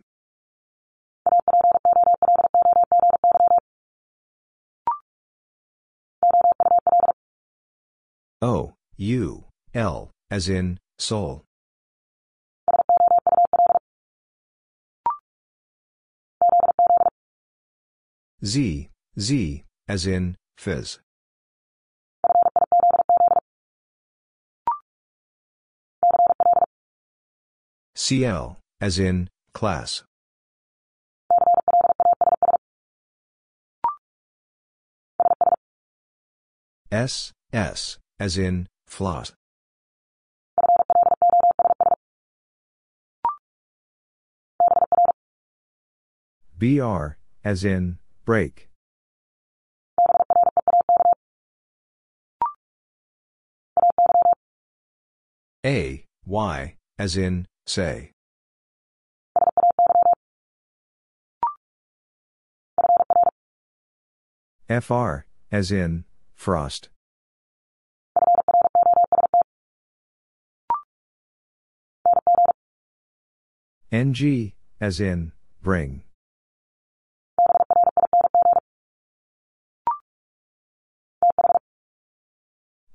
O, 8.41 8.73
U, 8.97 9.45
L, 9.75 10.09
as 10.31 10.49
in, 10.49 10.79
soul. 10.97 11.43
Z, 18.43 18.89
Z, 19.19 19.63
as 19.87 20.07
in, 20.07 20.35
fizz. 20.57 21.04
CL, 27.97 28.59
as 28.81 28.99
in, 28.99 29.29
class. 29.53 30.03
S, 36.91 37.31
S, 37.53 37.97
as 38.19 38.37
in, 38.37 38.67
floss. 38.85 39.31
BR, 46.57 47.17
as 47.43 47.63
in, 47.63 47.97
break. 48.25 48.69
A, 55.65 56.03
Y, 56.25 56.75
as 56.99 57.17
in, 57.17 57.47
say. 57.67 58.11
FR, 64.69 65.25
as 65.51 65.71
in, 65.71 66.05
frost. 66.33 66.89
NG, 73.91 74.53
as 74.81 74.99
in, 74.99 75.31
bring. 75.61 76.03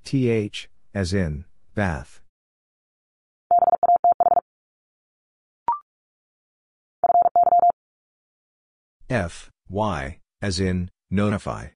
TH, 0.03 0.69
as 0.93 1.13
in, 1.13 1.45
bath. 1.73 2.20
F, 9.11 9.49
Y, 9.67 10.19
as 10.41 10.61
in, 10.61 10.89
notify. 11.09 11.67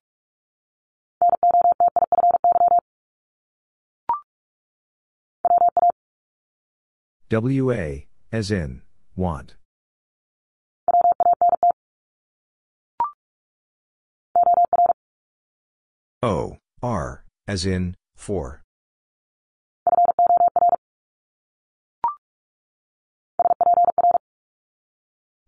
WA, 7.30 8.06
as 8.32 8.50
in, 8.50 8.80
want. 9.14 9.56
O, 16.22 16.56
R, 16.82 17.24
as 17.46 17.66
in, 17.66 17.96
for. 18.16 18.62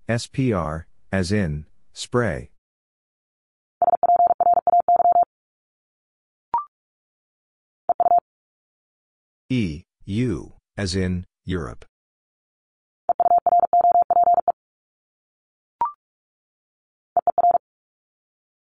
SPR, 0.06 0.84
as 1.10 1.32
in, 1.32 1.64
spray. 1.98 2.48
E, 9.50 9.82
U, 10.04 10.52
as 10.76 10.94
in, 10.94 11.24
Europe. 11.44 11.84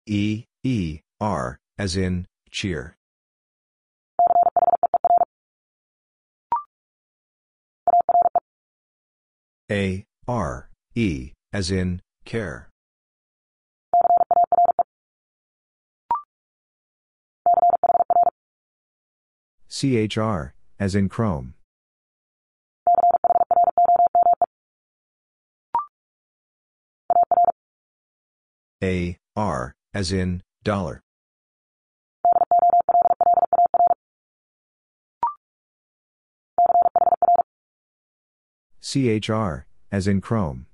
E, 0.07 0.45
E, 0.62 1.01
R, 1.20 1.59
as 1.77 1.97
in, 1.97 2.27
cheer. 2.53 2.95
A, 9.70 10.05
R, 10.28 10.70
E, 10.95 11.32
as 11.53 11.70
in, 11.73 12.01
care. 12.24 12.69
CHR, 19.79 20.55
as 20.81 20.97
in 20.97 21.09
Chrome. 21.09 21.55
A, 28.83 29.17
R, 29.37 29.77
as 29.95 30.11
in, 30.11 30.43
dollar. 30.65 31.01
CHR, 38.81 39.67
as 39.93 40.09
in 40.09 40.21
Chrome. 40.21 40.67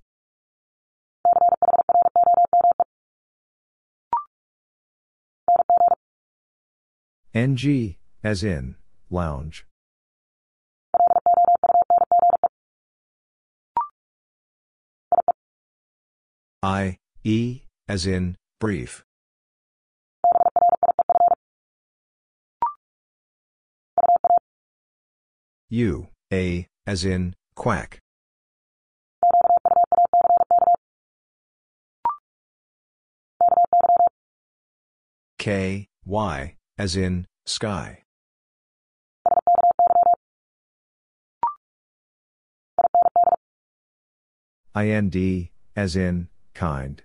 NG, 7.35 7.97
as 8.23 8.43
in, 8.43 8.77
lounge. 9.11 9.67
I, 16.63 16.97
E, 17.25 17.63
as 17.89 18.07
in, 18.07 18.37
brief. 18.59 19.05
U, 25.69 26.09
A, 26.33 26.67
as 26.87 27.05
in, 27.05 27.35
quack. 27.55 27.99
K, 35.39 35.89
Y, 36.07 36.57
as 36.79 36.97
in, 36.97 37.27
sky. 37.45 38.04
IND, 44.77 45.51
as 45.77 45.95
in, 45.95 46.29
kind. 46.53 47.03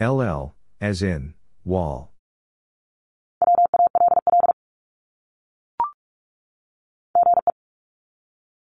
LL, 0.00 0.54
as 0.80 1.02
in, 1.02 1.34
wall. 1.64 2.10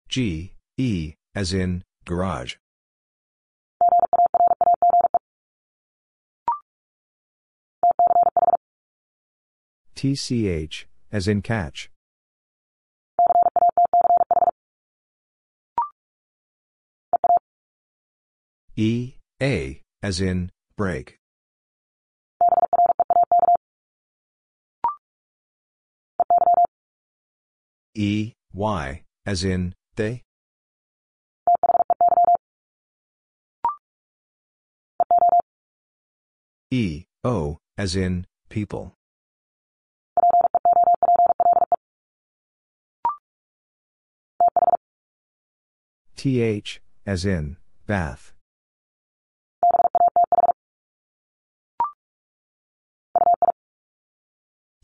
G, 0.08 0.54
E, 0.78 1.16
as 1.34 1.52
in, 1.52 1.84
garage. 2.06 2.56
TCH, 9.98 10.86
as 11.12 11.28
in 11.28 11.42
catch. 11.42 11.90
E, 18.78 19.16
A, 19.42 19.82
as 20.04 20.20
in, 20.20 20.52
break. 20.76 21.18
E, 27.96 28.34
Y, 28.54 29.04
as 29.26 29.46
in, 29.46 29.74
they? 29.96 30.24
E, 36.70 37.06
O, 37.24 37.60
as 37.78 37.96
in, 37.96 38.28
people. 38.50 38.94
TH, 46.18 46.82
as 47.06 47.26
in, 47.26 47.56
bath. 47.88 48.35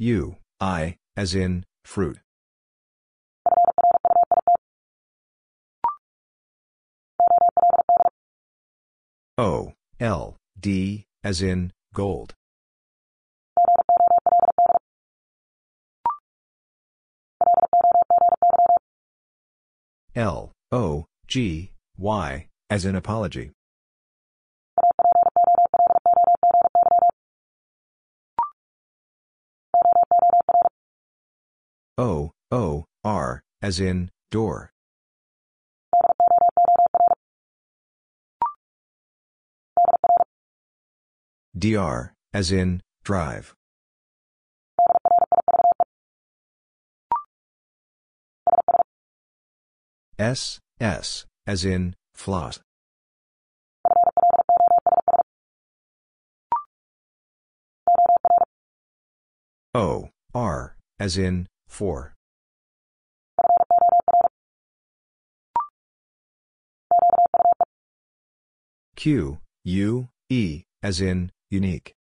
U, 0.02 0.38
I, 0.60 0.98
as 1.16 1.36
in, 1.36 1.64
fruit. 1.86 2.18
O, 9.38 9.74
L, 10.00 10.38
D, 10.60 11.06
as 11.24 11.44
in, 11.44 11.72
gold. 11.94 12.34
L, 20.16 20.52
O, 20.72 21.06
G, 21.28 21.74
Y, 22.00 22.48
as 22.72 22.86
in 22.86 22.96
apology. 22.96 23.52
O, 32.02 32.32
O, 32.50 32.86
R, 33.04 33.44
as 33.62 33.80
in, 33.80 34.10
door. 34.32 34.72
DR, 41.56 42.16
as 42.34 42.52
in, 42.52 42.82
drive. 43.04 43.54
S, 50.18 50.58
S, 50.80 51.28
as 51.46 51.64
in, 51.64 51.96
floss. 52.16 52.60
O, 59.76 60.10
R, 60.34 60.76
as 61.00 61.16
in, 61.16 61.48
for. 61.72 62.14
Q, 68.96 69.40
U, 69.64 70.10
E, 70.30 70.64
as 70.84 71.02
in, 71.02 71.32
unique. 71.50 71.96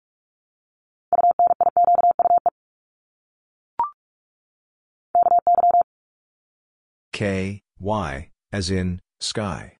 K, 7.13 7.63
Y, 7.79 8.31
as 8.53 8.71
in, 8.71 9.01
sky. 9.21 9.77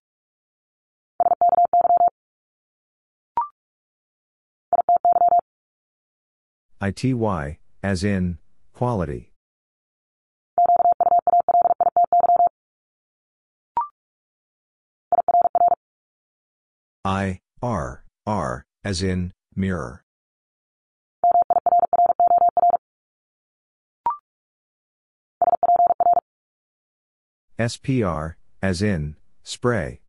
ITY, 6.81 7.59
as 7.83 8.05
in, 8.05 8.39
quality. 8.75 9.33
I, 17.09 17.41
R, 17.63 18.05
R, 18.27 18.67
as 18.85 19.03
in, 19.03 19.33
mirror. 19.57 20.05
SPR, 27.59 28.35
as 28.61 28.83
in, 28.83 29.17
spray. 29.43 30.03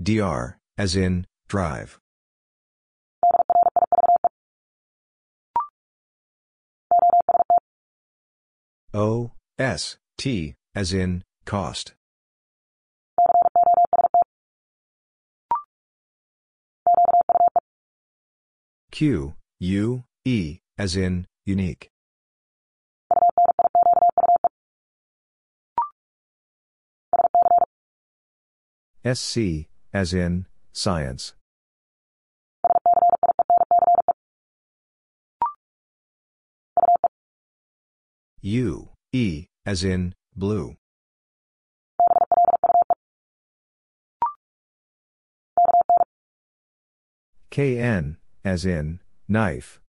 DR, 0.00 0.60
as 0.78 0.94
in, 0.94 1.26
drive. 1.48 1.98
O, 8.94 9.32
S, 9.60 9.98
T, 10.16 10.54
as 10.74 10.94
in, 10.94 11.22
cost. 11.44 11.92
Q, 18.90 19.34
U, 19.58 20.04
E, 20.24 20.60
as 20.78 20.96
in, 20.96 21.26
unique. 21.44 21.90
SC, 29.04 29.68
as 29.92 30.14
in, 30.14 30.46
science. 30.72 31.34
U, 38.40 38.89
E, 39.12 39.46
as 39.66 39.82
in, 39.82 40.14
blue. 40.36 40.76
KN, 47.50 48.18
as 48.44 48.64
in, 48.64 49.00
knife. 49.26 49.80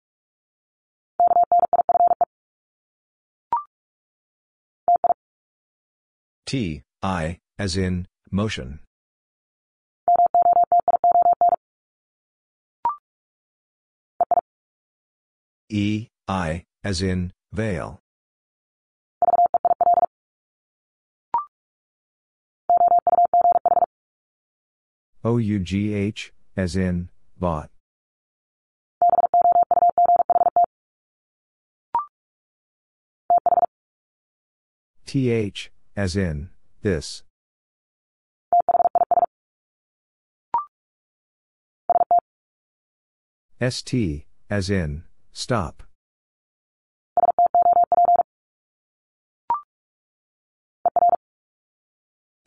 T, 6.48 6.82
I, 7.04 7.38
as 7.60 7.78
in, 7.78 8.08
motion. 8.32 8.80
E, 15.70 16.08
I, 16.28 16.66
as 16.84 17.04
in, 17.04 17.34
veil. 17.54 18.02
OUGH, 25.24 26.32
as 26.58 26.76
in, 26.76 27.10
bought. 27.40 27.70
TH, 35.06 35.72
as 35.96 36.16
in, 36.16 36.50
this. 36.82 37.24
ST, 43.70 44.26
as 44.50 44.70
in, 44.72 45.04
stop. 45.34 45.84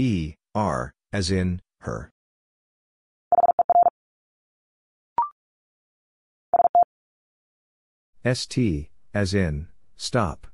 E, 0.01 0.35
R, 0.57 0.93
as 1.13 1.31
in, 1.31 1.61
her. 1.83 2.14
ST, 8.27 8.89
as 9.13 9.35
in, 9.35 9.69
stop. 9.99 10.47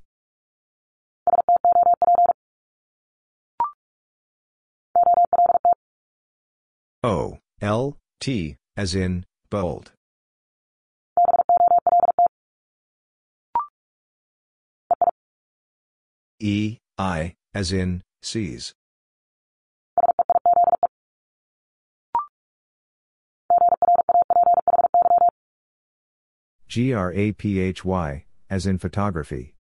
O, 7.05 7.39
L, 7.61 7.97
T, 8.19 8.57
as 8.77 8.97
in, 8.97 9.25
bold. 9.51 9.93
E, 16.41 16.79
I, 16.99 17.35
as 17.55 17.73
in, 17.73 18.03
seize. 18.21 18.75
GRAPHY, 26.71 28.27
as 28.49 28.65
in 28.65 28.79
photography. 28.79 29.55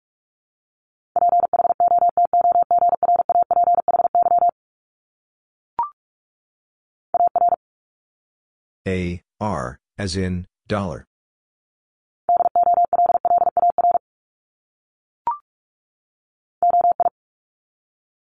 A, 8.85 9.21
R, 9.39 9.79
as 9.97 10.17
in, 10.17 10.47
dollar. 10.67 11.05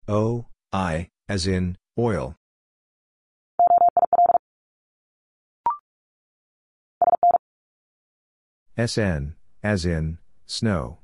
O, 0.08 0.46
I, 0.72 1.10
as 1.28 1.46
in, 1.46 1.78
oil. 2.00 2.38
SN, 8.88 9.36
as 9.62 9.86
in, 9.86 10.18
snow. 10.48 10.98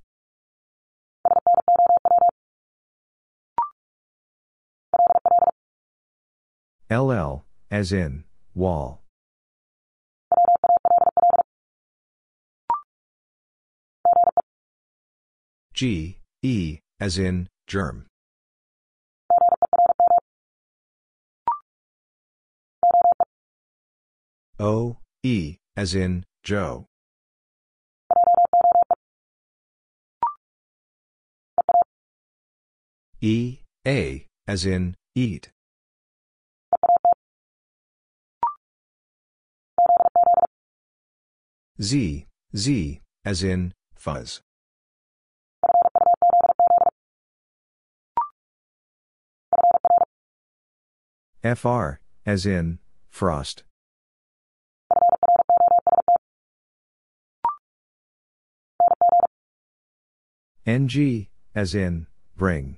LL, 6.89 7.45
as 7.69 7.91
in, 7.91 8.23
wall. 8.55 9.01
G, 15.73 16.17
E, 16.41 16.79
as 16.99 17.19
in, 17.19 17.47
germ. 17.67 18.07
O, 24.59 24.97
E, 25.21 25.57
as 25.75 25.93
in, 25.93 26.25
Joe. 26.43 26.87
E, 33.19 33.61
A, 33.87 34.27
as 34.47 34.63
in, 34.63 34.95
eat. 35.15 35.49
Z, 41.81 42.27
Z, 42.55 43.01
as 43.25 43.41
in, 43.41 43.73
fuzz. 43.95 44.41
FR, 51.43 51.99
as 52.23 52.45
in, 52.45 52.77
frost. 53.09 53.63
NG, 60.67 61.29
as 61.55 61.73
in, 61.73 62.05
bring. 62.35 62.77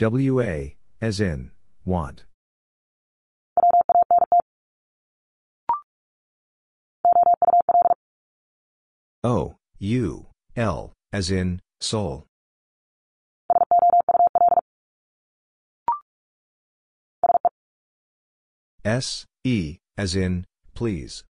WA, 0.00 0.70
as 1.00 1.20
in, 1.20 1.52
want. 1.84 2.24
O, 9.22 9.56
U, 9.78 10.26
L, 10.56 10.92
as 11.12 11.30
in, 11.30 11.60
soul. 11.80 12.26
S, 18.84 19.24
E, 19.44 19.78
as 19.96 20.16
in, 20.16 20.44
please. 20.74 21.24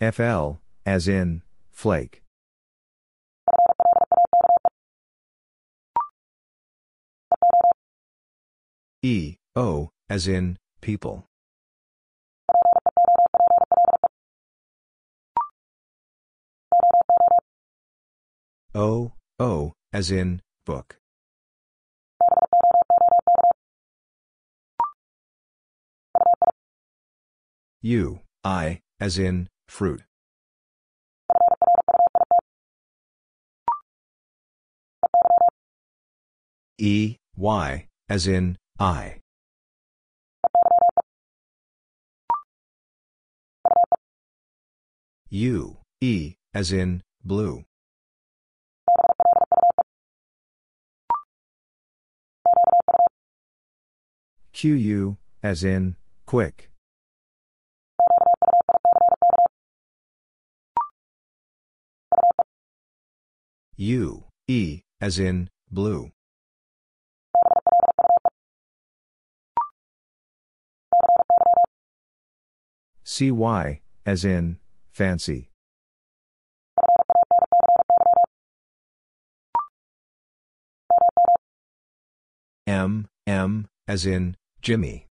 FL, 0.00 0.52
as 0.86 1.08
in, 1.08 1.42
flake. 1.78 2.22
E, 9.00 9.36
O, 9.54 9.90
as 10.10 10.26
in, 10.26 10.58
people. 10.80 11.24
O, 18.74 19.12
O, 19.38 19.72
as 19.92 20.10
in, 20.10 20.42
book. 20.66 20.96
U, 27.82 28.18
I, 28.42 28.80
as 28.98 29.16
in, 29.16 29.46
fruit. 29.68 30.07
E, 36.80 37.16
Y, 37.36 37.88
as 38.08 38.28
in, 38.28 38.56
eye. 38.78 39.20
U, 45.28 45.78
E, 46.00 46.36
as 46.54 46.70
in, 46.70 47.02
blue. 47.24 47.64
QU, 54.52 55.16
as 55.42 55.64
in, 55.64 55.96
quick. 56.26 56.70
U, 63.76 64.24
E, 64.46 64.82
as 65.00 65.18
in, 65.18 65.50
blue. 65.72 66.12
CY, 73.18 73.80
as 74.06 74.24
in, 74.24 74.58
fancy. 74.92 75.50
M, 82.68 83.08
M, 83.26 83.66
as 83.88 84.06
in, 84.06 84.36
Jimmy. 84.62 85.08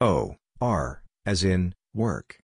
O, 0.00 0.36
R, 0.58 1.02
as 1.26 1.44
in, 1.44 1.74
work. 1.92 2.38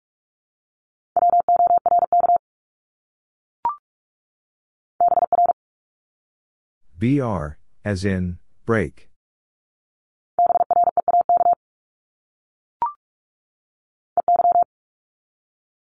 BR, 6.99 7.62
as 7.85 8.05
in, 8.05 8.39
break. 8.65 9.09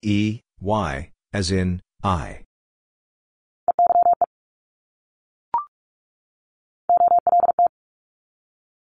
E, 0.02 0.40
Y, 0.60 1.10
as 1.32 1.50
in, 1.50 1.80
eye. 2.02 2.44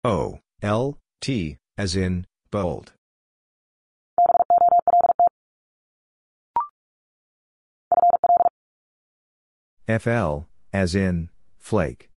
O, 0.03 0.39
L, 0.61 0.97
T, 1.21 1.57
as 1.77 1.95
in, 1.95 2.25
bold. 2.51 2.93
FL, 9.87 10.45
as 10.71 10.93
in, 10.93 11.29
flake. 11.57 12.08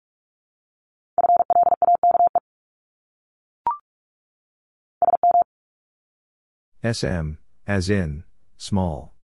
SM, 6.84 7.34
as 7.64 7.88
in, 7.88 8.24
small. 8.56 9.14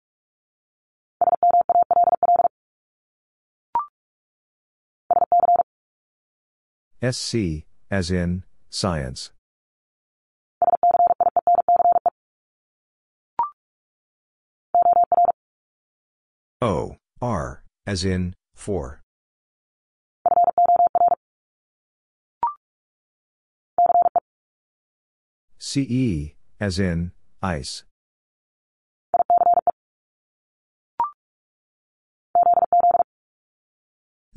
SC, 7.02 7.66
as 7.90 8.12
in, 8.12 8.44
science. 8.70 9.32
O, 16.62 16.96
R, 17.20 17.64
as 17.84 18.04
in, 18.04 18.34
for. 18.54 19.00
CE, 25.58 26.34
as 26.60 26.78
in, 26.78 27.10
ice. 27.42 27.84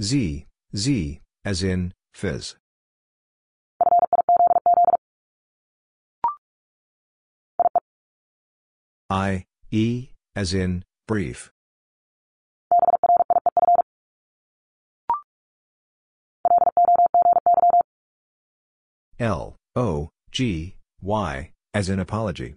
Z, 0.01 0.45
Z, 0.75 1.21
as 1.45 1.63
in, 1.63 1.93
fizz. 2.13 2.55
I, 9.09 9.45
E, 9.71 10.09
as 10.35 10.53
in, 10.53 10.83
brief. 11.07 11.51
L, 19.19 19.55
O, 19.75 20.09
G, 20.31 20.77
Y, 21.01 21.51
as 21.73 21.89
in 21.89 21.99
apology. 21.99 22.55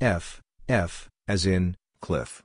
F, 0.00 0.40
F, 0.68 1.08
as 1.26 1.44
in, 1.44 1.74
cliff. 2.00 2.44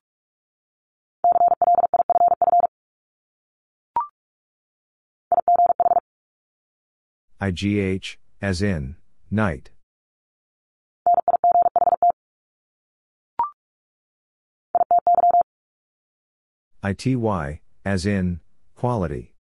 IGH, 7.40 8.16
as 8.42 8.64
in, 8.64 8.96
night. 9.30 9.70
ITY, 16.82 17.62
as 17.86 18.06
in, 18.08 18.40
quality. 18.76 19.36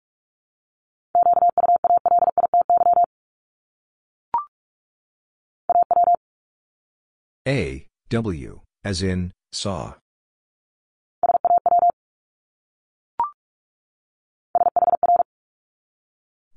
A, 7.46 7.87
W, 8.10 8.60
as 8.84 9.02
in, 9.02 9.32
saw. 9.52 9.94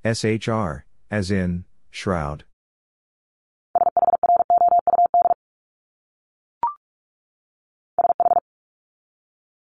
SHR, 0.06 0.84
as 1.12 1.30
in, 1.30 1.66
shroud. 1.90 2.46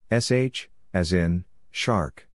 SH, 0.09 0.69
as 0.93 1.11
in, 1.11 1.43
shark. 1.69 2.29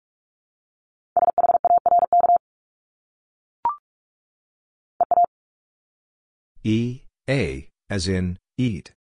E, 6.62 7.02
A, 7.28 7.68
as 7.90 8.08
in, 8.08 8.38
eat. 8.56 8.94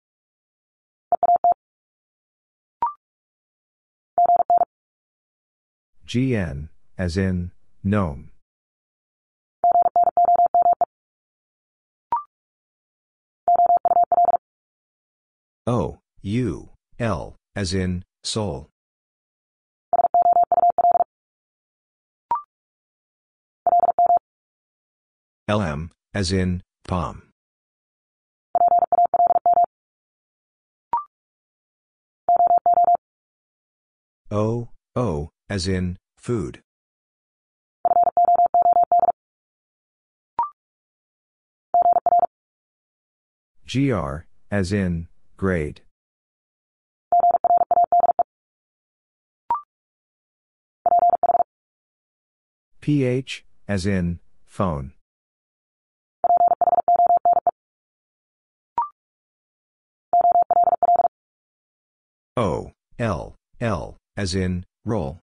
GN, 6.11 6.67
as 6.97 7.15
in, 7.15 7.51
gnome. 7.85 8.31
O, 15.65 15.99
U, 16.21 16.69
L, 16.99 17.37
as 17.55 17.73
in, 17.73 18.03
soul. 18.25 18.67
LM, 25.47 25.91
as 26.13 26.33
in, 26.33 26.61
palm. 26.89 27.21
O, 34.29 34.67
O, 34.93 35.29
as 35.49 35.69
in, 35.69 35.97
food. 36.21 36.61
GR, 43.67 44.25
as 44.51 44.71
in, 44.71 45.07
grade. 45.35 45.81
PH, 52.81 53.45
as 53.67 53.85
in, 53.87 54.19
phone. 54.45 54.93
O, 62.37 62.71
L, 62.99 63.35
L, 63.59 63.97
as 64.15 64.35
in, 64.35 64.65
roll. 64.85 65.19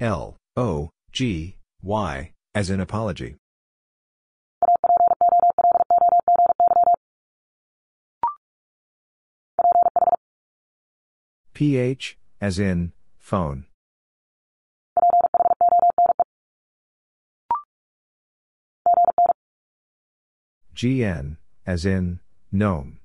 L, 0.00 0.38
O, 0.56 0.88
G, 1.12 1.56
Y, 1.82 2.32
as 2.54 2.70
in 2.70 2.80
apology. 2.80 3.36
PH, 11.52 12.16
as 12.40 12.58
in, 12.58 12.92
phone. 13.18 13.66
GN, 20.74 21.36
as 21.66 21.84
in, 21.84 22.20
gnome. 22.50 22.99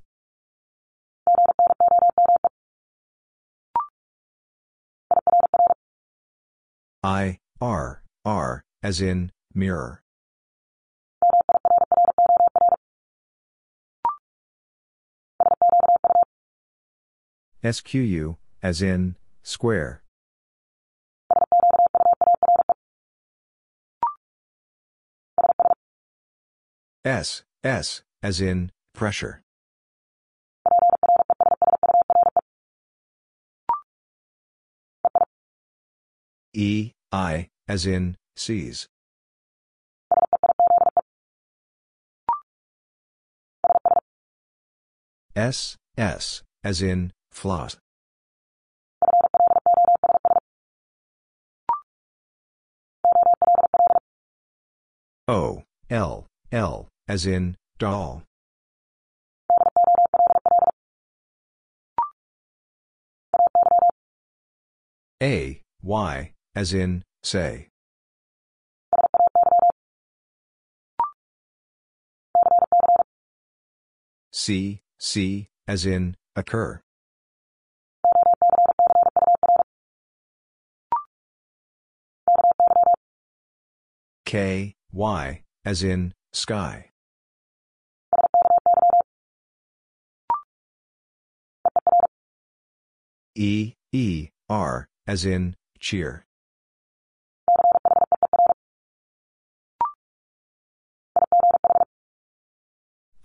I, 7.06 7.38
R, 7.61 8.02
R, 8.26 8.64
as 8.82 8.99
in, 8.99 9.32
mirror. 9.53 10.02
SQU, 17.64 18.38
as 18.64 18.82
in, 18.82 19.18
square. 19.44 20.02
S, 27.06 27.44
S, 27.64 28.02
as 28.23 28.41
in, 28.41 28.72
pressure. 28.95 29.44
E, 36.52 36.95
I, 37.16 37.48
as 37.70 37.86
in, 37.86 38.18
seize. 38.36 38.90
S, 45.34 45.78
S, 45.98 46.44
as 46.62 46.82
in, 46.82 47.14
floss. 47.32 47.78
O, 55.30 55.64
L, 55.90 56.28
L, 56.52 56.90
as 57.08 57.26
in, 57.26 57.56
doll. 57.80 58.24
A, 65.24 65.62
Y, 65.82 66.35
as 66.56 66.73
in, 66.73 67.03
say. 67.22 67.68
C, 74.32 74.82
C, 74.99 75.48
as 75.68 75.86
in, 75.86 76.15
occur. 76.36 76.82
K, 84.26 84.76
Y, 84.91 85.41
as 85.64 85.84
in, 85.84 86.14
sky. 86.34 86.90
E, 93.36 93.73
E, 93.91 94.30
R, 94.49 94.88
as 95.07 95.26
in, 95.26 95.56
cheer. 95.80 96.26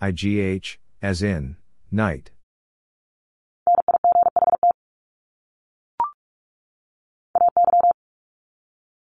IGH, 0.01 0.77
as 1.01 1.21
in, 1.21 1.57
night. 1.91 2.31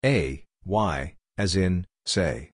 A, 0.04 0.44
Y, 0.64 1.14
as 1.38 1.54
in, 1.54 1.86
say. 2.04 2.50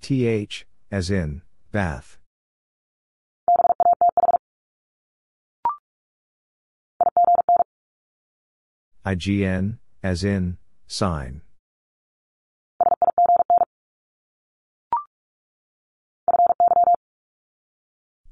TH, 0.00 0.66
as 0.92 1.10
in, 1.10 1.42
bath. 1.72 2.18
IGN, 9.04 9.78
as 10.04 10.22
in, 10.22 10.58
sign. 10.86 11.42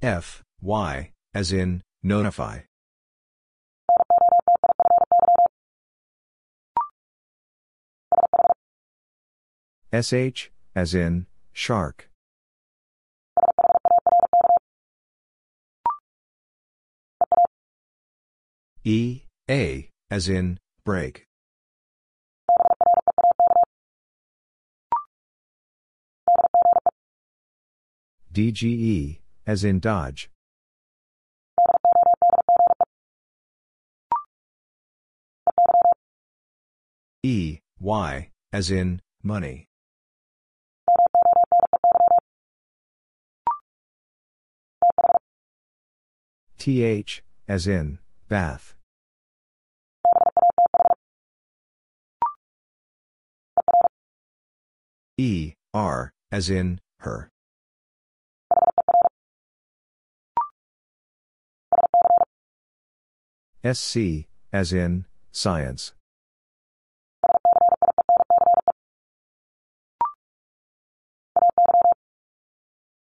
F, 0.00 0.44
Y, 0.62 1.10
as 1.34 1.52
in, 1.52 1.82
notify. 2.04 2.60
SH, 9.92 10.50
as 10.76 10.94
in, 10.94 11.26
shark. 11.52 12.08
E, 18.84 19.22
A, 19.50 19.90
as 20.10 20.28
in, 20.28 20.58
break. 20.84 21.24
DGE, 28.32 29.18
as 29.48 29.64
in 29.64 29.80
Dodge. 29.80 30.28
E, 37.22 37.60
Y, 37.80 38.30
as 38.52 38.70
in, 38.70 39.00
money. 39.22 39.64
TH, 46.58 47.22
as 47.48 47.66
in, 47.66 47.98
bath. 48.28 48.74
E, 55.16 55.54
R, 55.72 56.12
as 56.30 56.50
in, 56.50 56.80
her. 57.00 57.30
SC, 63.64 64.26
as 64.52 64.72
in, 64.72 65.04
science. 65.32 65.92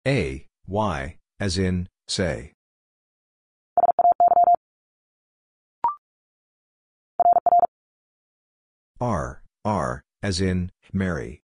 A, 0.06 0.46
Y, 0.66 1.16
as 1.38 1.58
in, 1.58 1.88
say. 2.08 2.52
R, 9.00 9.42
R, 9.64 10.02
as 10.22 10.40
in, 10.40 10.70
Mary. 10.92 11.42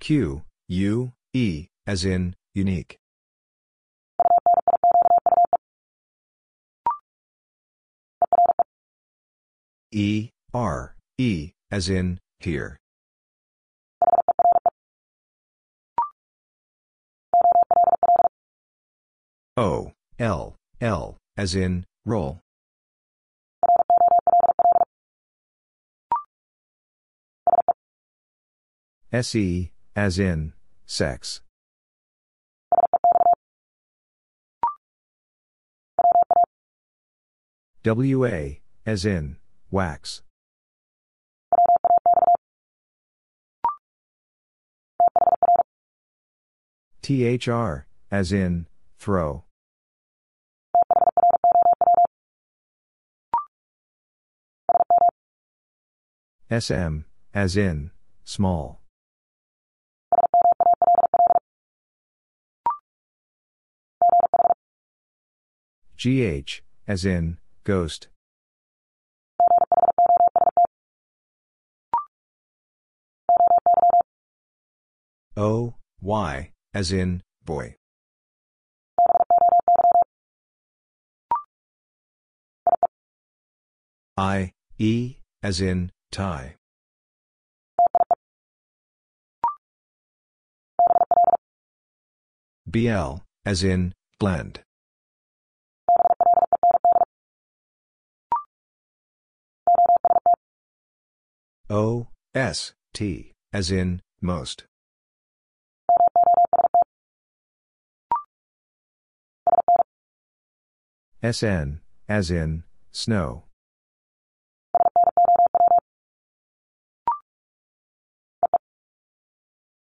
Q, 0.00 0.42
U, 0.68 1.12
E, 1.32 1.68
as 1.86 2.04
in, 2.04 2.34
unique. 2.54 2.98
E, 9.92 10.30
R, 10.52 10.96
E, 11.18 11.52
as 11.70 11.88
in, 11.88 12.18
here. 12.40 12.78
O, 19.56 19.92
L, 20.18 20.56
L, 20.80 21.16
as 21.36 21.54
in, 21.54 21.84
roll. 22.04 22.40
SE, 29.12 29.70
as 29.94 30.18
in, 30.18 30.52
sex. 30.90 31.40
WA, 37.84 38.56
as 38.84 39.04
in, 39.04 39.36
wax. 39.70 40.22
THR, 47.02 47.86
as 48.10 48.32
in, 48.32 48.66
throw. 48.98 49.44
SM, 56.50 57.04
as 57.32 57.56
in, 57.56 57.92
small. 58.24 58.79
GH, 66.00 66.62
as 66.88 67.04
in, 67.04 67.36
ghost. 67.62 68.08
O, 75.36 75.74
Y, 76.00 76.52
as 76.72 76.90
in, 76.90 77.22
boy. 77.44 77.76
I, 84.16 84.52
E, 84.78 85.18
as 85.42 85.60
in, 85.60 85.92
tie. 86.10 86.56
BL, 92.66 93.16
as 93.44 93.62
in, 93.62 93.92
blend. 94.18 94.62
O, 101.72 102.08
S, 102.34 102.72
T, 102.92 103.30
as 103.52 103.70
in, 103.70 104.02
most. 104.20 104.64
SN, 111.22 111.80
as 112.08 112.32
in, 112.32 112.64
snow. 112.90 113.44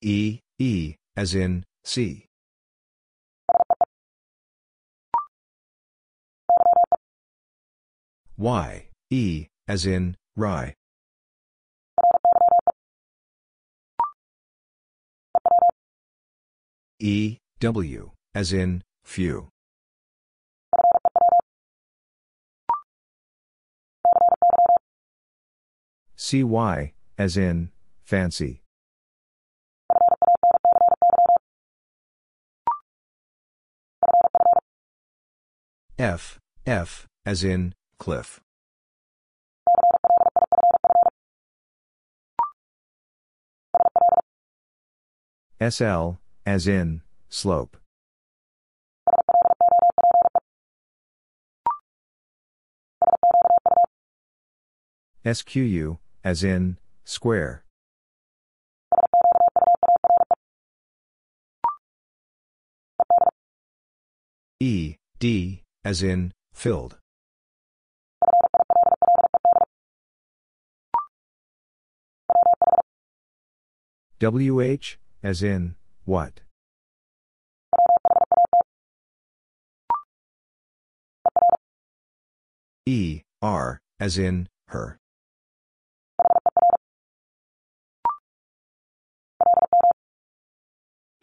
E, 0.02 0.40
E, 0.58 0.96
as 1.16 1.36
in, 1.36 1.66
see. 1.84 2.26
Y, 8.38 8.88
E, 9.12 9.48
as 9.68 9.86
in, 9.86 10.18
rye. 10.36 10.74
E, 17.00 17.38
W, 17.60 18.12
as 18.34 18.54
in, 18.54 18.82
few. 19.04 19.50
CY, 26.16 26.94
as 27.18 27.36
in, 27.36 27.72
fancy. 28.06 28.62
F, 36.00 36.40
F, 36.66 37.08
as 37.26 37.44
in, 37.44 37.74
cliff. 38.00 38.40
SL, 45.62 46.20
as 46.46 46.68
in, 46.68 47.02
slope. 47.28 47.78
SQU, 55.26 55.98
as 56.24 56.44
in, 56.44 56.78
square. 57.04 57.64
E, 64.60 64.96
D, 65.18 65.64
as 65.84 66.04
in, 66.04 66.32
filled. 66.54 66.98
WH, 74.22 74.98
as 75.24 75.44
in, 75.44 75.76
what? 76.06 76.42
E, 82.86 83.22
R, 83.42 83.80
as 84.00 84.18
in, 84.18 84.48
her. 84.68 85.00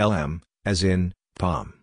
LM, 0.00 0.42
as 0.64 0.82
in, 0.82 1.14
palm. 1.38 1.74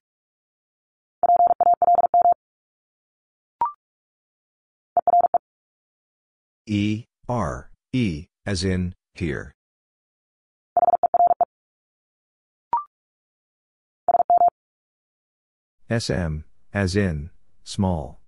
E, 6.67 7.05
R, 7.29 7.71
E, 7.93 8.27
as 8.45 8.63
in, 8.65 8.93
here. 9.13 9.53
SM, 15.89 16.41
as 16.71 16.95
in, 16.95 17.31
small. 17.63 18.19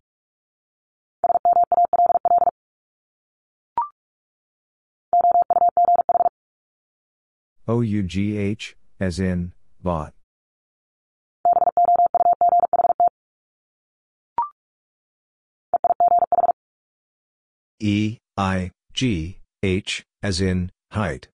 OUGH, 7.67 8.75
as 8.99 9.19
in, 9.19 9.53
bought. 9.83 10.13
E, 17.79 18.17
I, 18.35 18.71
G, 18.93 19.39
H, 19.61 20.03
as 20.23 20.41
in, 20.41 20.71
height. 20.91 21.27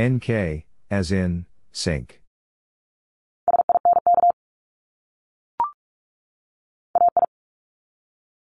NK, 0.00 0.64
as 0.90 1.12
in, 1.12 1.46
sink. 1.70 2.20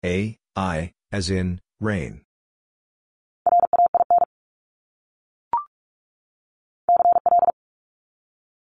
A, 0.05 0.37
I, 0.55 0.93
as 1.11 1.31
in, 1.31 1.61
rain. 1.79 2.21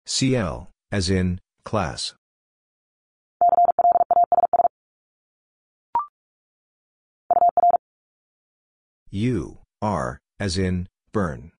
CL, 0.07 0.69
as 0.91 1.09
in, 1.09 1.41
class. 1.65 2.15
U, 9.11 9.59
R, 9.81 10.19
as 10.41 10.59
in, 10.59 10.89
burn. 11.13 11.53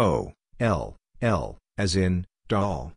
O, 0.00 0.32
L, 0.60 0.96
L, 1.20 1.58
as 1.76 1.96
in, 1.96 2.24
doll. 2.46 2.92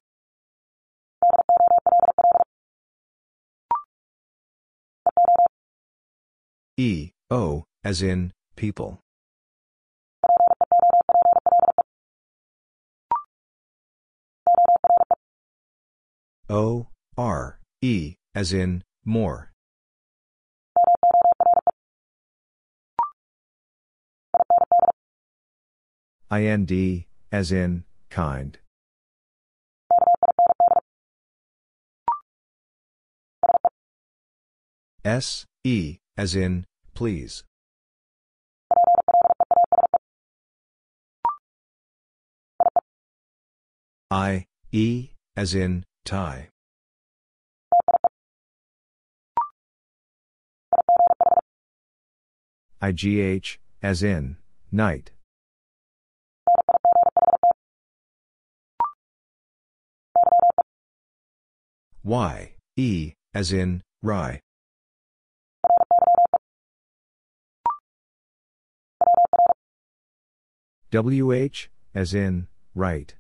E, 6.77 7.09
O, 7.31 7.63
as 7.83 8.03
in, 8.03 8.33
people. 8.55 8.99
O, 16.47 16.85
R, 17.17 17.59
E, 17.81 18.13
as 18.35 18.53
in, 18.53 18.83
more. 19.03 19.50
IND, 26.32 27.03
as 27.30 27.51
in, 27.51 27.84
kind. 28.10 28.58
S, 35.03 35.45
E, 35.66 35.98
as 36.16 36.34
in, 36.34 36.66
please. 36.93 37.43
I, 44.10 44.45
E, 44.72 45.10
as 45.35 45.53
in, 45.53 45.84
tie. 46.06 46.48
IGH, 52.82 53.58
as 53.84 54.01
in, 54.01 54.38
night. 54.72 55.11
Y, 62.03 62.55
E, 62.75 63.13
as 63.33 63.53
in, 63.53 63.83
rye. 64.01 64.39
WH, 70.91 71.69
as 71.93 72.13
in, 72.13 72.47
right. 72.73 73.15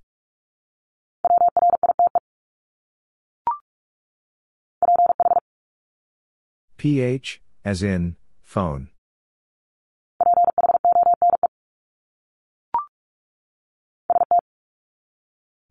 PH, 6.77 7.41
as 7.63 7.83
in, 7.83 8.15
phone. 8.41 8.89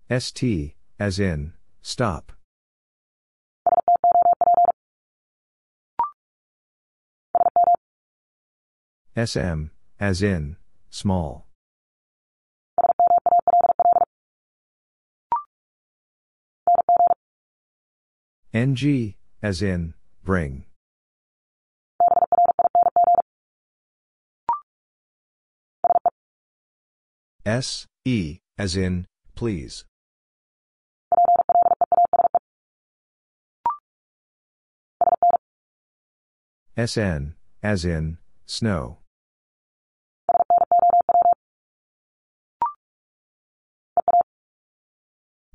ST, 0.09 0.75
as 0.99 1.19
in, 1.19 1.53
stop. 1.83 2.33
SM, 9.17 9.65
as 9.99 10.23
in, 10.23 10.57
small. 10.89 11.47
NG, 18.55 19.17
as 19.43 19.63
in, 19.63 19.95
bring. 20.25 20.65
S, 27.45 27.87
E, 28.05 28.39
as 28.59 28.77
in, 28.77 29.07
please. 29.35 29.85
SN, 36.77 37.35
as 37.63 37.85
in, 37.85 38.19
snow. 38.51 38.99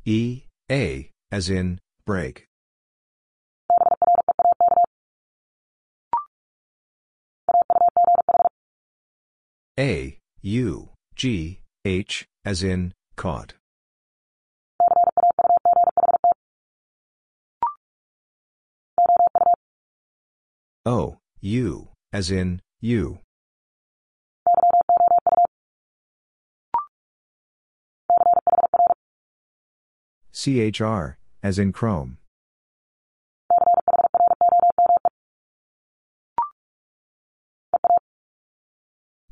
E, 0.06 0.44
A, 0.72 1.12
as 1.30 1.50
in, 1.50 1.80
break. 2.06 2.48
A, 9.78 10.18
U, 10.42 10.90
G, 11.16 11.60
H, 11.84 12.26
as 12.46 12.64
in, 12.64 12.94
caught. 13.18 13.56
O, 20.86 21.18
U, 21.42 21.90
as 22.14 22.32
in, 22.32 22.62
you. 22.82 23.20
CHR, 30.32 31.18
as 31.42 31.58
in 31.58 31.72
Chrome. 31.72 32.18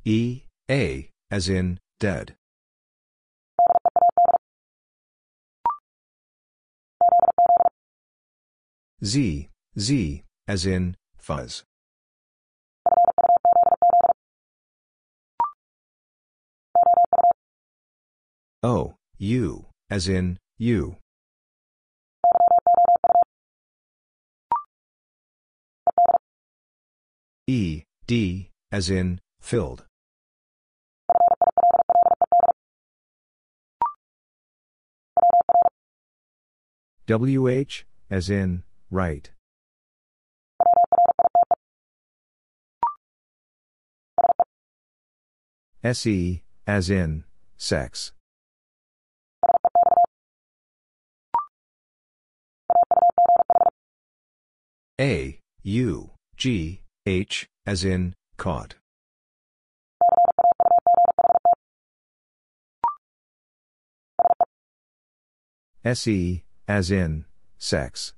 E, 0.06 0.44
A, 0.70 1.10
as 1.32 1.48
in, 1.48 1.80
dead. 2.00 2.36
Z, 9.04 9.50
Z, 9.78 10.24
as 10.48 10.66
in, 10.66 10.96
fuzz. 11.18 11.64
Oh, 18.66 18.70
o, 18.70 18.96
U, 19.18 19.66
as 19.90 20.08
in, 20.08 20.40
you. 20.58 20.96
E, 27.46 27.84
D, 28.08 28.52
as 28.72 28.90
in, 28.90 29.20
filled. 29.42 29.84
WH, 37.10 37.84
as 38.10 38.30
in, 38.30 38.64
right. 38.90 39.30
SE, 45.84 46.44
as 46.66 46.90
in, 46.90 47.26
sex. 47.58 48.14
A, 55.02 55.40
U, 55.64 56.12
G, 56.38 56.82
H, 57.08 57.48
as 57.66 57.84
in, 57.84 58.14
caught. 58.38 58.76
SE, 65.84 66.44
as 66.68 66.92
in, 66.92 67.26
sex. 67.58 68.14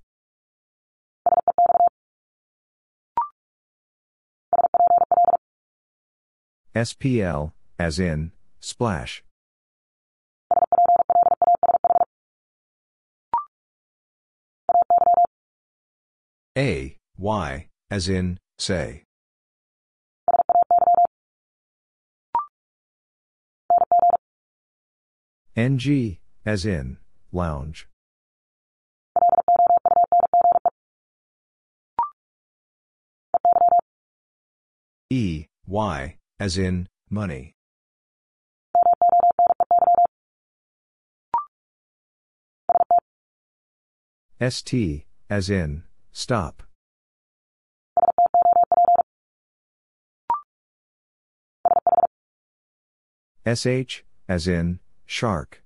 SPL, 6.75 7.53
as 7.79 7.99
in, 7.99 8.33
splash. 8.59 9.23
A, 16.57 16.95
Y, 17.17 17.67
as 17.91 18.07
in, 18.07 18.39
say. 18.57 19.03
NG, 25.57 26.19
as 26.45 26.65
in, 26.65 26.97
lounge. 27.33 27.89
E, 35.09 35.47
Y, 35.67 36.17
as 36.39 36.57
in, 36.57 36.87
money. 37.09 37.53
ST, 44.39 45.05
as 45.29 45.49
in, 45.49 45.83
stop. 46.15 46.63
SH, 53.45 54.03
as 54.27 54.47
in, 54.47 54.79
shark. 55.05 55.61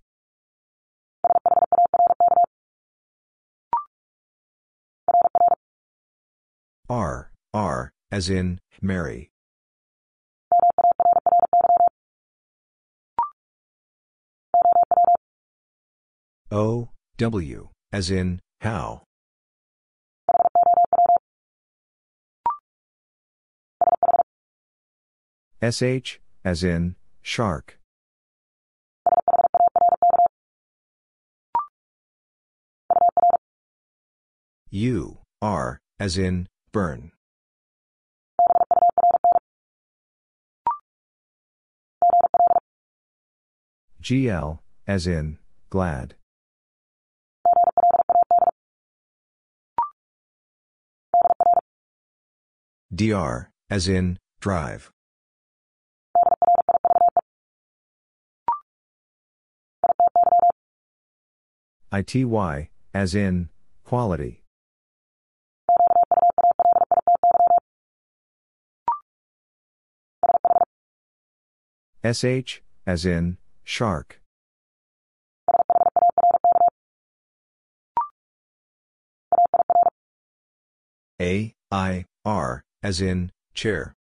R, 6.89 7.31
R, 7.53 7.91
as 8.11 8.29
in, 8.29 8.59
Mary. 8.81 9.29
O, 16.51 16.89
W, 17.17 17.69
as 17.93 18.09
in, 18.09 18.39
how. 18.61 19.03
SH, 25.61 26.19
as 26.45 26.63
in, 26.63 26.95
shark. 27.21 27.77
U, 34.69 35.17
R, 35.41 35.79
as 35.99 36.17
in, 36.17 36.47
burn. 36.71 37.11
GL, 44.01 44.59
as 44.87 45.07
in, 45.07 45.39
glad. 45.69 46.15
DR, 52.95 53.49
as 53.69 53.87
in, 53.89 54.17
drive. 54.39 54.91
ITY, 61.91 62.69
as 62.93 63.15
in, 63.15 63.49
quality. 63.83 64.43
SH, 72.03 72.61
as 72.85 73.05
in, 73.05 73.37
shark. 73.63 74.21
A, 81.19 81.53
I, 81.71 82.05
R, 82.23 82.63
as 82.83 83.01
in, 83.01 83.31
chair. 83.53 83.95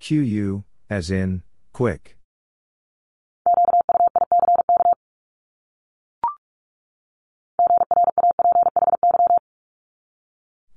QU, 0.00 0.64
as 0.90 1.10
in, 1.10 1.42
quick. 1.72 2.16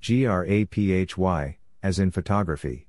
GRAPHY, 0.00 1.58
as 1.82 1.98
in 1.98 2.10
photography. 2.10 2.86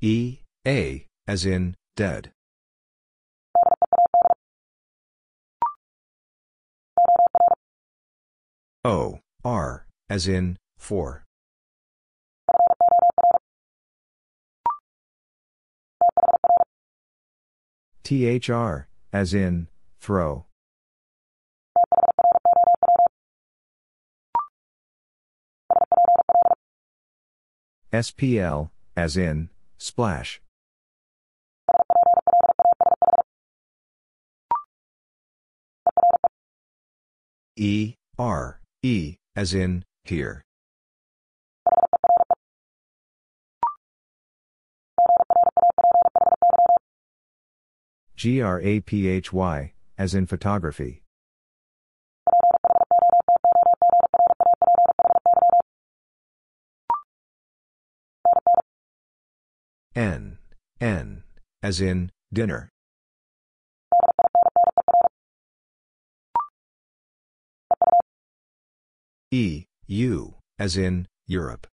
E, 0.00 0.40
A, 0.66 1.06
as 1.28 1.46
in, 1.46 1.76
dead. 1.94 2.32
O, 8.84 9.20
R, 9.44 9.86
as 10.10 10.26
in, 10.26 10.58
for. 10.76 11.22
THR, 18.02 18.88
as 19.12 19.34
in, 19.34 19.68
throw. 20.00 20.46
SPL, 27.92 28.70
as 28.96 29.16
in, 29.16 29.50
splash. 29.78 30.40
E, 37.54 37.94
R, 38.18 38.61
E, 38.84 39.16
as 39.36 39.54
in, 39.54 39.84
here. 40.04 40.42
GRAPHY, 48.16 49.74
as 49.96 50.14
in 50.14 50.26
photography. 50.26 51.02
N, 59.94 60.38
N, 60.80 61.22
as 61.62 61.80
in, 61.80 62.10
dinner. 62.32 62.71
E, 69.34 69.64
U, 69.86 70.34
as 70.58 70.76
in, 70.76 71.08
Europe. 71.26 71.66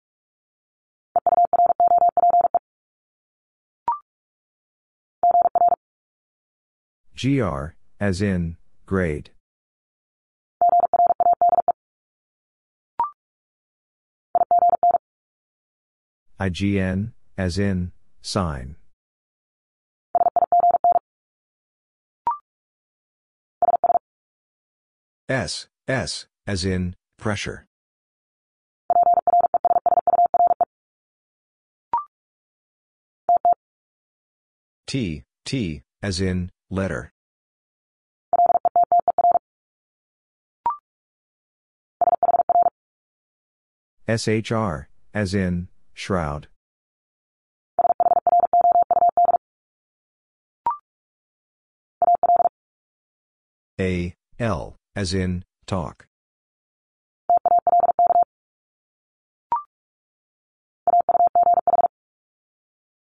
GR, 7.19 7.73
as 7.99 8.21
in, 8.21 8.57
grade. 8.85 9.31
IGN, 16.39 17.13
as 17.39 17.57
in, 17.57 17.91
sign. 18.21 18.75
S, 25.27 25.67
S, 25.87 26.27
as 26.45 26.63
in, 26.63 26.95
Pressure. 27.17 27.65
T, 34.87 35.23
T, 35.43 35.81
as 36.01 36.21
in, 36.21 36.49
letter. 36.69 37.11
SHR, 44.07 44.87
as 45.13 45.33
in, 45.33 45.67
shroud. 45.93 46.47
A, 53.79 54.13
L, 54.39 54.77
as 54.95 55.13
in, 55.13 55.43
talk. 55.65 56.07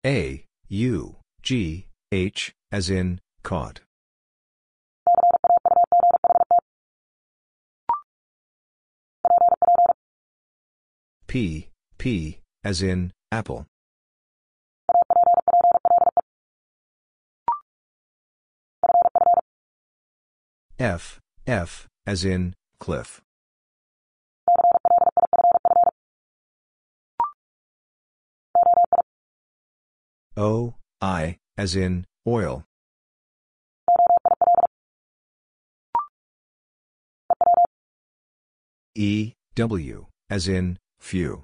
A, 0.05 0.45
U, 0.69 1.15
G, 1.41 1.87
H, 2.11 2.53
as 2.71 2.91
in, 2.91 3.19
caught. 3.41 3.81
P, 11.25 11.69
P, 11.97 12.37
as 12.63 12.83
in, 12.83 13.13
apple. 13.31 13.65
F, 20.77 21.19
F, 21.47 21.87
as 22.05 22.23
in, 22.23 22.53
cliff. 22.79 23.24
O, 30.37 30.75
I, 31.01 31.37
as 31.57 31.77
in, 31.77 32.05
oil. 32.27 32.65
E, 38.95 39.33
W, 39.55 40.07
as 40.29 40.47
in, 40.49 40.77
few. 40.99 41.43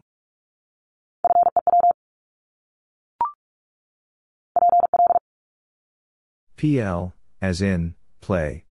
PL, 6.57 7.13
as 7.41 7.61
in, 7.61 7.95
play. 8.19 8.65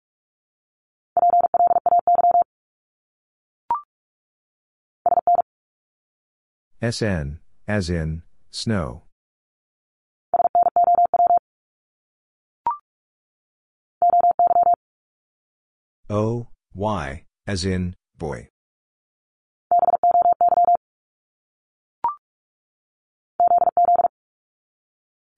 SN, 6.82 7.40
as 7.68 7.90
in, 7.90 8.22
snow. 8.50 9.05
O, 16.08 16.46
Y, 16.72 17.24
as 17.48 17.64
in, 17.64 17.96
boy. 18.16 18.48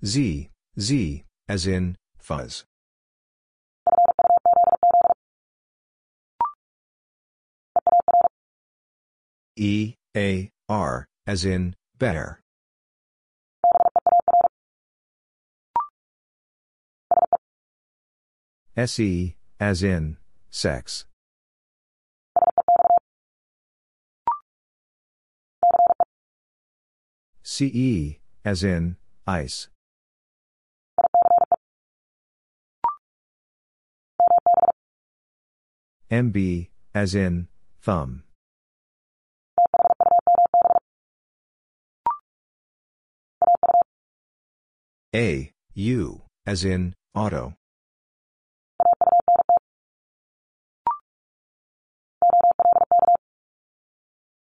Z, 0.04 0.50
Z, 0.78 1.24
as 1.48 1.66
in, 1.66 1.96
fuzz. 2.20 2.64
E, 9.56 9.94
A, 10.16 10.50
R, 10.68 11.08
as 11.26 11.44
in, 11.46 11.74
bear. 11.98 12.40
SE, 18.76 19.34
as 19.58 19.82
in, 19.82 20.18
sex. 20.50 21.04
CE, 27.42 28.18
as 28.44 28.62
in, 28.62 28.96
ice. 29.26 29.68
MB, 36.10 36.68
as 36.94 37.14
in, 37.14 37.48
thumb. 37.82 38.22
A, 45.14 45.52
U, 45.74 46.22
as 46.46 46.64
in, 46.64 46.94
auto. 47.14 47.54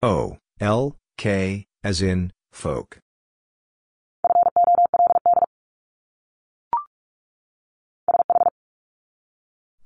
O, 0.08 0.38
L, 0.60 0.96
K, 1.18 1.66
as 1.84 2.00
in, 2.00 2.32
folk. 2.52 3.00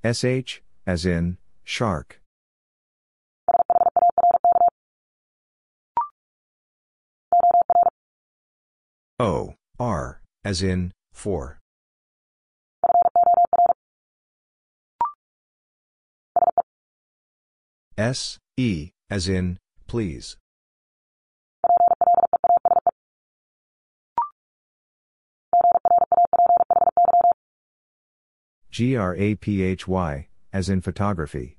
SH, 0.04 0.60
as 0.86 1.06
in, 1.06 1.38
shark. 1.64 2.20
O, 9.18 9.54
R, 9.78 10.20
as 10.44 10.62
in, 10.62 10.92
for. 11.14 11.60
S, 17.96 18.36
E, 18.58 18.90
as 19.08 19.26
in, 19.30 19.56
please. 19.90 20.36
GRAPHY, 28.72 30.28
as 30.52 30.68
in 30.68 30.80
photography. 30.80 31.56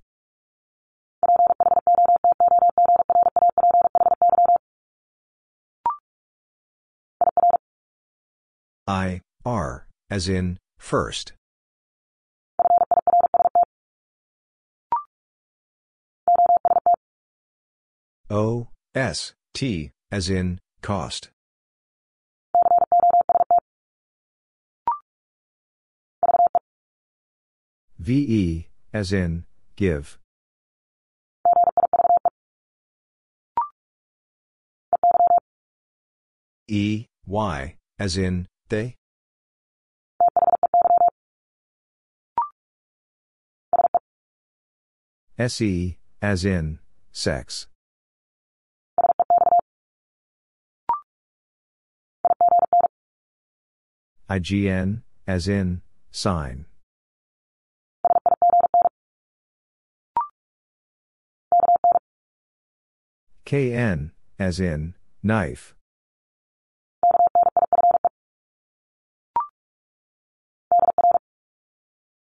I, 8.87 9.19
R, 9.43 9.87
as 10.09 10.29
in, 10.29 10.57
first. 10.79 11.33
O, 18.33 18.69
S, 18.95 19.33
T, 19.53 19.91
as 20.09 20.29
in, 20.29 20.57
cost. 20.81 21.31
VE, 27.99 28.69
as 28.93 29.11
in, 29.11 29.43
give. 29.75 30.17
E, 36.69 37.07
Y, 37.27 37.75
as 37.99 38.15
in, 38.15 38.47
they? 38.69 38.95
SE, 45.37 45.97
as 46.21 46.45
in, 46.45 46.79
sex. 47.11 47.67
IGN, 54.31 55.01
as 55.27 55.49
in, 55.49 55.81
sign. 56.09 56.63
KN, 63.45 64.11
as 64.39 64.61
in, 64.61 64.95
knife. 65.21 65.75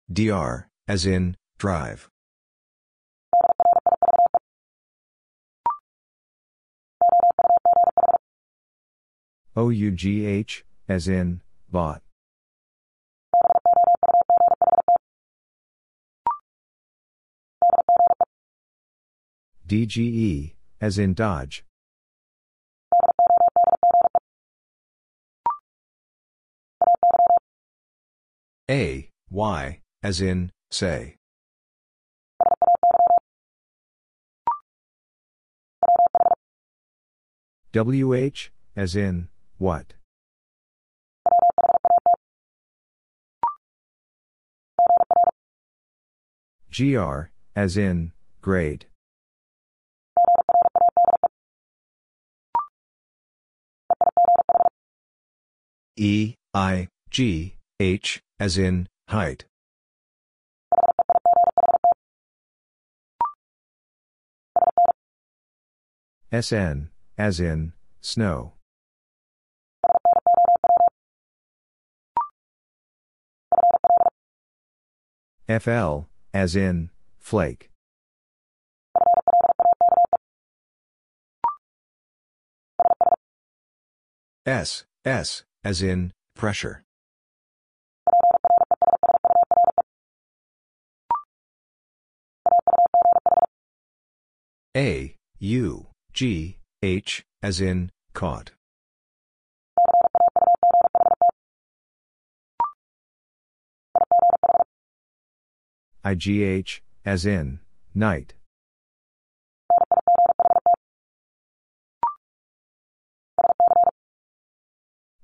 DR, 0.09 0.69
as 0.87 1.05
in, 1.05 1.35
drive. 1.57 2.09
OUGH, 9.57 10.63
as 10.87 11.09
in, 11.09 11.41
bought. 11.71 12.01
DGE, 19.67 20.55
as 20.81 20.97
in 20.97 21.13
Dodge. 21.13 21.63
A, 28.69 29.09
Y, 29.29 29.79
as 30.03 30.19
in, 30.19 30.51
say. 30.69 31.15
WH, 37.73 38.49
as 38.75 38.95
in, 38.95 39.29
what? 39.57 39.93
GR, 46.71 47.29
as 47.55 47.75
in, 47.75 48.13
grade. 48.41 48.85
E, 55.97 56.35
I, 56.53 56.87
G, 57.09 57.57
H, 57.79 58.21
as 58.39 58.57
in, 58.57 58.87
height. 59.09 59.45
SN, 66.31 66.89
as 67.17 67.41
in, 67.41 67.73
snow. 67.99 68.53
FL, 75.49 76.07
as 76.33 76.55
in, 76.55 76.89
flake. 77.19 77.69
S, 84.45 84.85
S, 85.05 85.43
as 85.63 85.81
in, 85.81 86.13
pressure. 86.35 86.83
A, 94.75 95.15
U, 95.39 95.87
G, 96.13 96.57
H, 96.81 97.23
as 97.43 97.59
in, 97.59 97.91
caught. 98.13 98.51
IGH, 106.03 106.79
as 107.05 107.25
in, 107.25 107.59
night. 107.93 108.33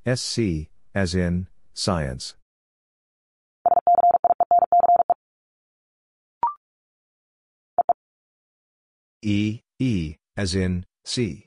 SC, 0.06 0.70
as 0.94 1.16
in, 1.16 1.48
science. 1.74 2.36
E, 9.24 9.62
E, 9.80 10.16
as 10.38 10.56
in, 10.56 10.86
see. 11.04 11.46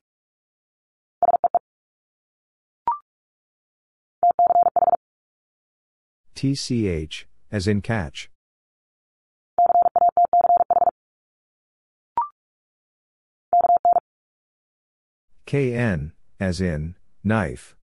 TCH, 6.34 7.24
as 7.52 7.68
in 7.68 7.80
catch. 7.80 8.28
KN, 15.50 16.12
as 16.38 16.60
in, 16.60 16.94
knife. 17.24 17.74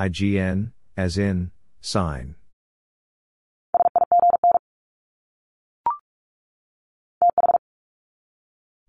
IGN, 0.00 0.72
as 0.96 1.18
in, 1.18 1.50
sign. 1.82 2.36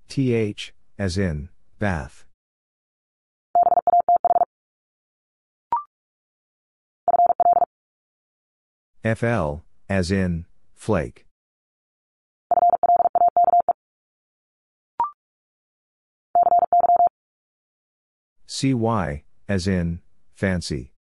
TH, 0.08 0.74
as 0.98 1.18
in, 1.18 1.50
bath. 1.80 2.24
FL, 9.04 9.56
as 9.90 10.12
in, 10.12 10.46
flake. 10.76 11.26
CY, 18.56 19.24
as 19.50 19.68
in, 19.68 20.00
fancy. 20.36 20.94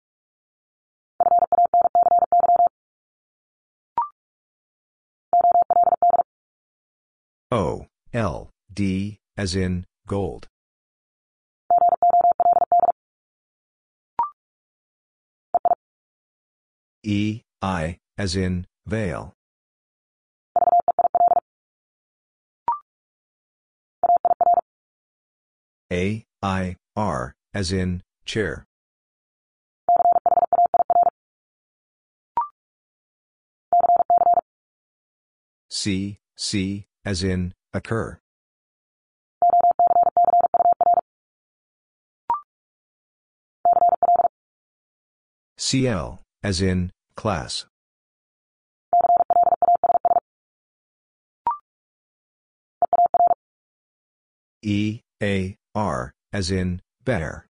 O, 7.51 7.85
L, 8.11 8.49
D, 8.73 9.19
as 9.38 9.56
in, 9.56 9.85
gold. 10.07 10.48
E, 17.03 17.41
I, 17.61 17.99
as 18.17 18.35
in, 18.35 18.65
veil. 18.88 19.35
A, 25.91 26.25
I, 26.41 26.77
R, 26.95 27.35
as 27.53 27.72
in, 27.72 28.01
chair. 28.25 28.65
C, 35.69 36.17
C, 36.35 36.85
as 37.06 37.23
in, 37.23 37.53
occur. 37.73 38.19
CL, 45.57 46.22
as 46.43 46.61
in, 46.61 46.91
class. 47.15 47.65
E, 54.61 55.01
A, 55.22 55.57
R, 55.75 56.14
as 56.32 56.51
in, 56.51 56.82
bear. 57.03 57.48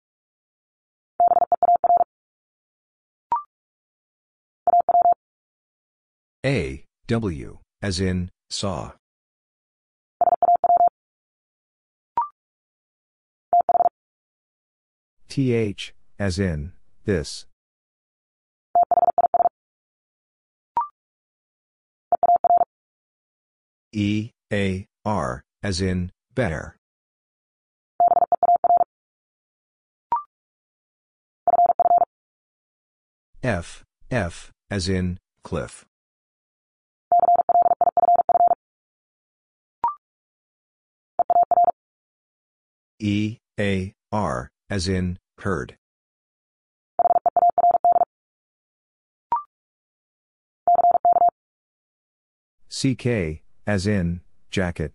A, 6.45 6.83
W, 7.07 7.59
as 7.81 7.99
in, 8.01 8.29
saw. 8.49 8.91
TH, 15.29 15.93
as 16.19 16.37
in, 16.37 16.73
this. 17.05 17.45
E, 23.91 24.31
A, 24.51 24.85
R, 25.05 25.43
as 25.63 25.81
in, 25.81 26.11
better. 26.35 26.77
F, 33.43 33.83
F, 34.09 34.53
as 34.71 34.87
in, 34.87 35.19
cliff. 35.43 35.85
E, 42.99 43.39
A, 43.59 43.93
R, 44.13 44.49
as 44.69 44.87
in, 44.87 45.19
heard. 45.39 45.75
CK, 52.69 53.41
as 53.67 53.85
in, 53.85 54.21
jacket. 54.51 54.93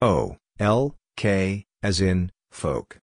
O, 0.00 0.38
L, 0.62 0.94
K, 1.16 1.66
as 1.82 2.00
in, 2.00 2.30
folk. 2.52 3.00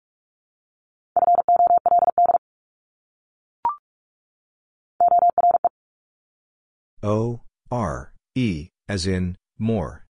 O, 7.02 7.40
R, 7.72 8.12
E, 8.36 8.68
as 8.90 9.08
in, 9.08 9.38
more. 9.58 10.06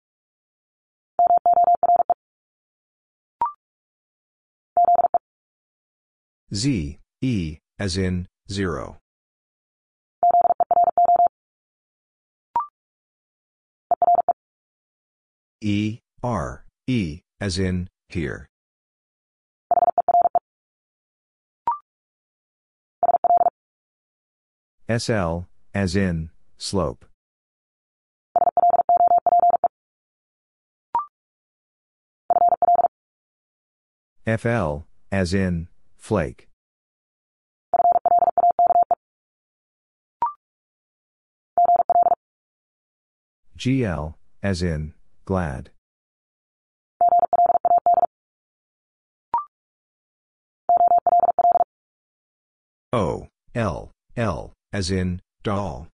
Z, 6.54 6.98
E, 7.20 7.58
as 7.78 7.98
in, 7.98 8.26
zero. 8.50 8.96
E, 15.60 15.98
R, 16.22 16.64
E, 16.86 17.20
as 17.40 17.58
in, 17.58 17.88
here. 18.08 18.48
SL, 24.88 25.46
as 25.74 25.96
in, 25.96 26.30
slope. 26.58 27.04
FL, 34.26 34.84
as 35.12 35.34
in, 35.34 35.68
flake. 35.96 36.48
GL, 43.56 44.14
as 44.42 44.62
in, 44.62 44.94
glad. 45.24 45.70
O, 52.92 53.26
L, 53.54 53.90
L, 54.16 54.52
as 54.72 54.90
in, 54.90 55.20
doll. 55.42 55.88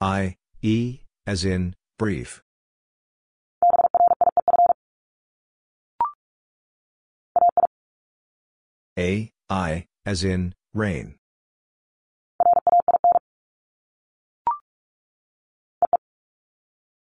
I, 0.00 0.36
E, 0.62 1.00
as 1.26 1.44
in, 1.44 1.74
brief. 1.98 2.42
A, 8.98 9.30
I, 9.50 9.86
as 10.04 10.22
in, 10.22 10.54
rain. 10.72 11.16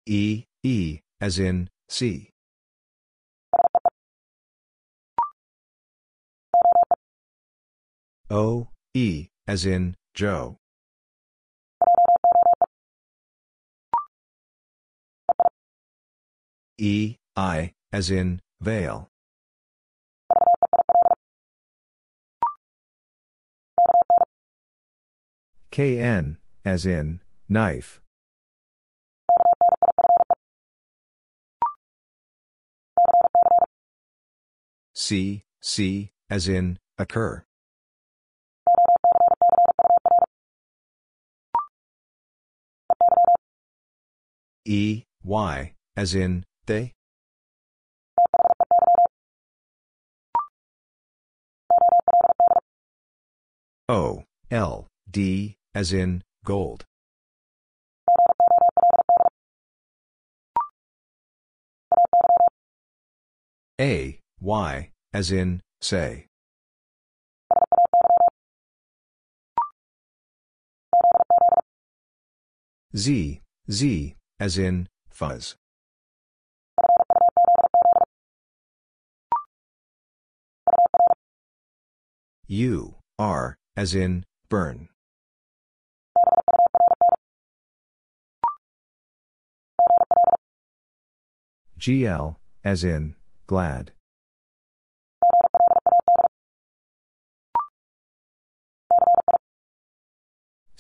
E, 0.07 0.45
E, 0.63 1.01
as 1.21 1.39
in, 1.39 1.69
see. 1.89 2.31
O, 8.31 8.69
E, 8.95 9.29
as 9.47 9.65
in, 9.65 9.95
Joe. 10.15 10.59
E, 16.79 17.17
I, 17.37 17.73
as 17.93 18.11
in, 18.11 18.41
veil. 18.61 19.09
KN, 25.71 26.39
as 26.65 26.85
in, 26.87 27.21
knife. 27.49 28.01
C, 34.99 35.45
C, 35.61 36.11
as 36.31 36.49
in, 36.49 36.79
occur. 36.97 37.45
E, 44.65 45.05
Y, 45.23 45.75
as 45.97 46.15
in, 46.15 46.45
they? 46.67 46.95
O, 53.91 54.25
L, 54.51 54.89
D, 55.11 55.59
as 55.75 55.93
in, 55.93 56.25
gold. 56.43 56.87
A, 63.79 64.21
Y, 64.47 64.91
as 65.13 65.33
in, 65.33 65.61
say. 65.81 66.29
Z, 72.97 73.41
Z, 73.69 74.15
as 74.39 74.57
in, 74.57 74.89
fuzz. 75.11 75.57
U, 82.47 82.95
R, 83.19 83.57
as 83.77 83.97
in, 83.97 84.25
burn. 84.49 84.89
GL, 91.81 92.37
as 92.63 92.85
in, 92.85 93.17
glad. 93.49 93.96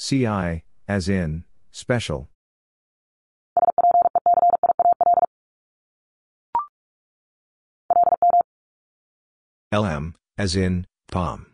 CI, 0.08 0.62
as 0.86 1.08
in, 1.08 1.42
special. 1.72 2.28
LM, 9.72 10.14
as 10.38 10.54
in, 10.54 10.86
palm. 11.10 11.46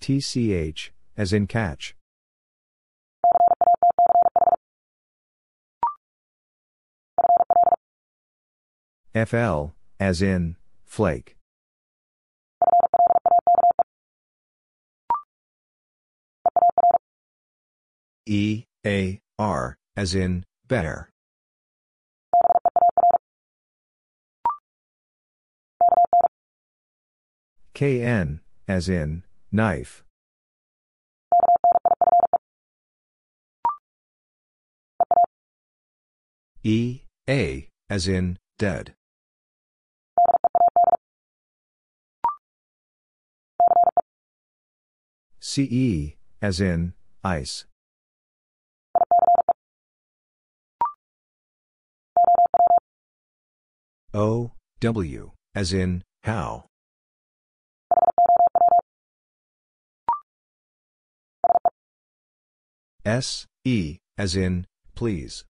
TCH, 0.00 0.90
as 1.16 1.32
in 1.32 1.48
catch. 1.48 1.96
FL, 9.12 9.72
as 9.98 10.22
in, 10.22 10.54
flake. 10.92 11.36
E, 18.26 18.64
A, 18.84 19.18
R, 19.38 19.74
as 19.96 20.14
in, 20.14 20.44
bear. 20.68 21.08
KN, 27.74 28.40
as 28.68 28.90
in, 28.90 29.22
knife. 29.50 30.04
E, 36.62 37.00
A, 37.26 37.68
as 37.88 38.06
in, 38.06 38.36
dead. 38.58 38.94
CE, 45.44 46.14
as 46.40 46.60
in, 46.60 46.94
ice. 47.24 47.64
O, 54.14 54.52
W, 54.78 55.32
as 55.52 55.72
in, 55.72 56.04
how. 56.22 56.66
S, 63.04 63.46
E, 63.64 63.98
as 64.16 64.36
in, 64.36 64.64
please. 64.94 65.44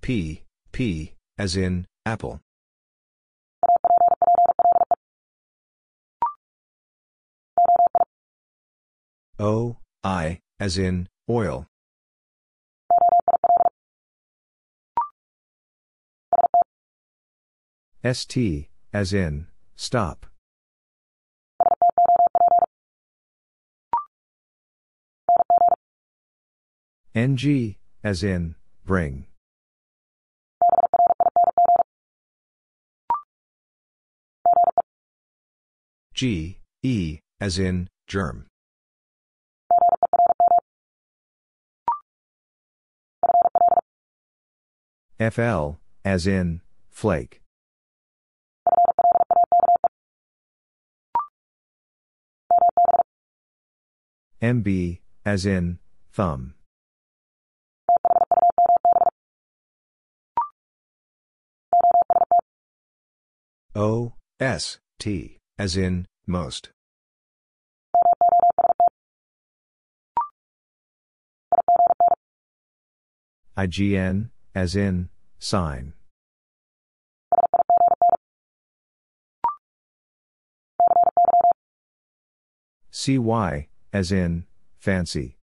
P, 0.00 0.44
P, 0.72 1.12
as 1.36 1.56
in, 1.56 1.84
apple. 2.06 2.40
O, 9.42 9.78
I, 10.04 10.40
as 10.58 10.76
in, 10.76 11.08
oil. 11.26 11.66
ST, 18.04 18.68
as 18.92 19.14
in, 19.14 19.46
stop. 19.76 20.26
NG, 27.14 27.76
as 28.04 28.22
in, 28.22 28.56
bring. 28.84 29.24
G, 36.12 36.58
E, 36.82 37.20
as 37.40 37.58
in, 37.58 37.88
germ. 38.06 38.49
FL, 45.20 45.72
as 46.02 46.26
in, 46.26 46.62
flake. 46.88 47.42
MB, 54.40 55.00
as 55.26 55.44
in, 55.44 55.78
thumb. 56.10 56.54
O, 63.74 64.14
S, 64.40 64.78
T, 64.98 65.36
as 65.58 65.76
in, 65.76 66.06
most. 66.26 66.70
IGN, 73.58 74.30
as 74.54 74.74
in, 74.74 75.08
sign. 75.38 75.92
CY, 82.90 83.68
as 83.92 84.12
in, 84.12 84.44
fancy. 84.78 85.36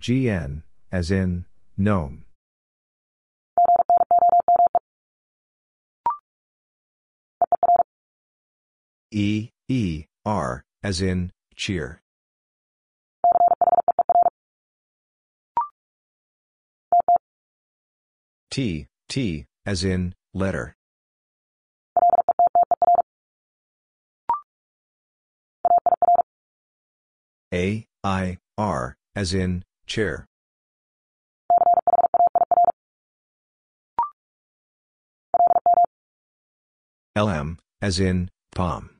GN, 0.00 0.62
as 0.92 1.10
in, 1.10 1.46
gnome. 1.76 2.24
E, 9.10 9.50
E, 9.68 10.04
R, 10.26 10.64
as 10.82 11.00
in, 11.00 11.30
cheer. 11.54 12.00
T, 18.50 18.86
T, 19.08 19.46
as 19.66 19.82
in, 19.82 20.14
letter. 20.32 20.76
A, 27.52 27.86
I, 28.02 28.38
R, 28.56 28.96
as 29.16 29.34
in, 29.34 29.64
chair. 29.86 30.26
LM, 37.16 37.58
as 37.80 38.00
in, 38.00 38.30
palm. 38.54 38.90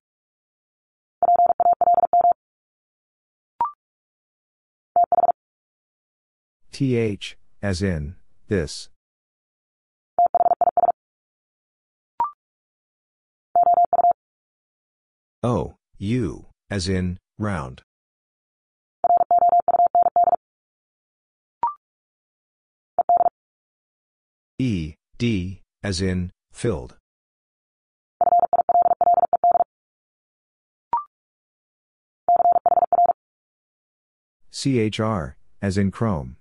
TH, 6.75 7.37
as 7.63 7.83
in, 7.83 8.17
this. 8.49 8.89
O, 15.45 15.77
U, 15.99 16.47
as 16.69 16.89
in, 16.89 17.19
round. 17.39 17.83
E, 24.59 24.95
D, 25.17 25.61
as 25.85 26.03
in, 26.03 26.33
filled. 26.53 26.97
CHR, 34.51 35.37
as 35.63 35.79
in 35.79 35.93
chrome. 35.93 36.37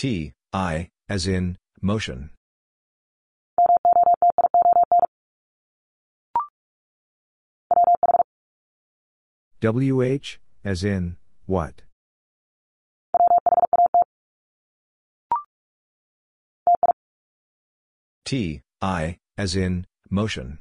T, 0.00 0.32
I, 0.54 0.88
as 1.10 1.26
in, 1.26 1.58
motion. 1.82 2.30
WH, 9.60 10.38
as 10.64 10.84
in, 10.84 11.18
what? 11.44 11.82
T, 18.24 18.62
I, 18.80 19.18
as 19.36 19.54
in, 19.54 19.86
motion. 20.08 20.60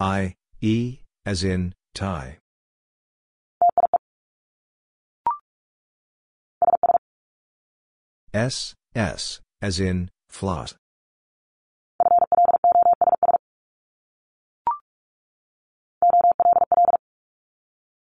I, 0.00 0.34
E, 0.60 0.98
as 1.24 1.44
in, 1.44 1.74
tie. 1.94 2.38
S, 8.32 8.74
S, 8.94 9.40
as 9.60 9.80
in, 9.80 10.08
floss. 10.28 10.74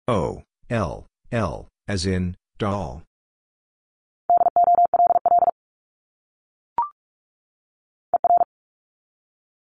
O, 0.06 0.42
L, 0.68 1.06
L, 1.30 1.68
as 1.88 2.04
in, 2.04 2.36
doll. 2.58 3.02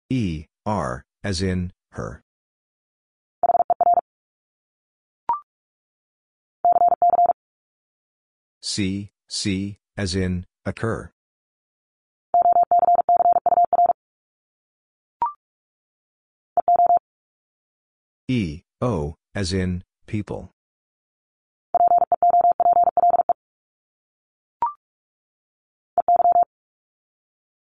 E, 0.09 0.47
R, 0.65 1.03
as 1.23 1.43
in, 1.43 1.73
her. 1.93 2.23
C, 8.68 9.08
C, 9.30 9.78
as 9.97 10.14
in, 10.14 10.44
occur. 10.66 11.10
E, 18.28 18.60
O, 18.82 19.14
as 19.34 19.55
in, 19.55 19.84
people. 20.06 20.50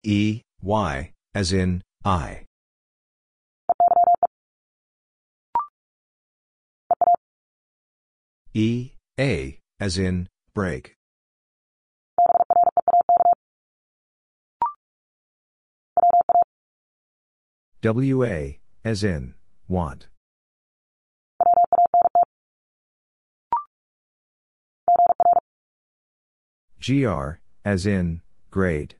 E, 0.03 0.41
Y, 0.61 1.13
as 1.33 1.53
in, 1.53 1.81
eye. 2.03 2.45
E, 8.53 8.91
A, 9.17 9.59
as 9.79 9.97
in, 9.97 10.27
break. 10.59 10.97
WA, 17.81 18.59
as 18.83 19.05
in, 19.05 19.35
want. 19.69 20.09
GR, 26.81 27.39
as 27.63 27.85
in, 27.85 28.21
grade. 28.51 28.95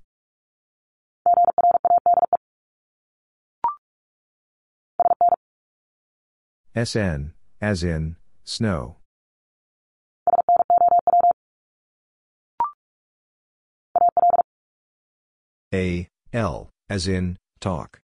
SN, 6.73 7.33
as 7.59 7.83
in, 7.83 8.15
snow. 8.45 8.98
A, 15.71 16.09
L, 16.33 16.71
as 16.89 17.07
in, 17.07 17.37
talk. 17.59 18.01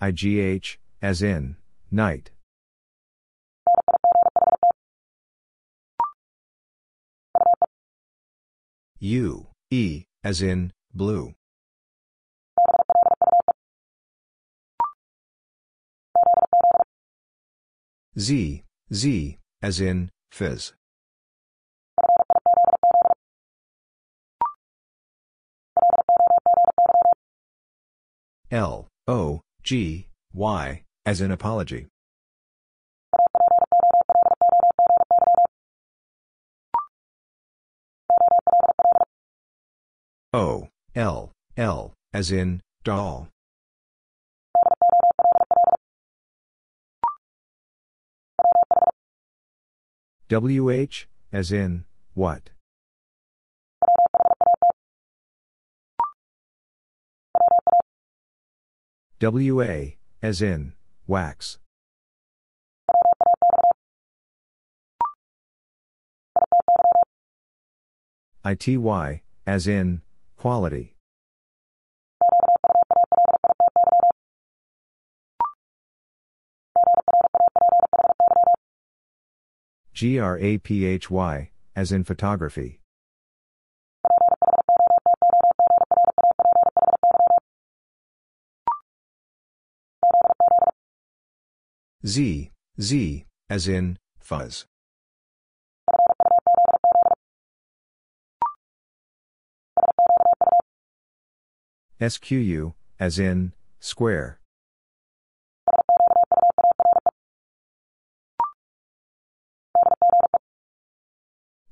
IGH, 0.00 0.78
as 1.02 1.20
in, 1.20 1.56
night. 1.90 2.30
U, 9.00 9.48
E, 9.70 10.04
as 10.24 10.40
in, 10.40 10.72
blue. 10.94 11.34
Z, 18.18 18.64
Z, 18.94 19.38
as 19.60 19.80
in, 19.80 20.10
fizz. 20.30 20.72
L, 28.50 28.88
O, 29.06 29.40
G, 29.62 30.08
Y, 30.32 30.82
as 31.06 31.20
in 31.20 31.30
apology. 31.30 31.86
O, 40.32 40.68
L, 40.94 41.32
L, 41.56 41.94
as 42.12 42.32
in, 42.32 42.60
doll. 42.82 43.28
WH, 50.30 51.06
as 51.32 51.50
in, 51.50 51.84
what? 52.14 52.50
WA, 59.20 59.96
as 60.22 60.40
in, 60.40 60.74
wax. 61.08 61.58
ITY, 68.44 69.22
as 69.48 69.66
in, 69.66 70.02
quality. 70.36 70.94
GRAPHY, 79.94 81.50
as 81.76 81.92
in 81.92 82.04
photography. 82.04 82.80
Z, 92.06 92.50
Z, 92.80 93.24
as 93.50 93.68
in, 93.68 93.98
fuzz. 94.18 94.64
SQU, 102.00 102.72
as 102.98 103.18
in, 103.18 103.52
square. 103.80 104.39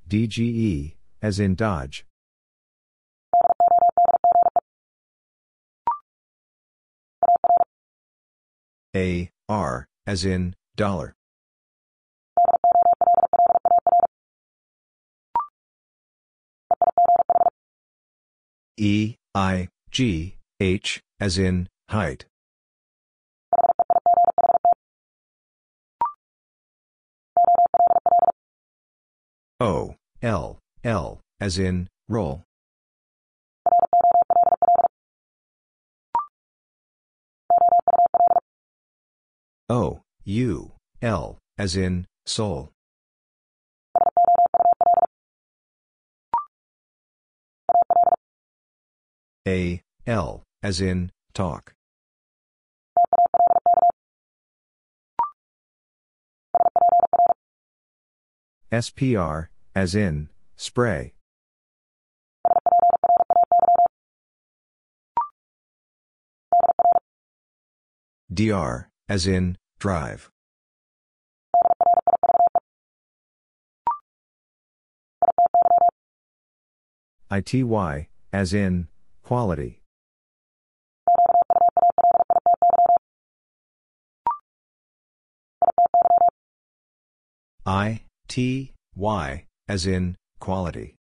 DGE, 0.09 0.97
as 1.20 1.39
in 1.39 1.55
Dodge. 1.55 2.07
A, 8.97 9.31
R, 9.51 9.87
as 10.07 10.25
in, 10.25 10.57
dollar. 10.77 11.15
E, 18.78 19.17
I, 19.35 19.69
G, 19.91 20.37
H, 20.59 21.03
as 21.20 21.37
in, 21.37 21.69
height. 21.91 22.25
O, 29.61 29.98
L, 30.21 30.59
L, 30.83 31.21
as 31.41 31.59
in, 31.59 31.87
roll. 32.09 32.43
O, 39.69 40.01
U, 40.25 40.73
L, 41.03 41.39
as 41.57 41.77
in, 41.77 42.07
soul. 42.27 42.73
A, 49.47 49.81
L, 50.05 50.43
as 50.65 50.81
in, 50.81 51.13
talk. 51.33 51.75
SPR, 58.73 59.47
as 59.79 59.95
in, 59.95 60.29
spray. 60.57 61.13
DR, 68.35 68.89
as 69.09 69.29
in, 69.29 69.57
drive. 69.79 70.31
ITY, 77.31 78.09
as 78.33 78.53
in, 78.53 78.89
quality. 79.23 79.81
I, 87.65 88.01
T, 88.27 88.73
Y, 88.97 89.45
as 89.69 89.87
in, 89.87 90.17
quality. 90.41 90.95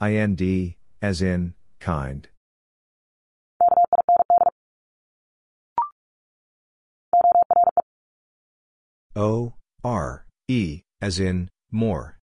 IND, 0.00 0.74
as 1.02 1.22
in, 1.22 1.54
kind. 1.78 2.28
O, 9.16 9.54
R, 9.82 10.26
E, 10.48 10.82
as 11.00 11.18
in, 11.18 11.48
more. 11.70 12.18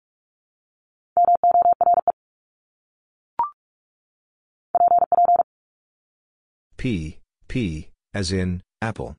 P, 6.76 7.18
P, 7.48 7.88
as 8.14 8.30
in, 8.30 8.62
apple. 8.80 9.16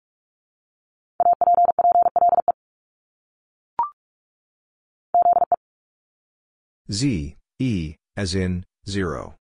Z, 6.91 7.35
E, 7.59 7.95
as 8.15 8.33
in, 8.35 8.65
zero. 8.87 9.35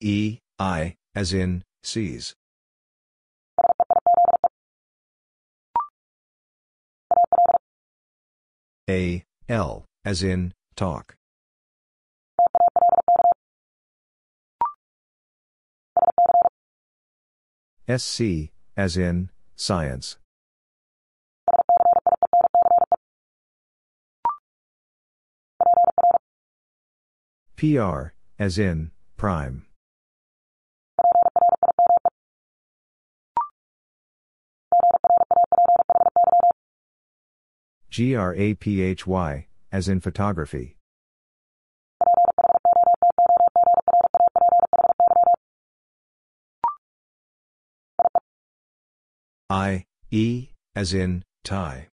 E, 0.00 0.38
I, 0.58 0.94
as 1.14 1.32
in, 1.32 1.64
seize. 1.82 2.34
A, 8.88 9.24
L, 9.48 9.84
as 10.04 10.22
in, 10.22 10.54
talk. 10.76 11.17
SC, 17.88 18.50
as 18.76 18.98
in, 18.98 19.30
science. 19.56 20.18
PR, 27.56 28.12
as 28.38 28.58
in, 28.58 28.90
prime. 29.16 29.64
GRAPHY, 37.90 39.48
as 39.72 39.88
in 39.88 40.00
photography. 40.00 40.77
I, 49.50 49.86
E, 50.10 50.48
as 50.76 50.92
in, 50.92 51.24
tie. 51.42 51.88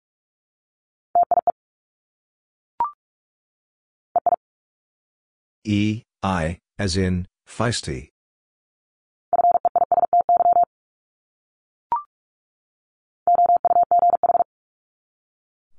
E, 5.64 6.02
I, 6.22 6.60
as 6.78 6.96
in, 6.96 7.28
feisty. 7.46 8.08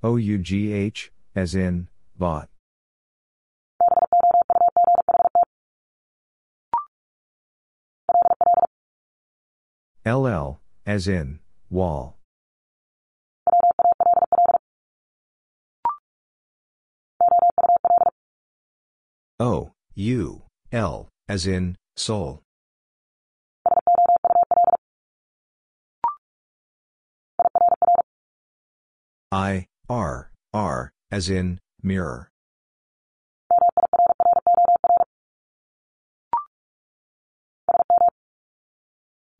OUGH, 0.03 1.09
as 1.35 1.55
in, 1.55 1.87
bought. 2.15 2.49
LL, 10.05 10.59
as 10.85 11.07
in, 11.07 11.39
Wall. 11.73 12.15
O, 19.39 19.71
U, 19.95 20.43
L, 20.71 21.09
as 21.27 21.47
in, 21.47 21.75
soul. 21.97 22.43
I, 29.31 29.65
R, 29.89 30.29
R, 30.53 30.91
as 31.09 31.27
in, 31.31 31.59
mirror. 31.81 32.29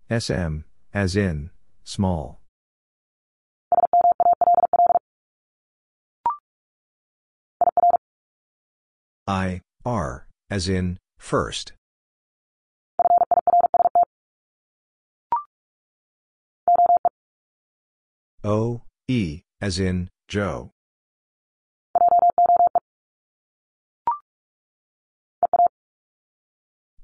SM, 0.09 0.61
as 0.95 1.15
in, 1.15 1.51
small. 1.93 2.41
I, 9.27 9.61
R, 9.85 10.27
as 10.49 10.67
in, 10.67 10.97
first. 11.19 11.73
O, 18.43 18.81
E, 19.07 19.41
as 19.61 19.77
in, 19.79 20.09
Joe. 20.27 20.71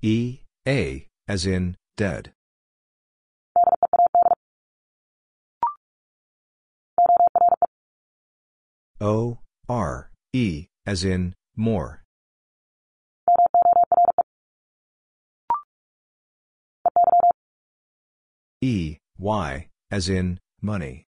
E, 0.01 0.39
A, 0.67 1.05
as 1.27 1.45
in, 1.45 1.77
dead. 1.95 2.33
O, 9.01 9.37
R, 9.69 10.11
E, 10.33 10.67
as 10.85 11.05
in, 11.05 11.33
more. 11.55 12.03
E, 18.61 18.97
Y, 19.17 19.67
as 19.89 20.09
in, 20.09 20.37
money. 20.61 21.05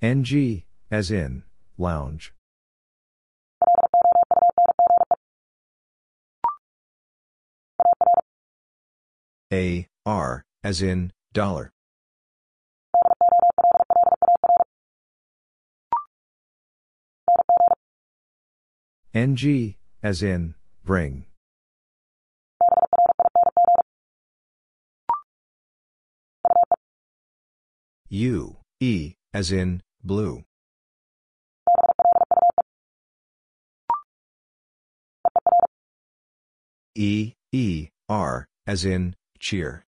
NG, 0.00 0.64
as 0.92 1.10
in, 1.10 1.42
lounge. 1.76 2.32
A, 9.52 9.88
R, 10.06 10.44
as 10.64 10.80
in, 10.80 11.12
dollar. 11.34 11.70
NG, 19.12 19.76
as 20.02 20.22
in, 20.22 20.54
bring. 20.84 21.26
U, 28.08 28.56
E, 28.80 29.14
as 29.34 29.52
in, 29.52 29.82
blue. 30.02 30.44
E, 36.96 37.34
E, 37.52 37.88
R, 38.08 38.46
as 38.66 38.84
in, 38.84 39.14
cheer. 39.38 39.84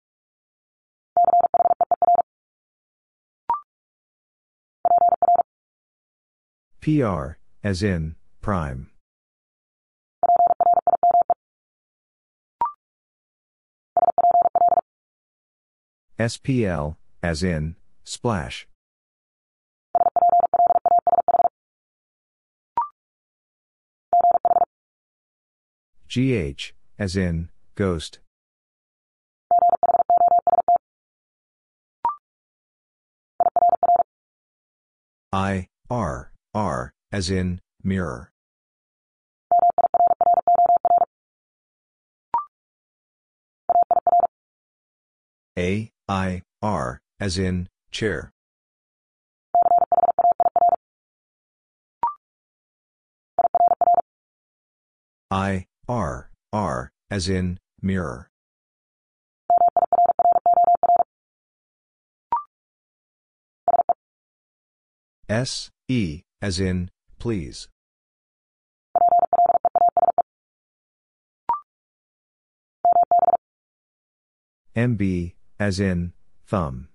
PR, 6.83 7.37
as 7.63 7.81
in, 7.81 8.13
prime. 8.41 8.89
SPL, 16.19 16.97
as 17.21 17.41
in, 17.41 17.77
splash. 18.03 18.67
GH, 26.09 26.73
as 26.99 27.15
in, 27.15 27.47
ghost. 27.75 28.19
I, 35.31 35.69
R, 35.89 36.32
R, 36.53 36.93
as 37.11 37.32
in, 37.32 37.61
mirror. 37.83 38.32
A, 45.57 45.91
I, 46.07 46.43
R, 46.61 47.01
as 47.19 47.38
in, 47.40 47.69
chair. 47.91 48.32
I, 55.32 55.65
R, 55.88 56.30
R, 56.51 56.91
as 57.09 57.27
in, 57.30 57.59
mirror. 57.82 58.30
S, 65.27 65.72
E, 65.88 66.22
as 66.43 66.59
in, 66.59 66.91
please. 67.19 67.69
MB, 74.75 75.35
as 75.57 75.80
in, 75.80 76.11
thumb. 76.45 76.89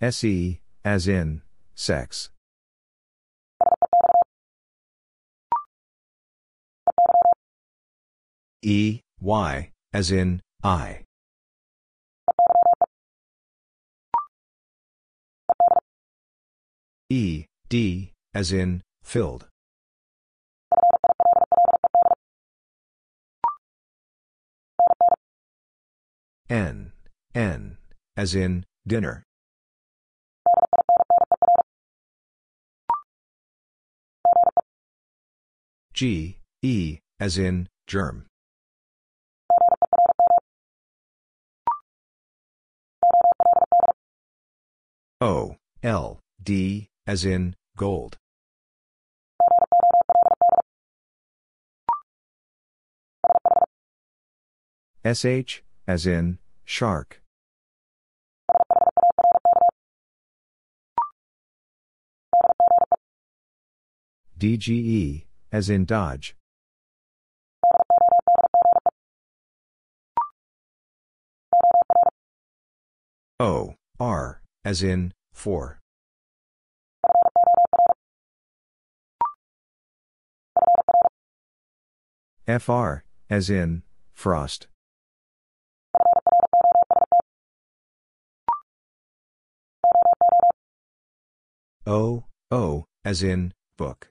SE, 0.00 0.60
as 0.82 1.06
in, 1.06 1.42
sex. 1.74 2.30
E, 8.62 9.00
Y, 9.20 9.70
as 9.92 10.10
in, 10.10 10.40
eye. 10.64 11.04
E, 17.12 17.44
D, 17.68 18.14
as 18.32 18.52
in, 18.52 18.80
filled. 19.02 19.46
N, 26.48 26.92
N, 27.34 27.76
as 28.16 28.34
in, 28.34 28.64
dinner. 28.86 29.24
G, 35.92 36.38
E, 36.62 37.00
as 37.20 37.36
in, 37.36 37.68
germ. 37.86 38.24
O, 45.20 45.56
L, 45.82 46.18
D, 46.42 46.88
as 47.06 47.24
in, 47.24 47.56
gold. 47.76 48.18
SH, 55.04 55.62
as 55.86 56.06
in, 56.06 56.38
shark. 56.64 57.20
DGE, 64.38 65.24
as 65.50 65.68
in 65.68 65.84
Dodge. 65.84 66.36
O, 73.40 73.74
R, 73.98 74.40
as 74.64 74.82
in, 74.84 75.12
for. 75.32 75.81
FR, 82.46 83.04
as 83.30 83.48
in, 83.48 83.82
frost. 84.12 84.66
O, 91.86 92.24
O, 92.50 92.84
as 93.04 93.22
in, 93.22 93.52
book. 93.76 94.10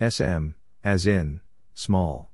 SM, 0.00 0.50
as 0.84 1.06
in, 1.06 1.40
small. 1.74 2.30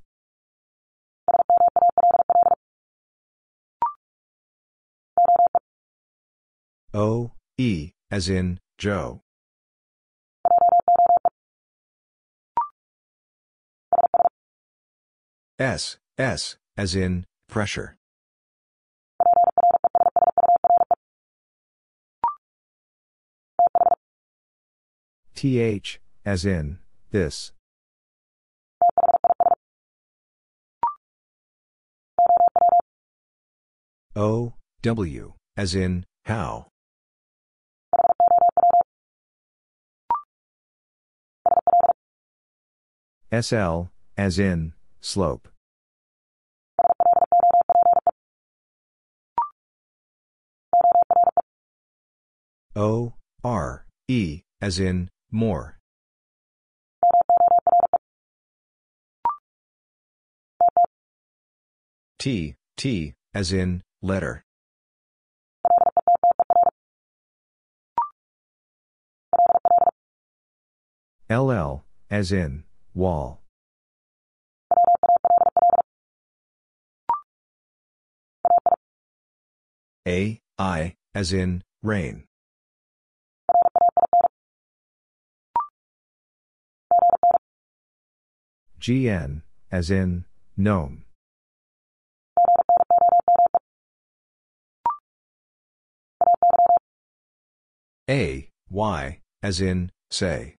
O, 6.92 7.32
E, 7.56 7.92
as 8.10 8.28
in, 8.28 8.58
Joe. 8.80 9.20
S, 15.58 15.98
S, 16.16 16.56
as 16.78 16.94
in, 16.94 17.26
pressure. 17.46 17.98
TH, 25.34 26.00
as 26.24 26.46
in, 26.46 26.78
this. 27.10 27.52
O, 34.16 34.54
W, 34.80 35.34
as 35.58 35.74
in, 35.74 36.06
how. 36.24 36.69
SL, 43.32 43.90
as 44.16 44.40
in, 44.40 44.72
slope. 45.00 45.48
O, 52.74 53.14
R, 53.44 53.86
E, 54.08 54.42
as 54.60 54.80
in, 54.80 55.10
more. 55.30 55.78
T, 62.18 62.56
T, 62.76 63.14
as 63.32 63.52
in, 63.52 63.82
letter. 64.02 64.42
LL, 71.30 71.84
as 72.10 72.32
in, 72.32 72.64
wall. 72.94 73.40
A, 80.08 80.40
I, 80.58 80.94
as 81.14 81.32
in, 81.32 81.62
rain. 81.82 82.24
GN, 88.80 89.42
as 89.70 89.90
in, 89.90 90.24
gnome. 90.56 91.04
A, 98.08 98.48
Y, 98.70 99.20
as 99.42 99.60
in, 99.60 99.90
say. 100.10 100.56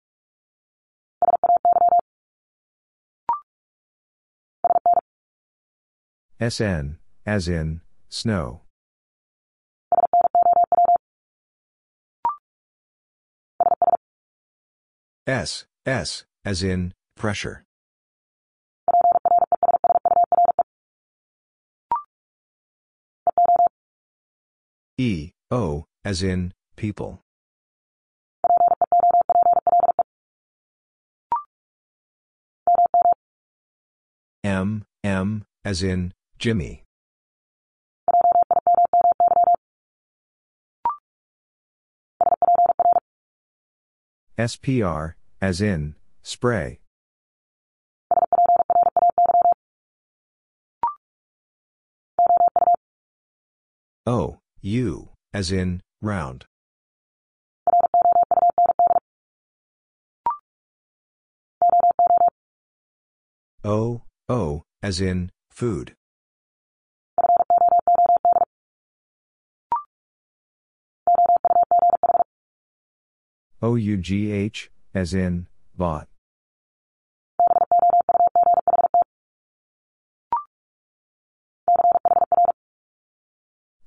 SN, 6.40 6.98
as 7.24 7.48
in, 7.48 7.80
snow. 8.08 8.62
S, 15.26 15.66
S, 15.86 16.24
as 16.44 16.62
in, 16.62 16.94
pressure. 17.16 17.64
E, 24.98 25.30
O, 25.50 25.86
as 26.04 26.22
in, 26.22 26.52
people. 26.76 27.22
M, 34.44 34.84
M, 35.04 35.44
as 35.64 35.82
in, 35.82 36.12
Jimmy. 36.42 36.82
SPR, 44.36 45.14
as 45.40 45.60
in, 45.60 45.94
spray. 46.24 46.80
O, 54.04 54.40
U, 54.62 55.10
as 55.32 55.52
in, 55.52 55.80
round. 56.00 56.46
O, 63.62 64.02
O, 64.28 64.64
as 64.82 65.00
in, 65.00 65.30
food. 65.52 65.94
OUGH, 73.62 74.70
as 74.92 75.14
in, 75.14 75.46
bought. 75.76 76.08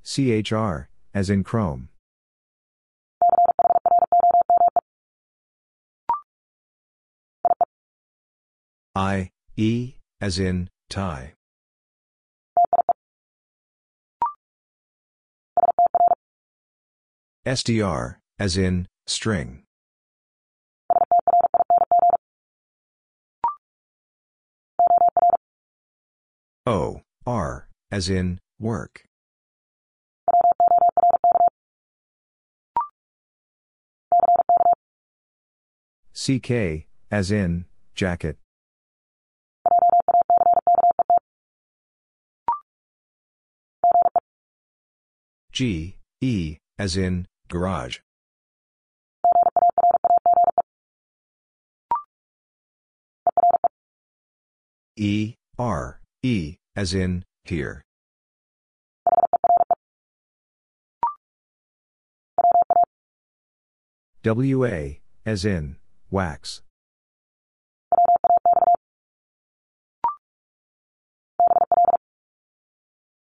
CHR, 0.02 0.88
as 1.14 1.30
in 1.30 1.44
chrome. 1.44 1.90
I, 8.96 9.32
E, 9.58 9.96
as 10.22 10.40
in, 10.40 10.70
tie. 10.90 11.34
STR, 17.46 18.20
as 18.40 18.56
in, 18.56 18.88
string. 19.06 19.65
O, 26.68 27.02
R, 27.28 27.68
as 27.92 28.10
in, 28.10 28.40
work. 28.60 29.06
CK, 36.16 36.88
as 37.12 37.30
in, 37.30 37.66
jacket. 37.94 38.38
G, 45.52 45.98
E, 46.20 46.58
as 46.80 46.98
in, 46.98 47.28
garage. 47.48 48.00
E, 54.98 55.36
R, 55.60 56.02
E, 56.26 56.58
as 56.76 56.96
in, 56.96 57.24
here. 57.44 57.84
WA, 64.26 64.96
as 65.24 65.46
in, 65.46 65.76
wax. 66.10 66.64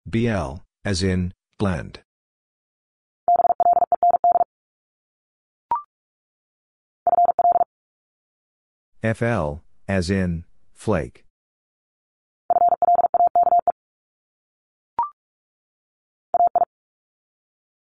BL, 0.07 0.62
as 0.83 1.02
in, 1.02 1.34
blend. 1.58 2.00
FL, 9.02 9.57
as 9.86 10.08
in, 10.08 10.47
flake. 10.73 11.24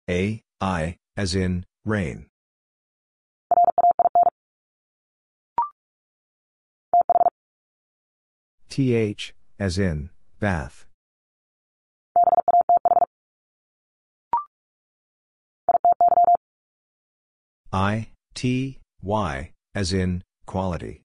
A, 0.10 0.42
I, 0.62 0.96
as 1.18 1.36
in, 1.36 1.66
rain. 1.84 2.28
TH, 8.70 9.34
as 9.60 9.78
in, 9.78 10.10
bath. 10.40 10.86
I, 17.74 18.08
T, 18.34 18.80
Y, 19.02 19.52
as 19.76 19.92
in, 19.92 20.24
quality. 20.46 21.02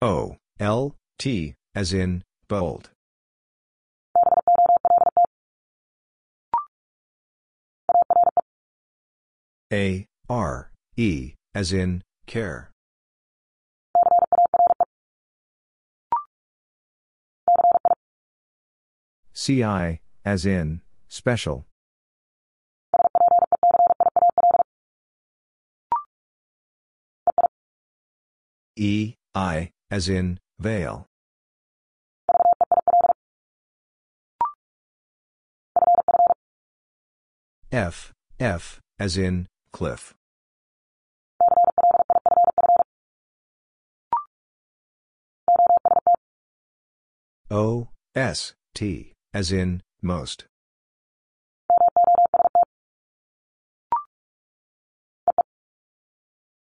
O, 0.00 0.36
L, 0.58 0.96
T, 1.18 1.54
as 1.74 1.92
in, 1.92 2.24
bold. 2.48 2.90
A, 9.72 10.06
R, 10.28 10.70
E, 10.96 11.34
as 11.54 11.72
in, 11.72 12.02
care. 12.26 12.70
CI, 19.34 20.00
as 20.24 20.44
in, 20.44 20.82
special. 21.08 21.64
E, 28.76 29.14
I, 29.34 29.70
as 29.90 30.08
in, 30.08 30.38
veil. 30.58 31.06
F, 37.70 38.12
F, 38.38 38.80
as 38.98 39.16
in, 39.16 39.46
cliff. 39.72 40.14
O, 47.50 47.88
S, 48.14 48.54
T, 48.74 49.12
as 49.32 49.52
in, 49.52 49.82
most. 50.02 50.44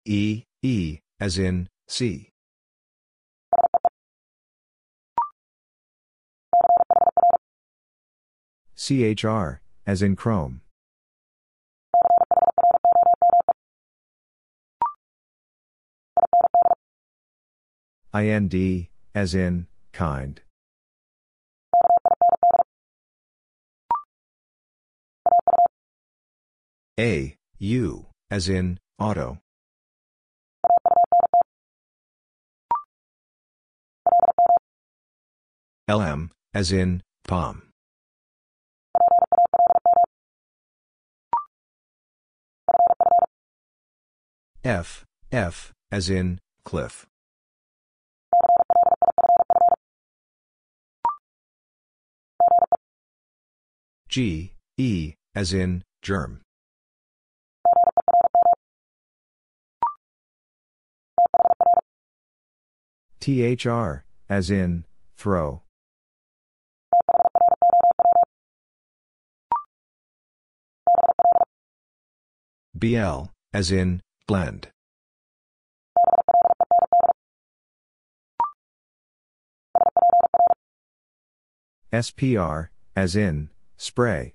E, 0.04 0.44
E, 0.62 0.98
as 1.18 1.38
in, 1.38 1.68
see. 1.88 2.30
CHR, 8.76 9.60
as 9.86 10.02
in 10.02 10.16
Chrome. 10.16 10.60
IND, 18.14 18.88
as 19.14 19.34
in, 19.34 19.66
kind. 19.92 20.40
A, 26.98 27.36
U, 27.58 28.06
as 28.30 28.48
in, 28.48 28.78
auto. 28.98 29.38
LM, 35.88 36.30
as 36.54 36.72
in, 36.72 37.02
palm. 37.24 37.62
F, 44.66 45.04
F, 45.30 45.72
as 45.92 46.10
in, 46.10 46.40
cliff. 46.64 47.06
G, 54.08 54.54
E, 54.76 55.14
as 55.36 55.52
in, 55.52 55.84
germ. 56.02 56.40
THR, 63.20 64.04
as 64.28 64.50
in, 64.50 64.84
throw. 65.16 65.62
BL, 72.74 73.26
as 73.54 73.70
in, 73.70 74.02
blend. 74.26 74.68
SPR, 81.92 82.68
as 82.94 83.14
in, 83.14 83.50
spray. 83.76 84.34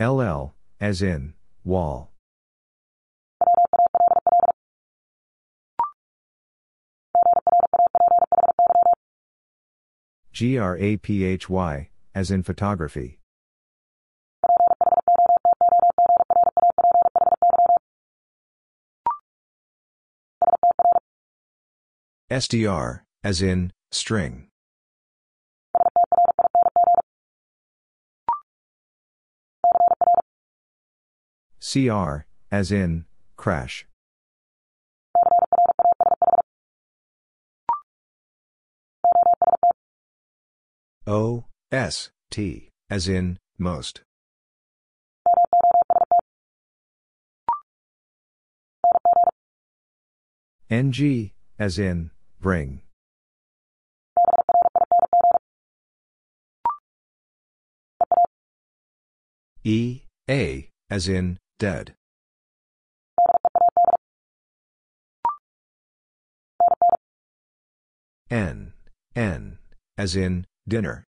LL, 0.00 0.54
as 0.80 1.02
in, 1.02 1.34
wall. 1.64 2.12
GRAPHY, 10.34 11.90
as 12.16 12.30
in 12.30 12.42
photography. 12.42 13.20
STR, 22.30 23.04
as 23.22 23.42
in, 23.42 23.70
string. 23.90 24.48
CR, 31.60 32.24
as 32.50 32.72
in, 32.72 33.04
crash. 33.36 33.86
O, 41.06 41.44
S, 41.72 42.10
T, 42.30 42.70
as 42.88 43.08
in, 43.08 43.38
most. 43.58 44.02
NG, 50.70 51.32
as 51.58 51.78
in, 51.78 52.12
bring. 52.40 52.82
E, 59.64 60.02
A, 60.30 60.70
as 60.88 61.08
in, 61.08 61.38
dead. 61.58 61.94
N, 68.30 68.72
N, 69.16 69.58
as 69.98 70.14
in, 70.14 70.46
dinner. 70.68 71.05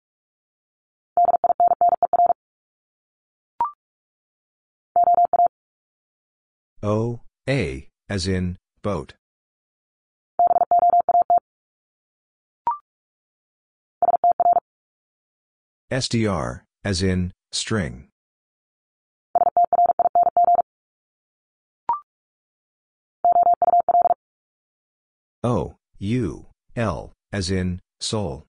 O, 6.89 7.19
A, 7.49 7.89
as 8.09 8.29
in, 8.29 8.59
boat. 8.81 9.15
STR, 15.91 16.63
as 16.85 17.03
in, 17.03 17.33
string. 17.51 18.07
O, 25.43 25.75
U, 25.99 26.47
L, 26.77 27.13
as 27.33 27.51
in, 27.51 27.81
soul. 27.99 28.47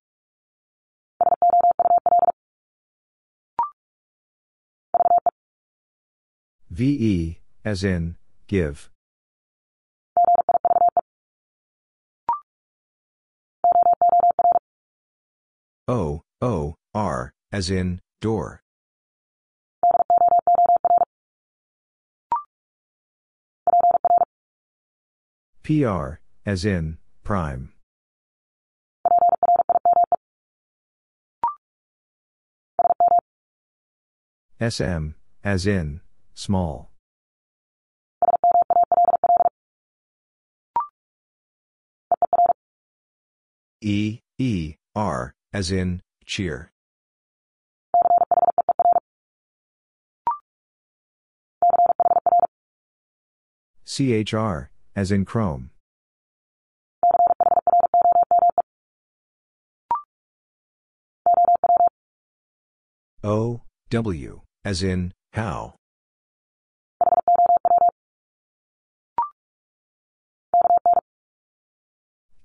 VE, 6.69 7.39
as 7.65 7.83
in, 7.83 8.15
give. 8.47 8.89
O, 15.87 16.21
O, 16.41 16.75
R, 16.93 17.31
as 17.51 17.69
in, 17.69 18.01
door. 18.19 18.61
PR, 25.63 26.19
as 26.45 26.65
in, 26.65 26.97
prime. 27.23 27.73
SM, 34.59 35.09
as 35.43 35.67
in, 35.67 36.01
small. 36.33 36.89
E, 43.81 44.21
E, 44.39 44.75
R, 44.95 45.33
as 45.53 45.71
in, 45.71 46.01
cheer. 46.25 46.71
CHR, 53.85 54.69
as 54.95 55.11
in 55.11 55.25
Chrome. 55.25 55.69
O, 63.23 63.61
W, 63.89 64.41
as 64.65 64.81
in, 64.81 65.13
how. 65.33 65.75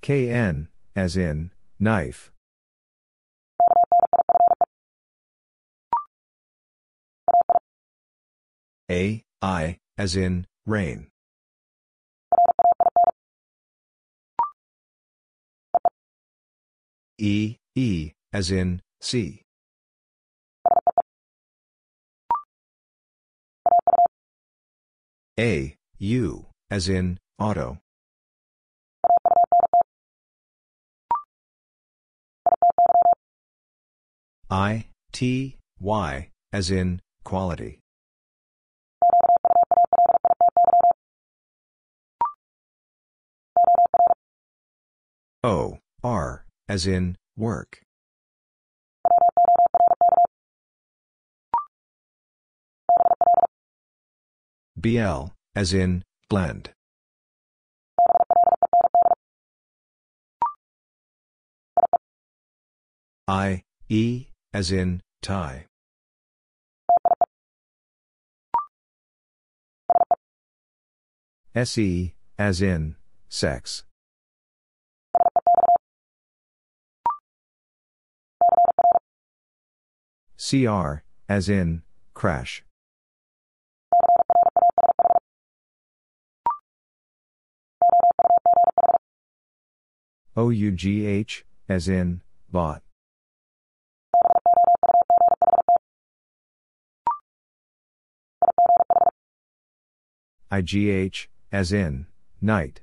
KN, 0.02 0.68
as 0.94 1.16
in, 1.16 1.50
knife. 1.78 2.30
A, 8.90 9.24
I, 9.40 9.78
as 9.96 10.16
in, 10.16 10.46
rain. 10.66 11.08
E, 17.18 17.56
E, 17.74 18.12
as 18.32 18.50
in, 18.50 18.82
see. 19.00 19.42
A, 25.38 25.76
U, 25.98 26.46
as 26.70 26.88
in, 26.88 27.18
auto. 27.38 27.81
I, 34.52 34.84
T, 35.12 35.56
Y, 35.80 36.28
as 36.52 36.70
in, 36.70 37.00
quality. 37.24 37.80
O, 45.42 45.78
R, 46.04 46.44
as 46.68 46.86
in, 46.86 47.16
work. 47.34 47.80
BL, 54.76 55.28
as 55.56 55.72
in, 55.72 56.04
blend. 56.28 56.72
I, 63.26 63.62
E, 63.88 64.26
as 64.54 64.70
in, 64.70 65.00
tie. 65.22 65.66
SE, 71.54 72.14
as 72.38 72.60
in, 72.60 72.96
sex. 73.28 73.84
CR, 80.38 81.02
as 81.28 81.48
in, 81.48 81.82
crash. 82.14 82.62
OUGH, 90.36 91.44
as 91.68 91.88
in, 91.88 92.20
bought. 92.50 92.82
IGH, 100.52 101.28
as 101.50 101.72
in, 101.72 102.06
night. 102.42 102.82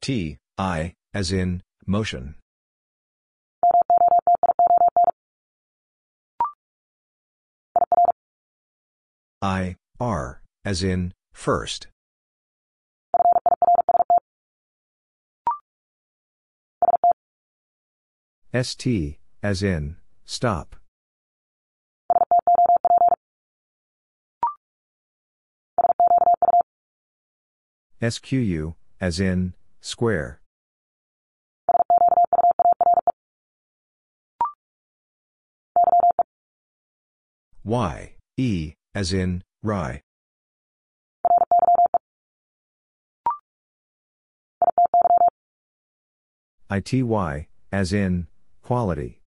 T, 0.00 0.38
I, 0.56 0.94
as 1.12 1.32
in, 1.32 1.62
motion. 1.84 2.36
I, 9.42 9.74
R, 9.98 10.42
as 10.64 10.84
in, 10.84 11.12
first. 11.32 11.88
ST, 18.54 19.18
as 19.42 19.62
in, 19.64 19.96
stop. 20.24 20.79
SQU, 28.02 28.74
as 28.98 29.20
in, 29.20 29.52
square. 29.82 30.40
Y, 37.62 38.14
E, 38.38 38.72
as 38.94 39.12
in, 39.12 39.42
rye. 39.62 40.00
ITY, 46.70 47.48
as 47.70 47.92
in, 47.92 48.28
quality. 48.62 49.20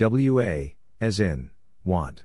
WA, 0.00 0.72
as 1.02 1.18
in, 1.18 1.50
want. 1.84 2.22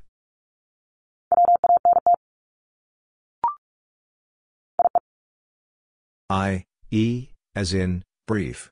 I, 6.30 6.66
E, 6.92 7.30
as 7.56 7.74
in, 7.74 8.04
brief. 8.28 8.70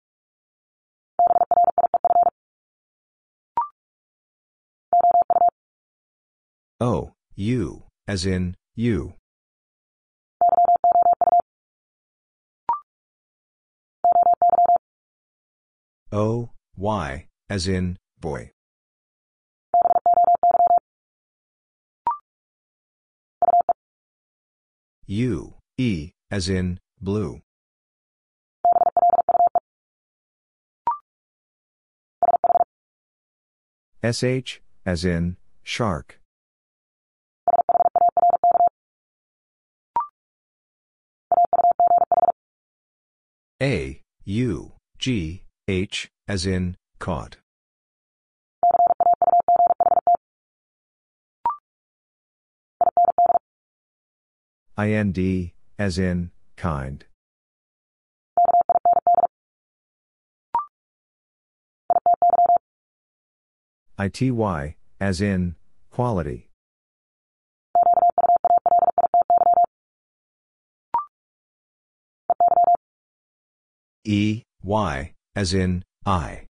O, 6.79 7.13
U, 7.35 7.83
as 8.07 8.27
in, 8.27 8.55
you. 8.75 9.15
O, 16.11 16.51
Y, 16.77 17.27
as 17.49 17.67
in, 17.67 17.97
boy. 18.19 18.51
U, 25.07 25.53
E, 25.77 26.13
as 26.31 26.49
in, 26.49 26.79
blue. 26.99 27.41
SH, 34.03 34.61
as 34.83 35.05
in, 35.05 35.37
shark. 35.63 36.19
A, 43.61 44.01
U, 44.23 44.73
G, 44.97 45.43
H, 45.67 46.09
as 46.27 46.47
in, 46.47 46.77
caught. 46.99 47.37
IND, 54.77 55.51
as 55.79 55.97
in, 55.97 56.31
kind. 56.57 57.05
ITY, 63.97 64.75
as 64.99 65.21
in, 65.21 65.55
quality. 65.91 66.49
E, 74.03 74.43
Y, 74.61 75.13
as 75.35 75.53
in, 75.53 75.83
eye. 76.05 76.45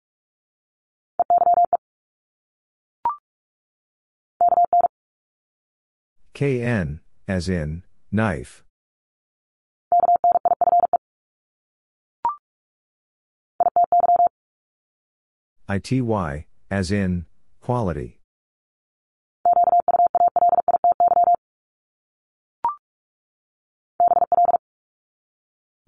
KN, 6.32 7.00
as 7.28 7.48
in, 7.50 7.82
knife. 8.14 8.62
ITY, 15.68 16.46
as 16.70 16.92
in, 16.92 17.26
quality. 17.60 18.20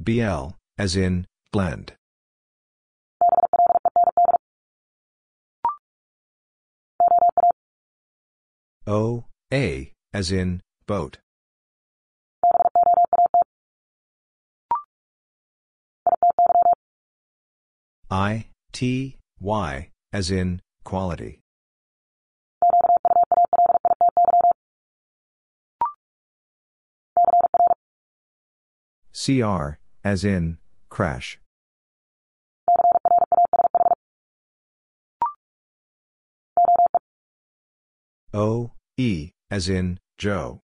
BL, 0.00 0.48
as 0.76 0.96
in, 0.96 1.26
blend. 1.52 1.92
O, 8.88 9.26
A, 9.52 9.92
as 10.12 10.32
in, 10.32 10.60
boat. 10.86 11.18
I, 18.10 18.46
T, 18.72 19.16
Y, 19.40 19.90
as 20.12 20.30
in, 20.30 20.62
quality. 20.84 21.40
CR, 29.12 29.78
as 30.04 30.24
in, 30.24 30.58
crash. 30.88 31.40
O, 38.32 38.70
E, 38.96 39.30
as 39.50 39.68
in, 39.68 39.98
Joe. 40.16 40.60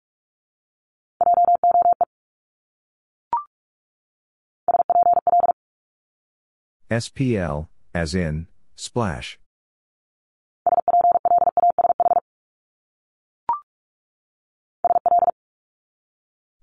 SPL, 6.92 7.68
as 7.94 8.14
in, 8.14 8.48
splash. 8.76 9.38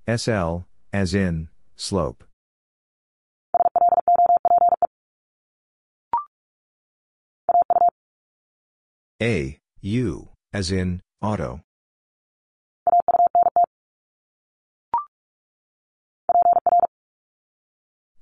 SL, 0.08 0.66
as 0.93 1.16
in, 1.16 1.49
slope. 1.75 2.24
A, 9.19 9.59
U, 9.82 10.30
as 10.53 10.72
in, 10.72 11.01
auto. 11.24 11.61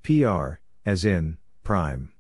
PR, 0.03 0.60
as 0.86 1.03
in, 1.03 1.38
prime. 1.68 2.14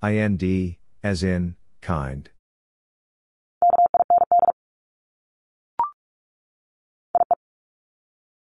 IND, 0.00 0.76
as 1.02 1.24
in, 1.24 1.56
kind. 1.82 2.30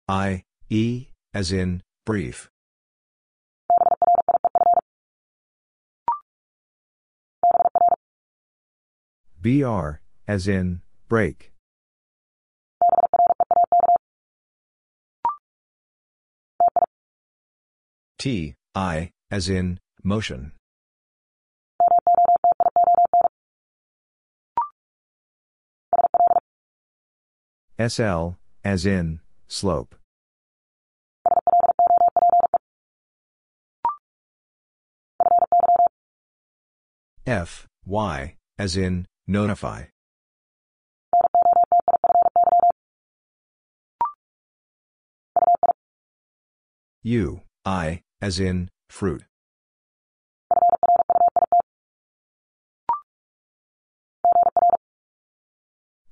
I, 0.07 0.43
E, 0.69 1.07
as 1.33 1.51
in, 1.51 1.81
brief. 2.05 2.51
BR, 9.41 10.01
as 10.27 10.47
in, 10.47 10.81
break. 11.09 11.51
T, 18.17 18.55
I, 18.73 19.11
as 19.29 19.47
in, 19.47 19.79
motion. 20.03 20.53
SL, 27.79 28.37
as 28.63 28.87
in, 28.87 29.19
slope. 29.47 29.95
F, 37.27 37.67
Y, 37.85 38.35
as 38.57 38.75
in, 38.75 39.05
notify. 39.27 39.83
U, 47.03 47.41
I, 47.63 48.01
as 48.21 48.39
in, 48.39 48.69
fruit. 48.89 49.23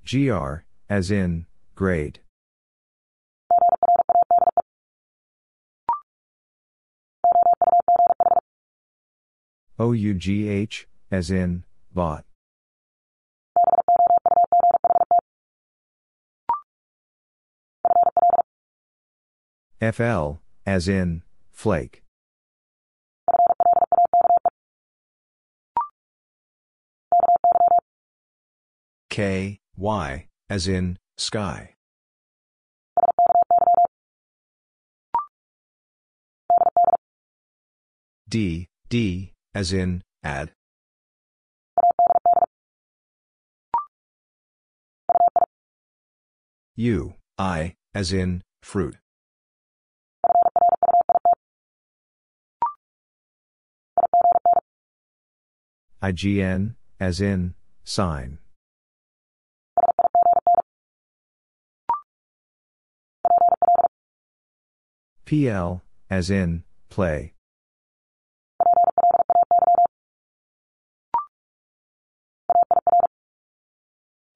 GR, 0.06 0.58
as 0.88 1.10
in, 1.10 1.48
grade. 1.74 2.20
OUGH, 9.80 10.86
as 11.12 11.32
in, 11.32 11.64
bought. 11.94 12.24
FL, 19.82 20.38
as 20.66 20.88
in, 20.88 21.24
flake. 21.56 22.04
K, 29.10 29.60
Y, 29.78 30.28
as 30.50 30.68
in, 30.68 31.00
sky. 31.18 31.76
D, 38.28 38.68
D, 38.90 39.32
as 39.54 39.72
in, 39.72 40.04
add. 40.24 40.52
U, 46.76 47.14
I, 47.38 47.76
as 47.94 48.12
in, 48.12 48.44
fruit. 48.62 48.98
IGN, 56.06 56.76
as 57.00 57.20
in, 57.20 57.56
sign. 57.84 58.38
PL, 65.26 65.82
as 66.12 66.30
in, 66.30 66.64
play. 66.92 67.34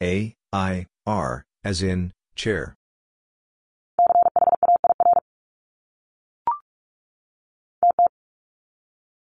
A, 0.01 0.35
I, 0.51 0.87
R, 1.05 1.45
as 1.63 1.83
in, 1.83 2.11
chair. 2.35 2.73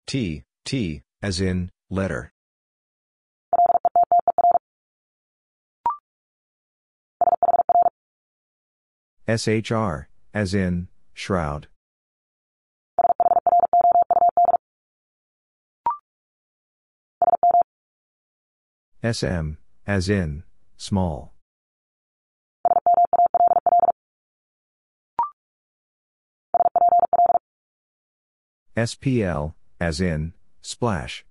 T, 0.05 0.43
T, 0.65 1.01
as 1.21 1.39
in, 1.39 1.71
letter. 1.89 2.31
SHR, 9.27 10.05
as 10.33 10.53
in, 10.53 10.87
shroud. 11.13 11.67
SM, 19.03 19.57
as 19.85 20.09
in, 20.09 20.43
small. 20.77 21.33
SPL, 28.75 29.53
as 29.79 30.01
in, 30.01 30.33
splash. 30.61 31.25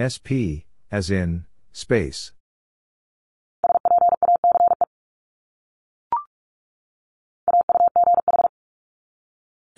SP, 0.00 0.64
as 0.90 1.10
in, 1.10 1.46
space. 1.72 2.32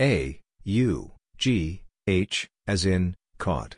A, 0.01 0.41
U, 0.63 1.11
G, 1.37 1.83
H, 2.05 2.47
as 2.67 2.85
in, 2.85 3.15
caught. 3.37 3.77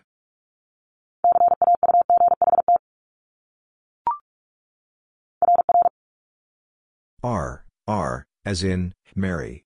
R, 7.24 7.66
R, 7.88 8.26
as 8.46 8.64
in, 8.64 8.94
marry. 9.16 9.67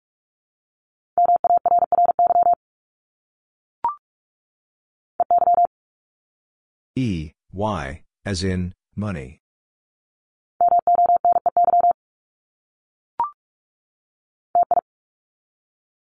E, 6.96 7.32
Y, 7.54 8.04
as 8.26 8.44
in, 8.44 8.74
money. 8.96 9.40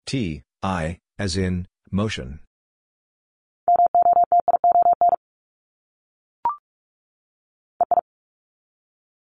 T, 0.07 0.43
I, 0.63 0.99
as 1.19 1.37
in, 1.37 1.67
motion. 1.91 2.41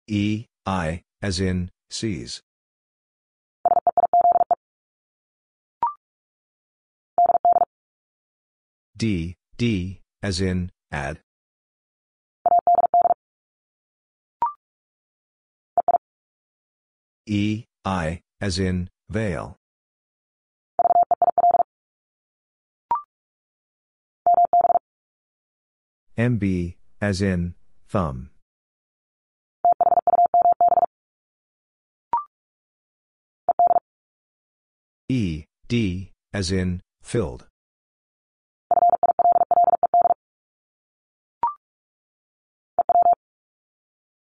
E, 0.09 0.47
I, 0.67 1.03
as 1.23 1.39
in, 1.39 1.71
seize. 1.91 2.43
D, 8.97 9.37
D, 9.57 10.01
as 10.23 10.41
in, 10.41 10.73
add. 10.91 11.21
E, 17.33 17.65
I, 17.85 18.23
as 18.41 18.59
in, 18.59 18.91
veil. 19.09 19.57
MB, 26.19 26.75
as 27.01 27.23
in, 27.23 27.55
thumb. 27.87 28.31
E, 35.09 35.45
D, 35.69 36.11
as 36.35 36.51
in, 36.51 36.81
filled. 37.01 37.47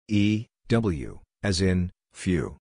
E, 0.07 0.45
W, 0.69 1.19
as 1.43 1.59
in, 1.59 1.91
few. 2.13 2.55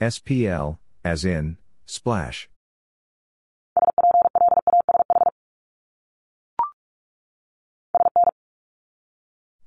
SPL, 0.00 0.78
as 1.04 1.26
in, 1.26 1.58
splash. 1.84 2.48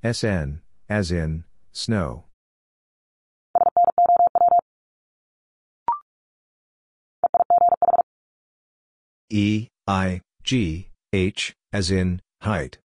SN, 0.03 0.61
as 0.89 1.11
in, 1.11 1.43
snow. 1.71 2.23
E, 9.29 9.67
I, 9.87 10.21
G, 10.43 10.89
H, 11.13 11.53
as 11.71 11.91
in, 11.91 12.21
height. 12.41 12.79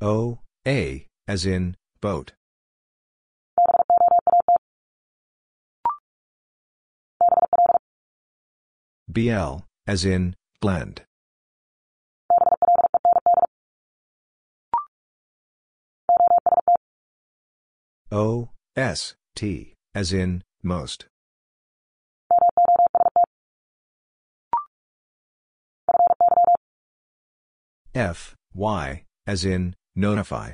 O, 0.00 0.40
A, 0.68 1.06
as 1.26 1.46
in, 1.46 1.76
boat. 2.02 2.32
BL, 9.08 9.60
as 9.86 10.04
in, 10.04 10.36
blend. 10.60 11.06
O, 18.12 18.50
S, 18.76 19.14
T, 19.34 19.74
as 19.94 20.12
in, 20.12 20.42
most. 20.62 21.06
F, 27.94 28.36
Y, 28.52 29.04
as 29.26 29.46
in, 29.46 29.74
notify. 29.98 30.52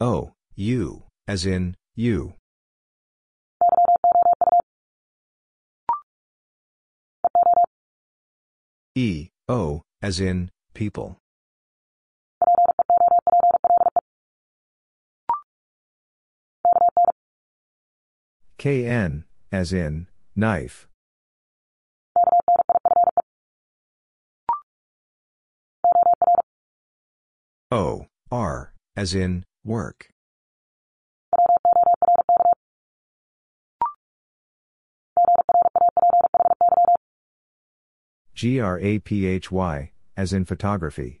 O, 0.00 0.32
U, 0.54 1.02
as 1.26 1.44
in, 1.44 1.74
you. 1.96 2.34
E, 8.94 9.28
O, 9.48 9.82
as 10.00 10.20
in, 10.20 10.50
people. 10.74 11.18
KN, 18.58 19.24
as 19.50 19.72
in, 19.72 20.06
knife. 20.34 20.88
O, 27.76 28.06
R, 28.30 28.72
as 28.96 29.14
in, 29.14 29.44
work. 29.62 30.08
GRAPHY, 38.34 39.92
as 40.16 40.32
in 40.32 40.46
photography. 40.46 41.20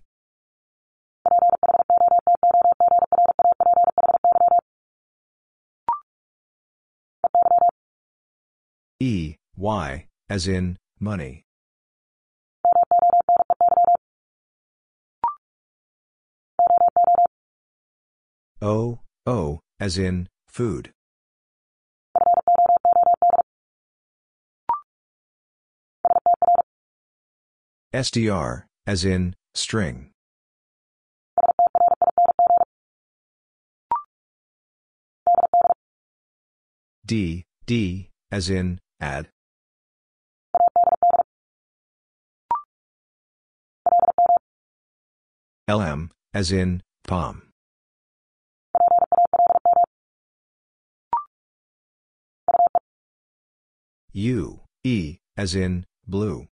E, 8.98 9.36
Y, 9.58 10.06
as 10.30 10.48
in, 10.48 10.78
money. 10.98 11.45
O, 18.62 19.00
O, 19.26 19.60
as 19.78 19.98
in, 19.98 20.28
food. 20.48 20.92
STR, 27.94 28.66
as 28.86 29.04
in, 29.04 29.36
string. 29.54 30.10
D, 37.04 37.44
D, 37.66 38.08
as 38.32 38.48
in, 38.48 38.80
add. 39.00 39.28
LM, 45.68 46.10
as 46.32 46.50
in, 46.52 46.82
palm. 47.06 47.45
U, 54.18 54.60
E, 54.82 55.18
as 55.36 55.54
in, 55.54 55.84
blue. 56.06 56.48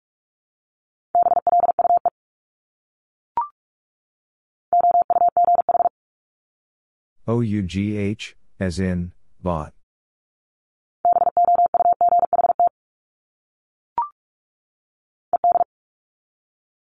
OUGH, 7.28 8.34
as 8.58 8.80
in, 8.80 9.12
bought. 9.42 9.74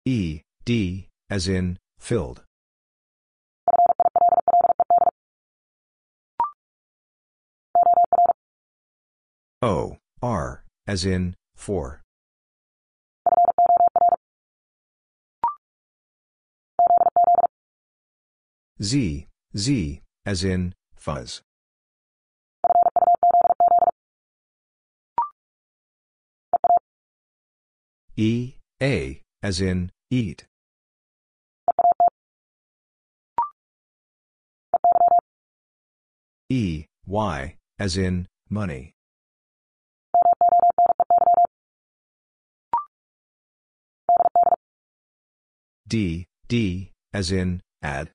E, 0.06 0.40
D, 0.64 1.08
as 1.28 1.48
in, 1.48 1.78
filled. 1.98 2.44
O, 9.60 9.98
R, 10.22 10.61
as 10.86 11.04
in, 11.04 11.34
for. 11.54 12.02
Z, 18.82 19.26
Z, 19.56 20.00
as 20.26 20.42
in, 20.44 20.74
fuzz. 20.96 21.42
E, 28.16 28.54
A, 28.82 29.22
as 29.42 29.60
in, 29.60 29.90
eat. 30.10 30.44
E, 36.50 36.84
Y, 37.06 37.56
as 37.78 37.96
in, 37.96 38.26
money. 38.50 38.92
D, 45.92 46.24
D, 46.48 46.90
as 47.12 47.30
in, 47.30 47.60
add. 47.82 48.12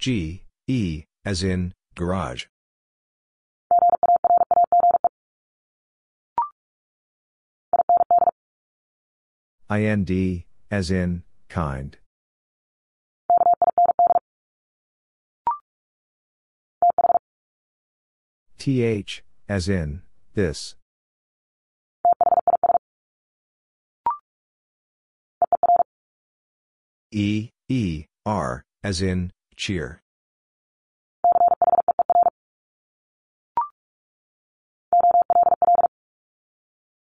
G, 0.00 0.42
E, 0.66 1.04
as 1.24 1.44
in, 1.44 1.72
garage. 1.94 2.46
IND, 9.70 10.42
as 10.72 10.90
in, 10.90 11.22
kind. 11.48 11.96
TH, 18.58 19.22
as 19.48 19.68
in, 19.68 20.02
this. 20.34 20.74
E, 27.16 27.50
E, 27.68 28.06
R, 28.26 28.64
as 28.82 29.00
in, 29.00 29.30
cheer. 29.54 30.00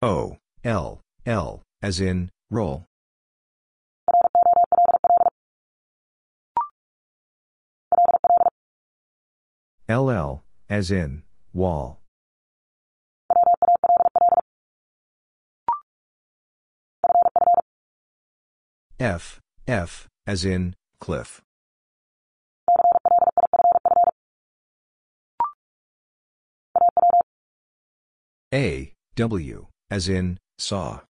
O, 0.01 0.39
L, 0.65 1.03
L, 1.27 1.63
as 1.83 2.01
in, 2.01 2.31
roll. 2.51 2.87
LL, 9.87 10.43
as 10.71 10.91
in, 10.91 11.25
wall. 11.53 12.01
F, 18.99 19.41
F, 19.71 20.09
as 20.27 20.45
in, 20.45 20.75
cliff. 20.99 21.41
A, 28.53 28.93
W, 29.15 29.67
as 29.89 30.09
in, 30.09 30.39
saw. 30.59 31.03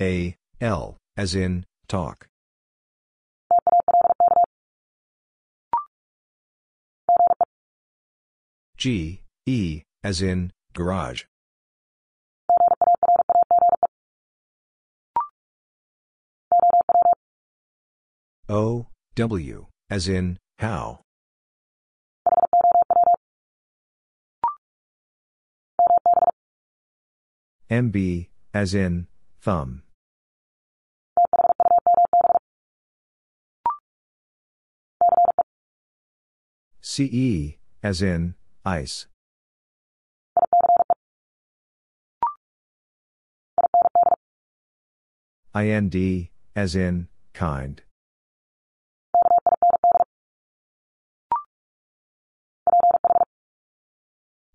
A, 0.00 0.34
L, 0.58 0.96
as 1.18 1.34
in, 1.34 1.66
talk. 1.86 2.28
G, 8.78 9.20
E, 9.44 9.82
as 10.02 10.22
in, 10.22 10.50
garage. 10.72 11.24
O, 18.54 18.86
W, 19.14 19.66
as 19.88 20.08
in, 20.08 20.36
how. 20.58 21.00
MB, 27.70 28.28
as 28.52 28.74
in, 28.74 29.06
thumb. 29.40 29.84
CE, 36.82 37.56
as 37.82 38.02
in, 38.02 38.34
ice. 38.66 39.06
IND, 45.54 46.28
as 46.54 46.76
in, 46.76 47.08
kind. 47.32 47.80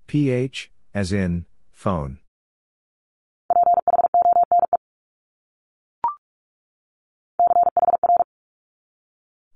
PH, 0.07 0.71
as 0.93 1.11
in, 1.11 1.45
phone. 1.73 2.19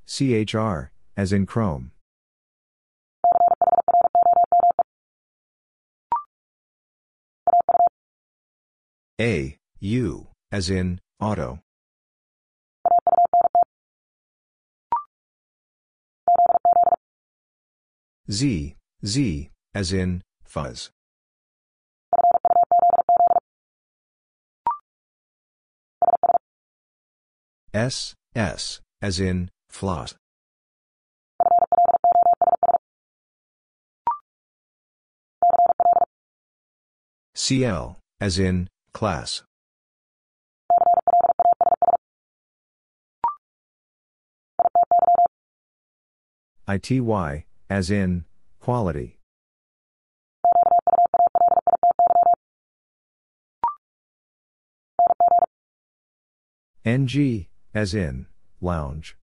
CHR, 0.05 0.91
as 1.15 1.31
in 1.31 1.45
Chrome. 1.45 1.91
A, 9.21 9.57
U, 9.80 10.27
as 10.51 10.69
in, 10.69 10.99
auto. 11.21 11.59
Z, 18.30 18.75
Z, 19.05 19.49
as 19.73 19.93
in, 19.93 20.21
fuzz. 20.51 20.91
S, 27.73 28.13
S, 28.35 28.81
as 29.01 29.21
in, 29.21 29.49
floss. 29.69 30.13
CL, 37.33 37.97
as 38.19 38.38
in, 38.38 38.67
class. 38.91 39.43
ITY, 46.67 47.45
as 47.69 47.89
in, 47.89 48.25
quality. 48.59 49.20
NG, 56.84 57.48
as 57.76 57.93
in, 57.93 58.26
lounge. 58.60 59.16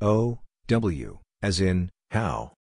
O, 0.00 0.38
W, 0.68 1.18
as 1.42 1.60
in, 1.60 1.90
how. 2.12 2.52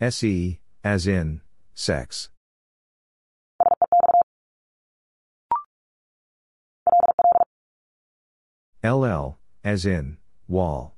SE, 0.00 0.60
as 0.84 1.06
in, 1.08 1.40
sex. 1.74 2.28
LL, 8.84 9.38
as 9.64 9.84
in, 9.84 10.18
wall. 10.46 10.95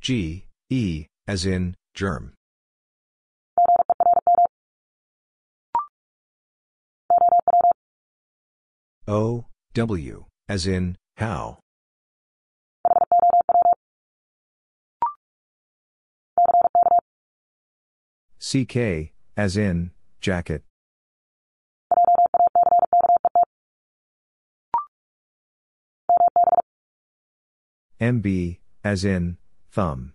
G, 0.00 0.46
E, 0.70 1.06
as 1.28 1.44
in, 1.44 1.74
germ. 1.94 2.32
O, 9.06 9.44
W, 9.74 10.24
as 10.48 10.66
in, 10.66 10.96
how. 11.16 11.58
CK, 18.40 19.12
as 19.36 19.58
in, 19.58 19.90
jacket. 20.22 20.62
MB, 28.00 28.58
as 28.82 29.04
in, 29.04 29.36
thumb. 29.70 30.12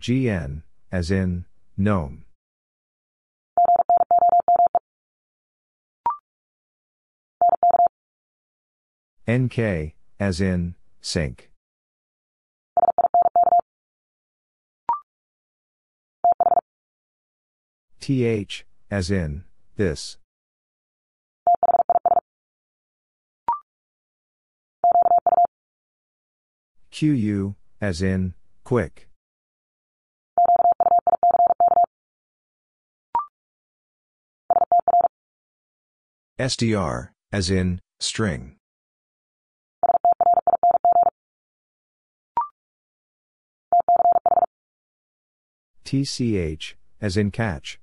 GN, 0.00 0.62
as 0.90 1.10
in, 1.10 1.44
gnome. 1.76 2.24
NK, 9.30 9.94
as 10.18 10.40
in, 10.40 10.74
sink. 11.00 11.50
TH, 18.00 18.66
as 18.90 19.10
in, 19.10 19.44
this. 19.76 20.16
QU, 27.00 27.54
as 27.80 28.02
in, 28.02 28.34
quick. 28.62 29.08
STR, 36.38 37.14
as 37.32 37.48
in, 37.48 37.80
string. 38.00 38.56
TCH, 45.86 46.74
as 47.00 47.16
in 47.16 47.30
catch. 47.30 47.80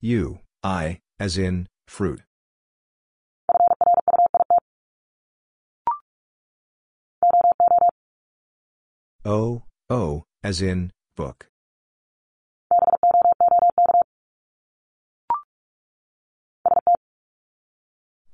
U, 0.00 0.40
I, 0.62 1.00
as 1.20 1.36
in, 1.36 1.68
fruit. 1.92 2.22
O, 9.26 9.64
O, 9.90 10.24
as 10.42 10.62
in, 10.62 10.90
book. 11.16 11.48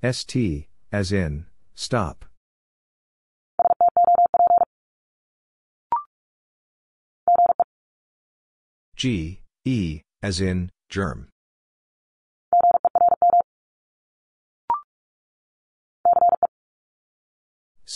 ST, 0.08 0.68
as 0.92 1.10
in, 1.10 1.46
stop. 1.74 2.24
G, 8.94 9.40
E, 9.64 10.02
as 10.22 10.40
in, 10.40 10.70
germ. 10.88 11.28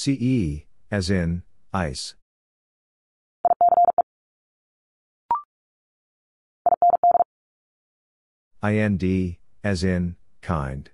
CE, 0.04 0.66
as 0.90 1.10
in, 1.10 1.44
ice. 1.72 2.16
IND, 8.60 9.36
as 9.62 9.84
in, 9.84 10.16
kind. 10.40 10.90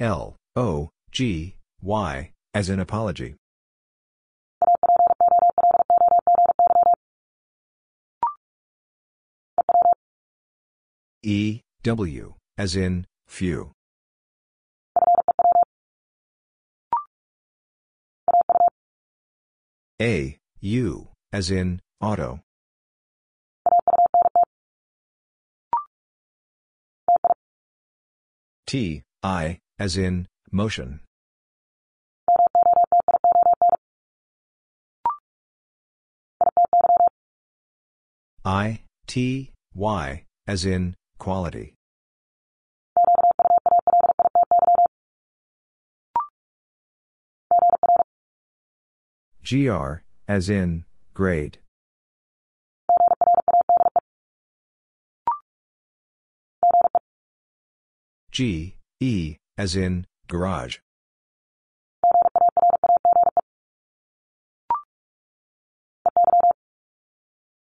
L, 0.00 0.36
O, 0.56 0.88
G, 1.10 1.56
Y, 1.82 2.30
as 2.54 2.70
in 2.70 2.80
apology. 2.80 3.34
E, 11.24 11.60
W, 11.84 12.34
as 12.58 12.74
in, 12.74 13.06
few. 13.28 13.70
A, 20.00 20.36
U, 20.60 21.08
as 21.32 21.52
in, 21.52 21.80
auto. 22.00 22.40
T, 28.66 29.04
I, 29.22 29.60
as 29.78 29.96
in, 29.96 30.26
motion. 30.50 31.00
I, 38.44 38.80
T, 39.06 39.52
Y, 39.72 40.24
as 40.48 40.64
in, 40.64 40.96
quality. 41.22 41.74
GR, 49.44 50.02
as 50.26 50.50
in, 50.50 50.84
grade. 51.14 51.58
G, 58.32 58.74
E, 58.98 59.36
as 59.56 59.76
in, 59.76 60.06
garage. 60.26 60.78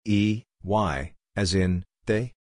E, 0.05 0.43
Y, 0.65 1.13
as 1.37 1.55
in, 1.55 1.85
they? 2.07 2.36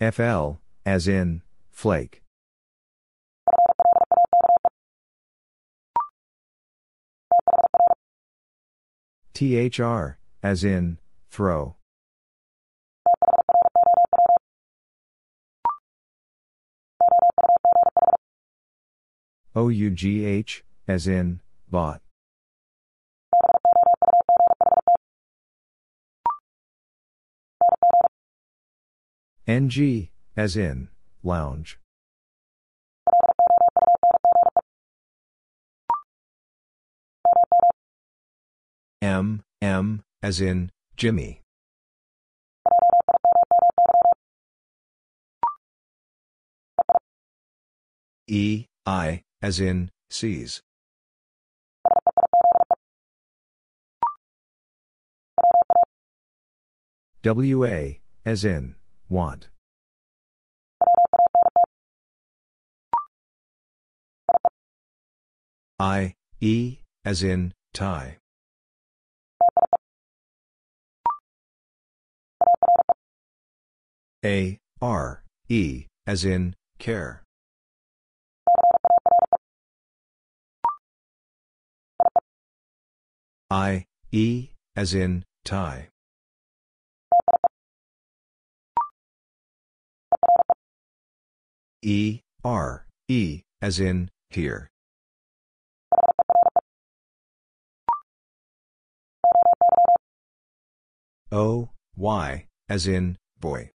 FL, 0.00 0.52
as 0.86 1.06
in, 1.06 1.42
flake. 1.70 2.22
THR, 9.34 10.16
as 10.42 10.64
in, 10.64 10.98
throw. 11.30 11.76
OUGH, 19.54 20.62
as 20.88 21.06
in, 21.06 21.40
bought. 21.70 22.00
NG, 29.50 30.10
as 30.36 30.56
in, 30.56 30.86
lounge. 31.24 31.80
M, 39.02 39.42
M, 39.60 40.04
as 40.22 40.40
in, 40.40 40.70
Jimmy. 40.96 41.40
E, 48.28 48.66
I, 48.86 49.22
as 49.42 49.58
in, 49.58 49.90
seize. 50.10 50.62
WA, 57.24 57.94
as 58.24 58.44
in, 58.44 58.76
want. 59.10 59.48
I, 65.78 66.14
E, 66.40 66.78
as 67.04 67.22
in, 67.22 67.52
tie. 67.74 68.16
A, 74.24 74.58
R, 74.80 75.24
E, 75.48 75.86
as 76.06 76.24
in, 76.24 76.54
care. 76.78 77.22
I, 83.50 83.86
E, 84.12 84.50
as 84.76 84.94
in, 84.94 85.24
tie. 85.44 85.89
E, 91.82 92.20
R, 92.44 92.86
E, 93.08 93.42
as 93.62 93.80
in, 93.80 94.10
here. 94.28 94.68
O, 101.32 101.70
Y, 101.96 102.46
as 102.68 102.86
in, 102.86 103.16
boy. 103.38 103.70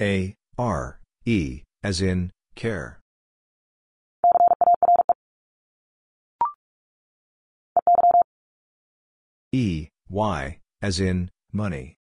A, 0.00 0.34
R, 0.56 1.00
E, 1.26 1.62
as 1.82 2.00
in, 2.00 2.30
care. 2.54 3.00
E, 9.52 9.88
Y, 10.08 10.58
as 10.82 11.00
in, 11.00 11.30
money. 11.52 11.96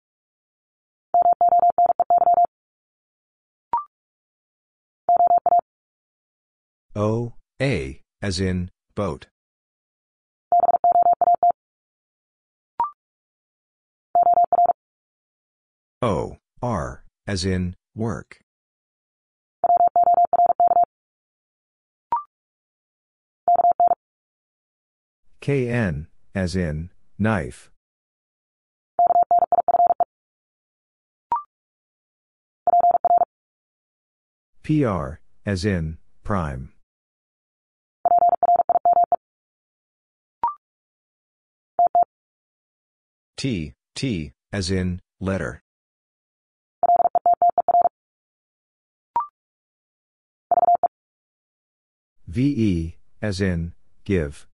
O, 6.95 7.33
A, 7.61 8.01
as 8.21 8.39
in, 8.39 8.69
boat. 8.95 9.27
O, 16.01 16.37
R, 16.61 17.03
as 17.25 17.45
in, 17.45 17.75
work. 17.95 18.39
KN, 25.41 26.07
as 26.33 26.55
in, 26.55 26.89
knife. 27.17 27.72
PR, 34.63 35.19
as 35.45 35.65
in, 35.65 35.97
prime. 36.23 36.71
T, 43.35 43.73
T, 43.93 44.31
as 44.53 44.71
in, 44.71 45.01
letter. 45.19 45.61
VE, 52.25 52.95
as 53.21 53.41
in, 53.41 53.73
give. 54.05 54.47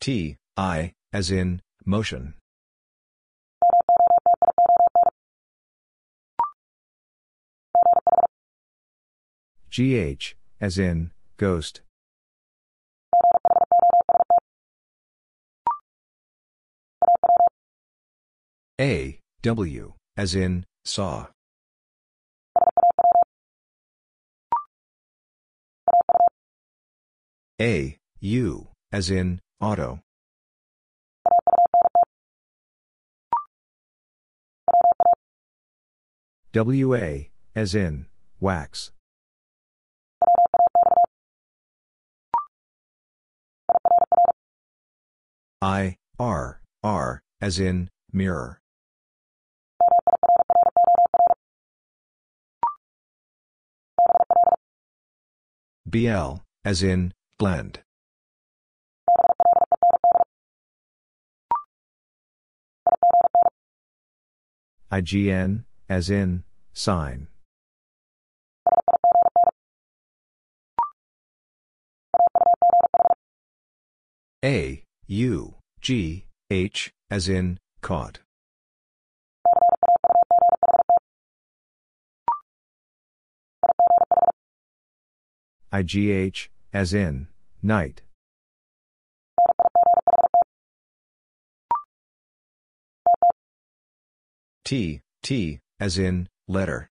T, 0.00 0.36
I, 0.56 0.94
as 1.12 1.30
in, 1.30 1.60
motion. 1.84 2.34
GH, 9.76 10.36
as 10.60 10.78
in, 10.78 11.10
ghost. 11.36 11.80
A, 18.80 19.18
W, 19.42 19.94
as 20.16 20.36
in, 20.36 20.64
saw. 20.84 21.26
A, 27.60 27.96
U, 28.20 28.68
as 28.92 29.10
in, 29.10 29.40
auto. 29.60 29.98
WA, 36.54 37.24
as 37.56 37.74
in, 37.74 38.06
wax. 38.38 38.92
I, 45.64 45.96
R, 46.18 46.60
R, 46.82 47.22
as 47.40 47.58
in, 47.58 47.88
mirror. 48.12 48.60
BL, 55.86 56.42
as 56.66 56.82
in, 56.82 57.14
blend. 57.38 57.80
IGN, 64.92 65.64
as 65.88 66.10
in, 66.10 66.44
sign. 66.74 67.28
A, 74.44 74.83
U, 75.06 75.56
G, 75.82 76.24
H, 76.48 76.90
as 77.10 77.28
in, 77.28 77.58
caught. 77.82 78.20
IGH, 85.70 86.48
as 86.72 86.94
in, 86.94 87.28
night. 87.62 88.00
T, 94.64 95.02
T, 95.22 95.60
as 95.78 95.98
in, 95.98 96.28
letter. 96.48 96.88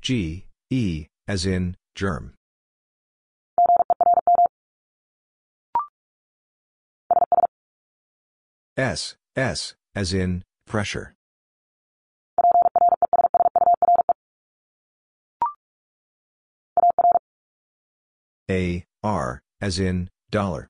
G, 0.00 0.46
E, 0.70 1.06
as 1.28 1.44
in, 1.44 1.76
germ. 1.94 2.32
S, 8.78 9.16
S, 9.36 9.74
as 9.94 10.14
in, 10.14 10.42
pressure. 10.66 11.14
A, 18.50 18.86
R, 19.02 19.42
as 19.60 19.78
in, 19.78 20.08
dollar. 20.30 20.68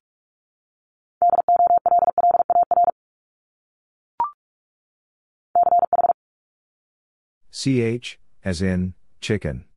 CH, 7.52 8.18
as 8.44 8.60
in, 8.60 8.94
chicken. 9.20 9.67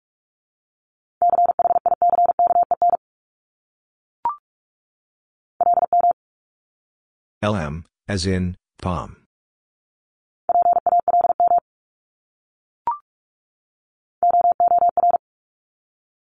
LM, 7.44 7.86
as 8.08 8.28
in, 8.28 8.56
palm. 8.80 9.18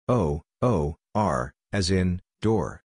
O, 0.07 0.43
O, 0.61 0.95
R, 1.13 1.53
as 1.73 1.91
in, 1.91 2.21
door. 2.41 2.81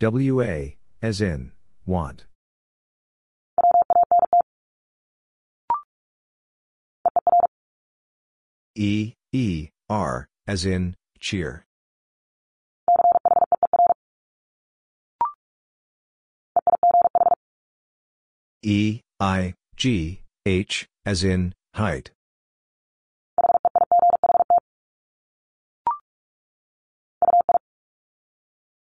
WA, 0.00 0.70
as 1.00 1.20
in, 1.20 1.52
want. 1.86 2.24
E, 8.74 9.14
E, 9.32 9.68
R, 9.88 10.26
as 10.48 10.64
in, 10.64 10.96
cheer. 11.20 11.64
E, 18.62 19.00
I, 19.18 19.54
G, 19.76 20.22
H, 20.44 20.86
as 21.06 21.24
in, 21.24 21.54
height. 21.74 22.10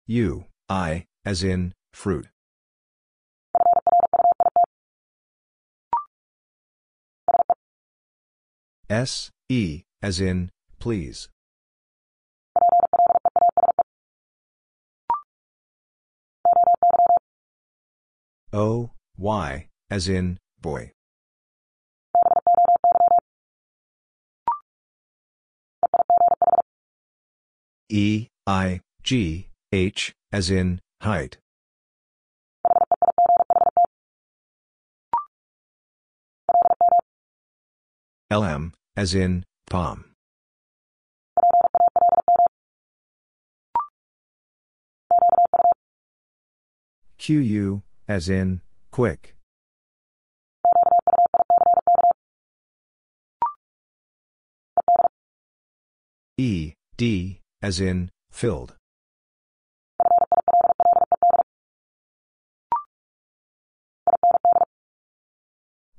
U, 0.06 0.46
I, 0.68 1.04
as 1.24 1.44
in, 1.44 1.74
fruit. 1.92 2.26
S, 8.90 9.30
E, 9.48 9.82
as 10.02 10.20
in, 10.20 10.50
please. 10.80 11.28
O, 18.52 18.92
Y, 19.18 19.66
as 19.90 20.08
in, 20.08 20.38
boy. 20.60 20.90
E, 27.90 28.28
I, 28.46 28.80
G, 29.02 29.48
H, 29.70 30.14
as 30.32 30.50
in, 30.50 30.80
height. 31.02 31.36
LM, 38.30 38.72
as 38.96 39.14
in, 39.14 39.44
palm. 39.68 40.04
QU, 47.18 47.82
as 48.08 48.30
in, 48.30 48.62
quick. 48.90 49.36
E, 56.38 56.72
D, 56.96 57.40
as 57.60 57.80
in, 57.80 58.10
filled. 58.30 58.74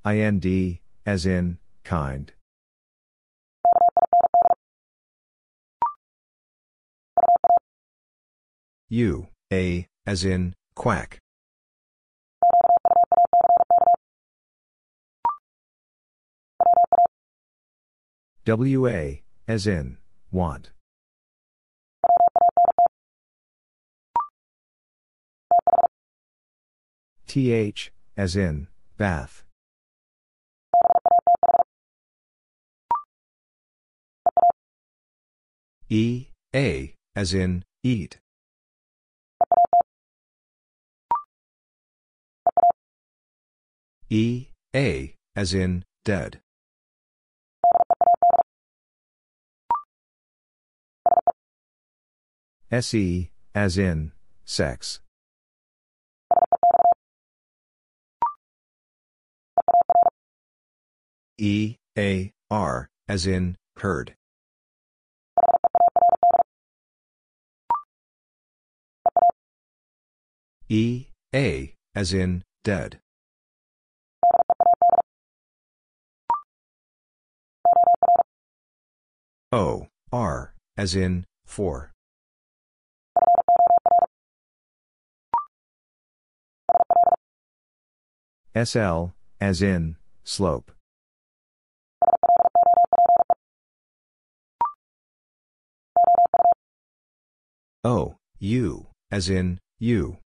IND, 0.04 0.80
as 1.06 1.26
in, 1.26 1.60
kind. 1.84 2.32
U, 8.90 9.28
A, 9.54 9.86
as 10.08 10.26
in, 10.26 10.56
quack. 10.74 11.20
WA, 18.50 19.20
as 19.48 19.68
in, 19.68 19.98
want. 20.32 20.72
TH, 27.28 27.92
as 28.18 28.36
in, 28.36 28.68
bath. 28.98 29.44
E, 35.90 36.30
A, 36.56 36.96
as 37.16 37.36
in, 37.36 37.64
eat. 37.84 38.18
E, 44.10 44.48
A, 44.76 45.14
as 45.36 45.54
in, 45.54 45.84
dead. 46.04 46.42
SE, 52.72 53.32
as 53.56 53.80
in, 53.80 54.12
sex. 54.46 55.00
E, 61.40 61.78
A, 61.98 62.32
R, 62.52 62.90
as 63.08 63.26
in, 63.26 63.58
heard. 63.78 64.16
E, 70.68 71.08
A, 71.34 71.74
as 71.96 72.14
in, 72.14 72.44
dead. 72.64 73.00
O, 79.52 79.88
R, 80.12 80.54
as 80.78 80.94
in, 80.94 81.26
for. 81.46 81.92
SL, 88.56 89.12
as 89.40 89.62
in, 89.62 89.96
slope. 90.24 90.72
O, 97.84 98.16
U, 98.40 98.88
as 99.12 99.30
in, 99.30 99.60
you. 99.80 100.18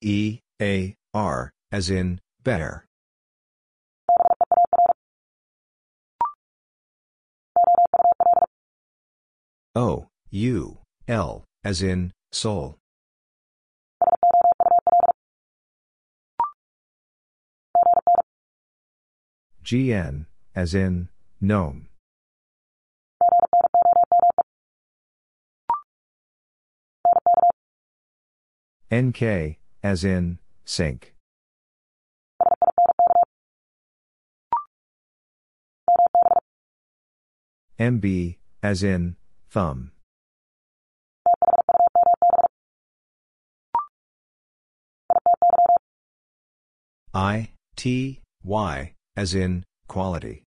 E, 0.00 0.40
A, 0.60 0.96
R, 1.14 1.52
as 1.70 1.90
in, 1.90 2.20
bear. 2.42 2.86
O, 9.74 10.08
U, 10.30 10.78
L, 11.08 11.44
as 11.64 11.82
in, 11.82 12.12
soul. 12.32 12.78
GN, 19.64 20.26
as 20.56 20.74
in, 20.74 21.08
gnome. 21.40 21.88
NK, 28.92 29.56
as 29.82 30.04
in, 30.04 30.38
sink. 30.64 31.14
MB, 37.78 38.36
as 38.62 38.82
in, 38.82 39.16
thumb. 39.48 39.91
I, 47.14 47.50
T, 47.76 48.20
Y, 48.42 48.94
as 49.16 49.34
in, 49.34 49.64
quality. 49.86 50.44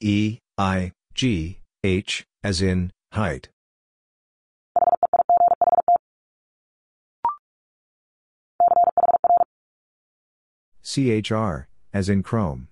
E, 0.00 0.38
I, 0.56 0.92
G, 1.14 1.58
H, 1.82 2.24
as 2.44 2.62
in, 2.62 2.92
height. 3.12 3.48
CHR, 10.84 11.66
as 11.92 12.08
in 12.08 12.22
chrome. 12.22 12.68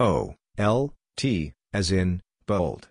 O, 0.00 0.34
L, 0.58 0.92
T, 1.16 1.52
as 1.72 1.92
in, 1.92 2.20
bold. 2.46 2.88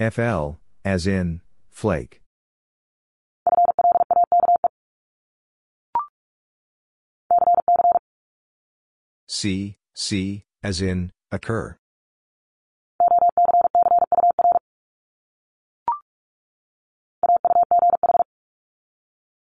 FL, 0.00 0.56
as 0.84 1.06
in, 1.06 1.42
flake. 1.70 2.20
C, 9.28 9.76
C, 9.94 10.44
as 10.62 10.82
in, 10.82 11.12
occur. 11.30 11.76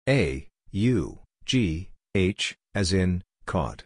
A, 0.09 0.49
U, 0.77 1.19
G, 1.45 1.89
H, 2.13 2.57
as 2.73 2.91
in, 2.91 3.23
caught. 3.45 3.85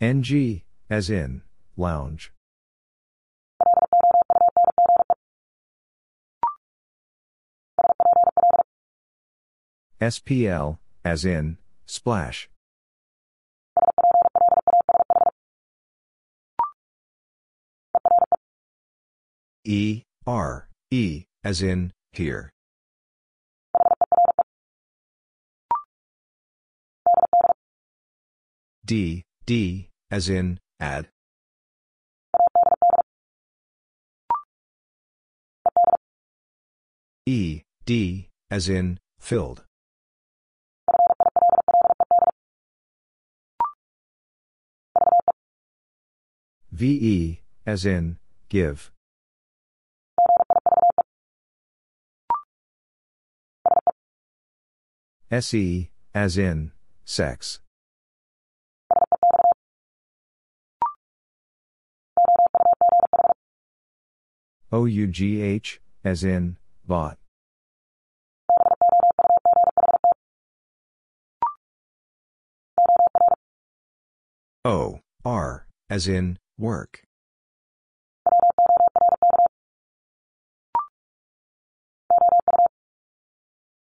NG, 0.00 0.64
as 0.90 1.10
in, 1.10 1.42
lounge. 1.76 2.32
SPL, 10.00 10.78
as 11.04 11.24
in, 11.24 11.58
splash. 11.86 12.50
E, 19.64 20.02
R, 20.26 20.68
E, 20.90 21.24
as 21.44 21.62
in, 21.62 21.92
here. 22.12 22.50
D, 28.84 29.22
D, 29.46 29.88
as 30.10 30.28
in, 30.28 30.58
add. 30.80 31.08
E, 37.24 37.62
D, 37.86 38.28
as 38.50 38.68
in, 38.68 38.98
filled. 39.20 39.62
VE, 46.72 47.40
as 47.64 47.86
in, 47.86 48.18
give. 48.48 48.91
SE, 55.32 55.90
as 56.14 56.36
in, 56.36 56.72
sex. 57.06 57.60
OUGH, 64.70 65.78
as 66.04 66.22
in, 66.22 66.58
bought. 66.86 67.16
O, 74.66 75.00
R, 75.24 75.66
as 75.88 76.06
in, 76.06 76.38
work. 76.58 77.04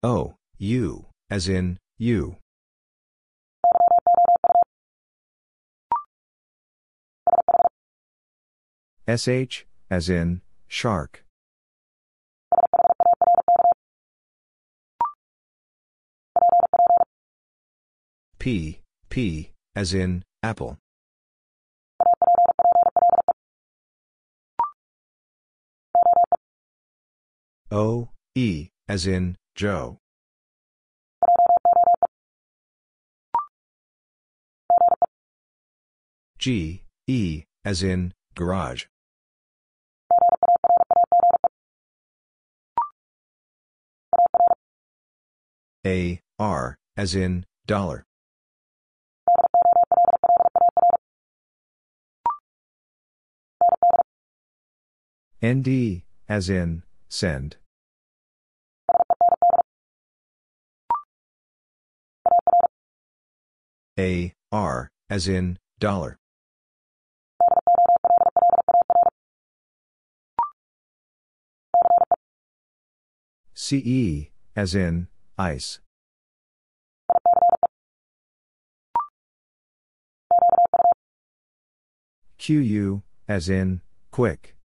O, 0.01 0.35
U, 0.57 1.07
as 1.30 1.47
in, 1.49 1.77
you. 1.97 2.38
SH, 9.07 9.65
as 9.89 10.09
in, 10.09 10.41
shark. 10.67 11.23
P, 18.39 18.80
P, 19.09 19.51
as 19.75 19.93
in, 19.93 20.23
apple. 20.43 20.77
O, 27.72 28.09
E, 28.35 28.69
as 28.88 29.06
in, 29.07 29.35
Joe. 29.56 29.97
G, 36.40 36.83
E, 37.07 37.45
as 37.66 37.82
in, 37.82 38.14
garage. 38.35 38.85
A, 45.85 46.22
R, 46.38 46.77
as 46.95 47.16
in, 47.16 47.45
dollar. 47.66 48.06
ND, 55.43 56.03
as 56.27 56.49
in, 56.49 56.83
send. 57.09 57.57
A, 63.99 64.33
R, 64.51 64.91
as 65.09 65.27
in, 65.27 65.57
dollar. 65.80 66.19
CE, 73.60 74.30
as 74.56 74.76
in, 74.76 75.08
ice. 75.36 75.80
QU, 82.38 83.02
as 83.27 83.50
in, 83.50 83.82
quick. 84.11 84.56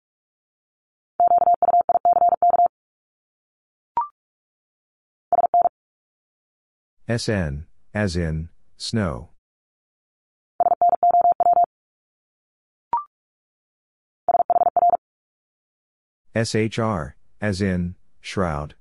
SN, 7.09 7.65
as 7.95 8.15
in, 8.15 8.51
snow. 8.77 9.31
SHR, 16.37 17.15
as 17.41 17.63
in, 17.63 17.95
shroud. 18.21 18.75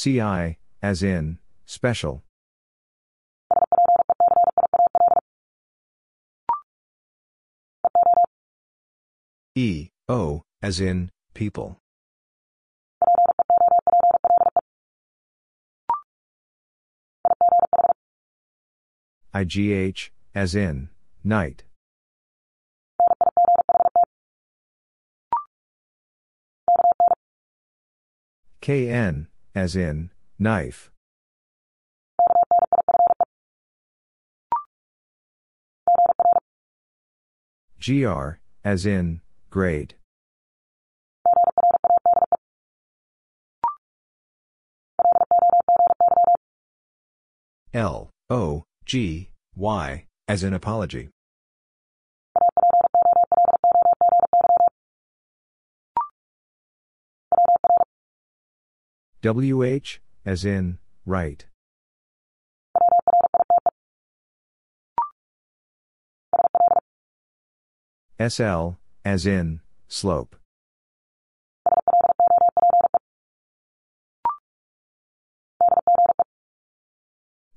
CI, 0.00 0.58
as 0.80 1.02
in, 1.02 1.38
special. 1.66 2.22
E, 9.56 9.88
O, 10.08 10.42
as 10.62 10.78
in, 10.78 11.10
people. 11.34 11.78
IGH, 19.34 20.10
as 20.32 20.54
in, 20.54 20.90
night. 21.24 21.64
KN, 28.60 29.26
as 29.54 29.76
in, 29.76 30.10
knife. 30.38 30.90
GR, 37.80 38.38
as 38.64 38.86
in, 38.86 39.20
grade. 39.50 39.94
L, 47.72 48.10
O, 48.30 48.64
G, 48.84 49.30
Y, 49.54 50.04
as 50.26 50.42
in 50.42 50.54
apology. 50.54 51.10
WH, 59.20 59.98
as 60.24 60.44
in, 60.44 60.78
right. 61.04 61.44
SL, 68.20 68.78
as 69.04 69.26
in, 69.26 69.60
slope. 69.88 70.36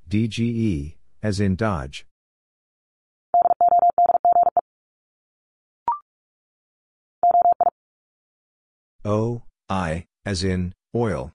DGE, 0.09 0.95
as 1.21 1.39
in 1.39 1.55
Dodge. 1.55 2.07
O, 9.05 9.43
I, 9.69 10.05
as 10.25 10.43
in, 10.43 10.73
oil. 10.95 11.33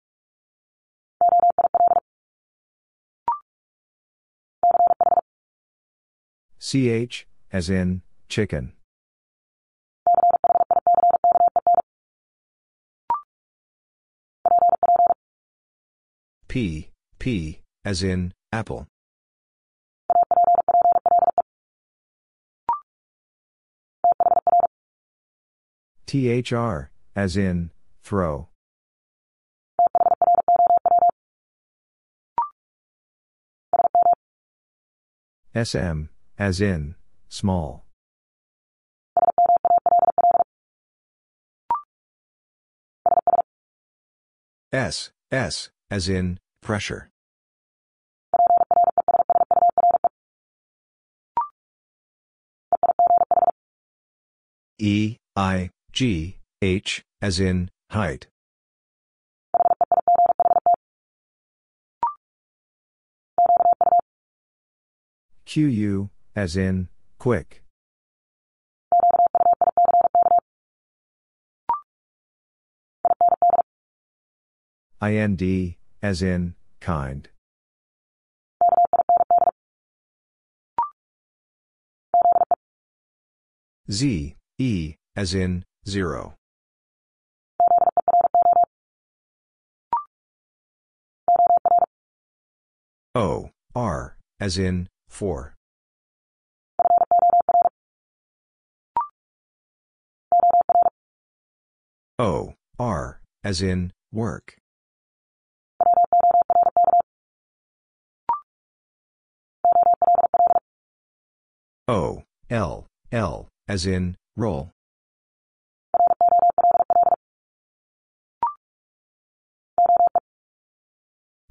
CH, 6.66 7.28
as 7.52 7.70
in, 7.70 8.02
chicken. 8.28 8.72
P, 16.48 16.90
P, 17.20 17.60
as 17.84 18.02
in, 18.02 18.34
apple. 18.50 18.88
THR, 26.08 26.90
as 27.14 27.36
in, 27.36 27.70
throw. 28.02 28.48
SM, 35.54 36.06
as 36.38 36.60
in, 36.60 36.94
small. 37.28 37.84
S, 44.72 45.10
S, 45.30 45.70
as 45.90 46.08
in, 46.08 46.38
pressure. 46.60 47.08
E, 54.78 55.16
I, 55.34 55.70
G, 55.92 56.38
H, 56.60 57.02
as 57.22 57.40
in, 57.40 57.70
height. 57.90 58.26
QU, 65.46 66.10
as 66.36 66.54
in, 66.54 66.88
quick. 67.18 67.62
IND, 75.00 75.74
as 76.02 76.22
in, 76.22 76.54
kind. 76.80 77.28
Z, 83.90 84.36
E, 84.58 84.94
as 85.14 85.34
in, 85.34 85.64
zero. 85.88 86.34
O, 93.14 93.50
R, 93.74 94.18
as 94.38 94.58
in, 94.58 94.88
for. 95.08 95.55
O, 102.18 102.54
R, 102.78 103.20
as 103.44 103.60
in, 103.60 103.92
work. 104.10 104.56
O, 111.86 112.22
L, 112.48 112.86
L, 113.12 113.48
as 113.68 113.84
in, 113.84 114.16
roll. 114.34 114.70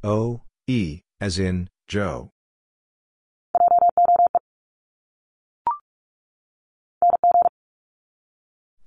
O, 0.04 0.42
E, 0.66 1.02
as 1.22 1.38
in, 1.38 1.70
Joe. 1.88 2.32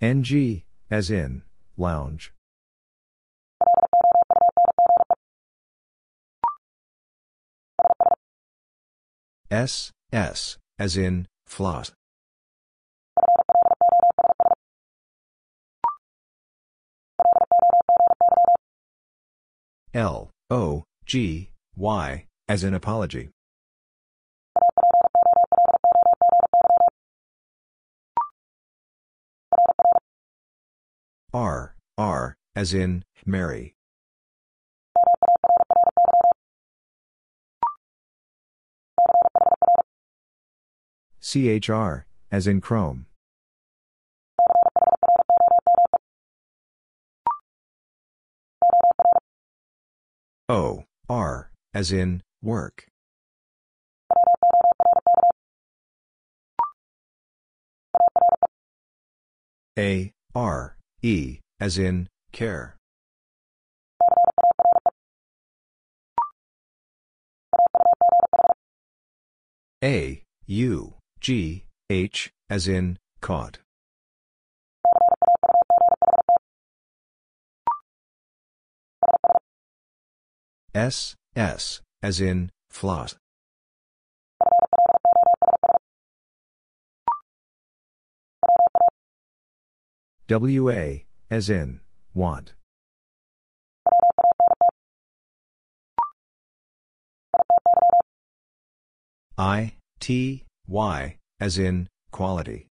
NG, 0.01 0.65
as 0.91 1.11
in, 1.11 1.43
lounge. 1.79 2.33
S, 9.51 9.91
S, 10.13 10.59
as 10.79 10.97
in, 10.97 11.27
floss. 11.47 11.93
L, 19.95 20.31
O, 20.51 20.85
G, 21.07 21.51
Y, 21.77 22.27
as 22.47 22.63
in 22.63 22.75
apology. 22.75 23.31
R, 31.35 31.75
R, 31.99 32.37
as 32.57 32.73
in, 32.73 33.05
marry. 33.27 33.75
CHR, 41.21 42.07
as 42.33 42.47
in 42.47 42.63
Chrome. 42.63 43.05
O, 50.49 50.85
R, 51.11 51.51
as 51.75 51.93
in, 51.93 52.23
work. 52.41 52.87
A, 59.79 60.15
R, 60.35 60.78
E, 61.03 61.39
as 61.61 61.79
in, 61.79 62.09
care. 62.33 62.77
A, 69.85 70.23
U, 70.47 70.95
G, 71.21 71.65
H, 71.89 72.31
as 72.51 72.67
in, 72.67 72.99
caught. 73.21 73.59
S, 80.75 81.15
S, 81.37 81.81
as 82.03 82.21
in, 82.21 82.51
floss. 82.71 83.15
WA, 90.31 91.05
as 91.31 91.49
in, 91.49 91.81
want. 92.13 92.53
I, 99.39 99.75
T, 100.01 100.45
Y, 100.67 101.17
as 101.41 101.57
in, 101.57 101.89
quality. 102.11 102.67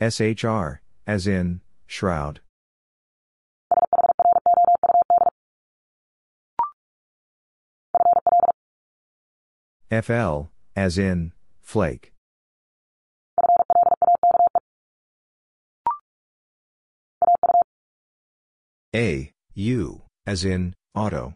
SHR, 0.00 0.78
as 1.06 1.26
in, 1.28 1.60
shroud. 1.86 2.40
FL, 9.90 10.48
as 10.76 10.98
in, 10.98 11.32
flake. 11.62 12.12
A, 18.94 19.32
U, 19.54 20.02
as 20.26 20.44
in, 20.44 20.74
auto. 20.94 21.34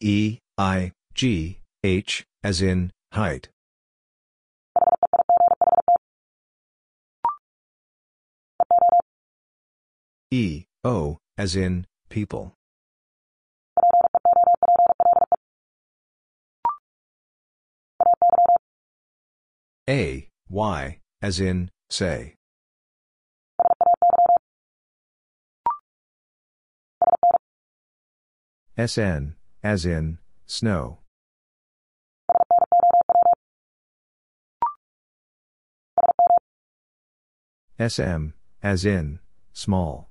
E, 0.00 0.38
I, 0.58 0.92
G, 1.14 1.60
H, 1.82 2.24
as 2.44 2.60
in, 2.60 2.92
height. 3.12 3.48
E, 10.30 10.64
O, 10.84 11.18
as 11.40 11.56
in, 11.56 11.86
people. 12.10 12.52
A, 19.88 20.28
Y, 20.50 20.98
as 21.22 21.40
in, 21.40 21.70
say. 21.88 22.34
SN, 28.76 29.34
as 29.62 29.86
in, 29.86 30.18
snow. 30.44 30.98
SM, 37.78 38.34
as 38.62 38.84
in, 38.84 39.20
small. 39.54 40.09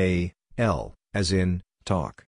A, 0.00 0.32
L, 0.56 0.94
as 1.12 1.30
in, 1.30 1.62
talk. 1.84 2.24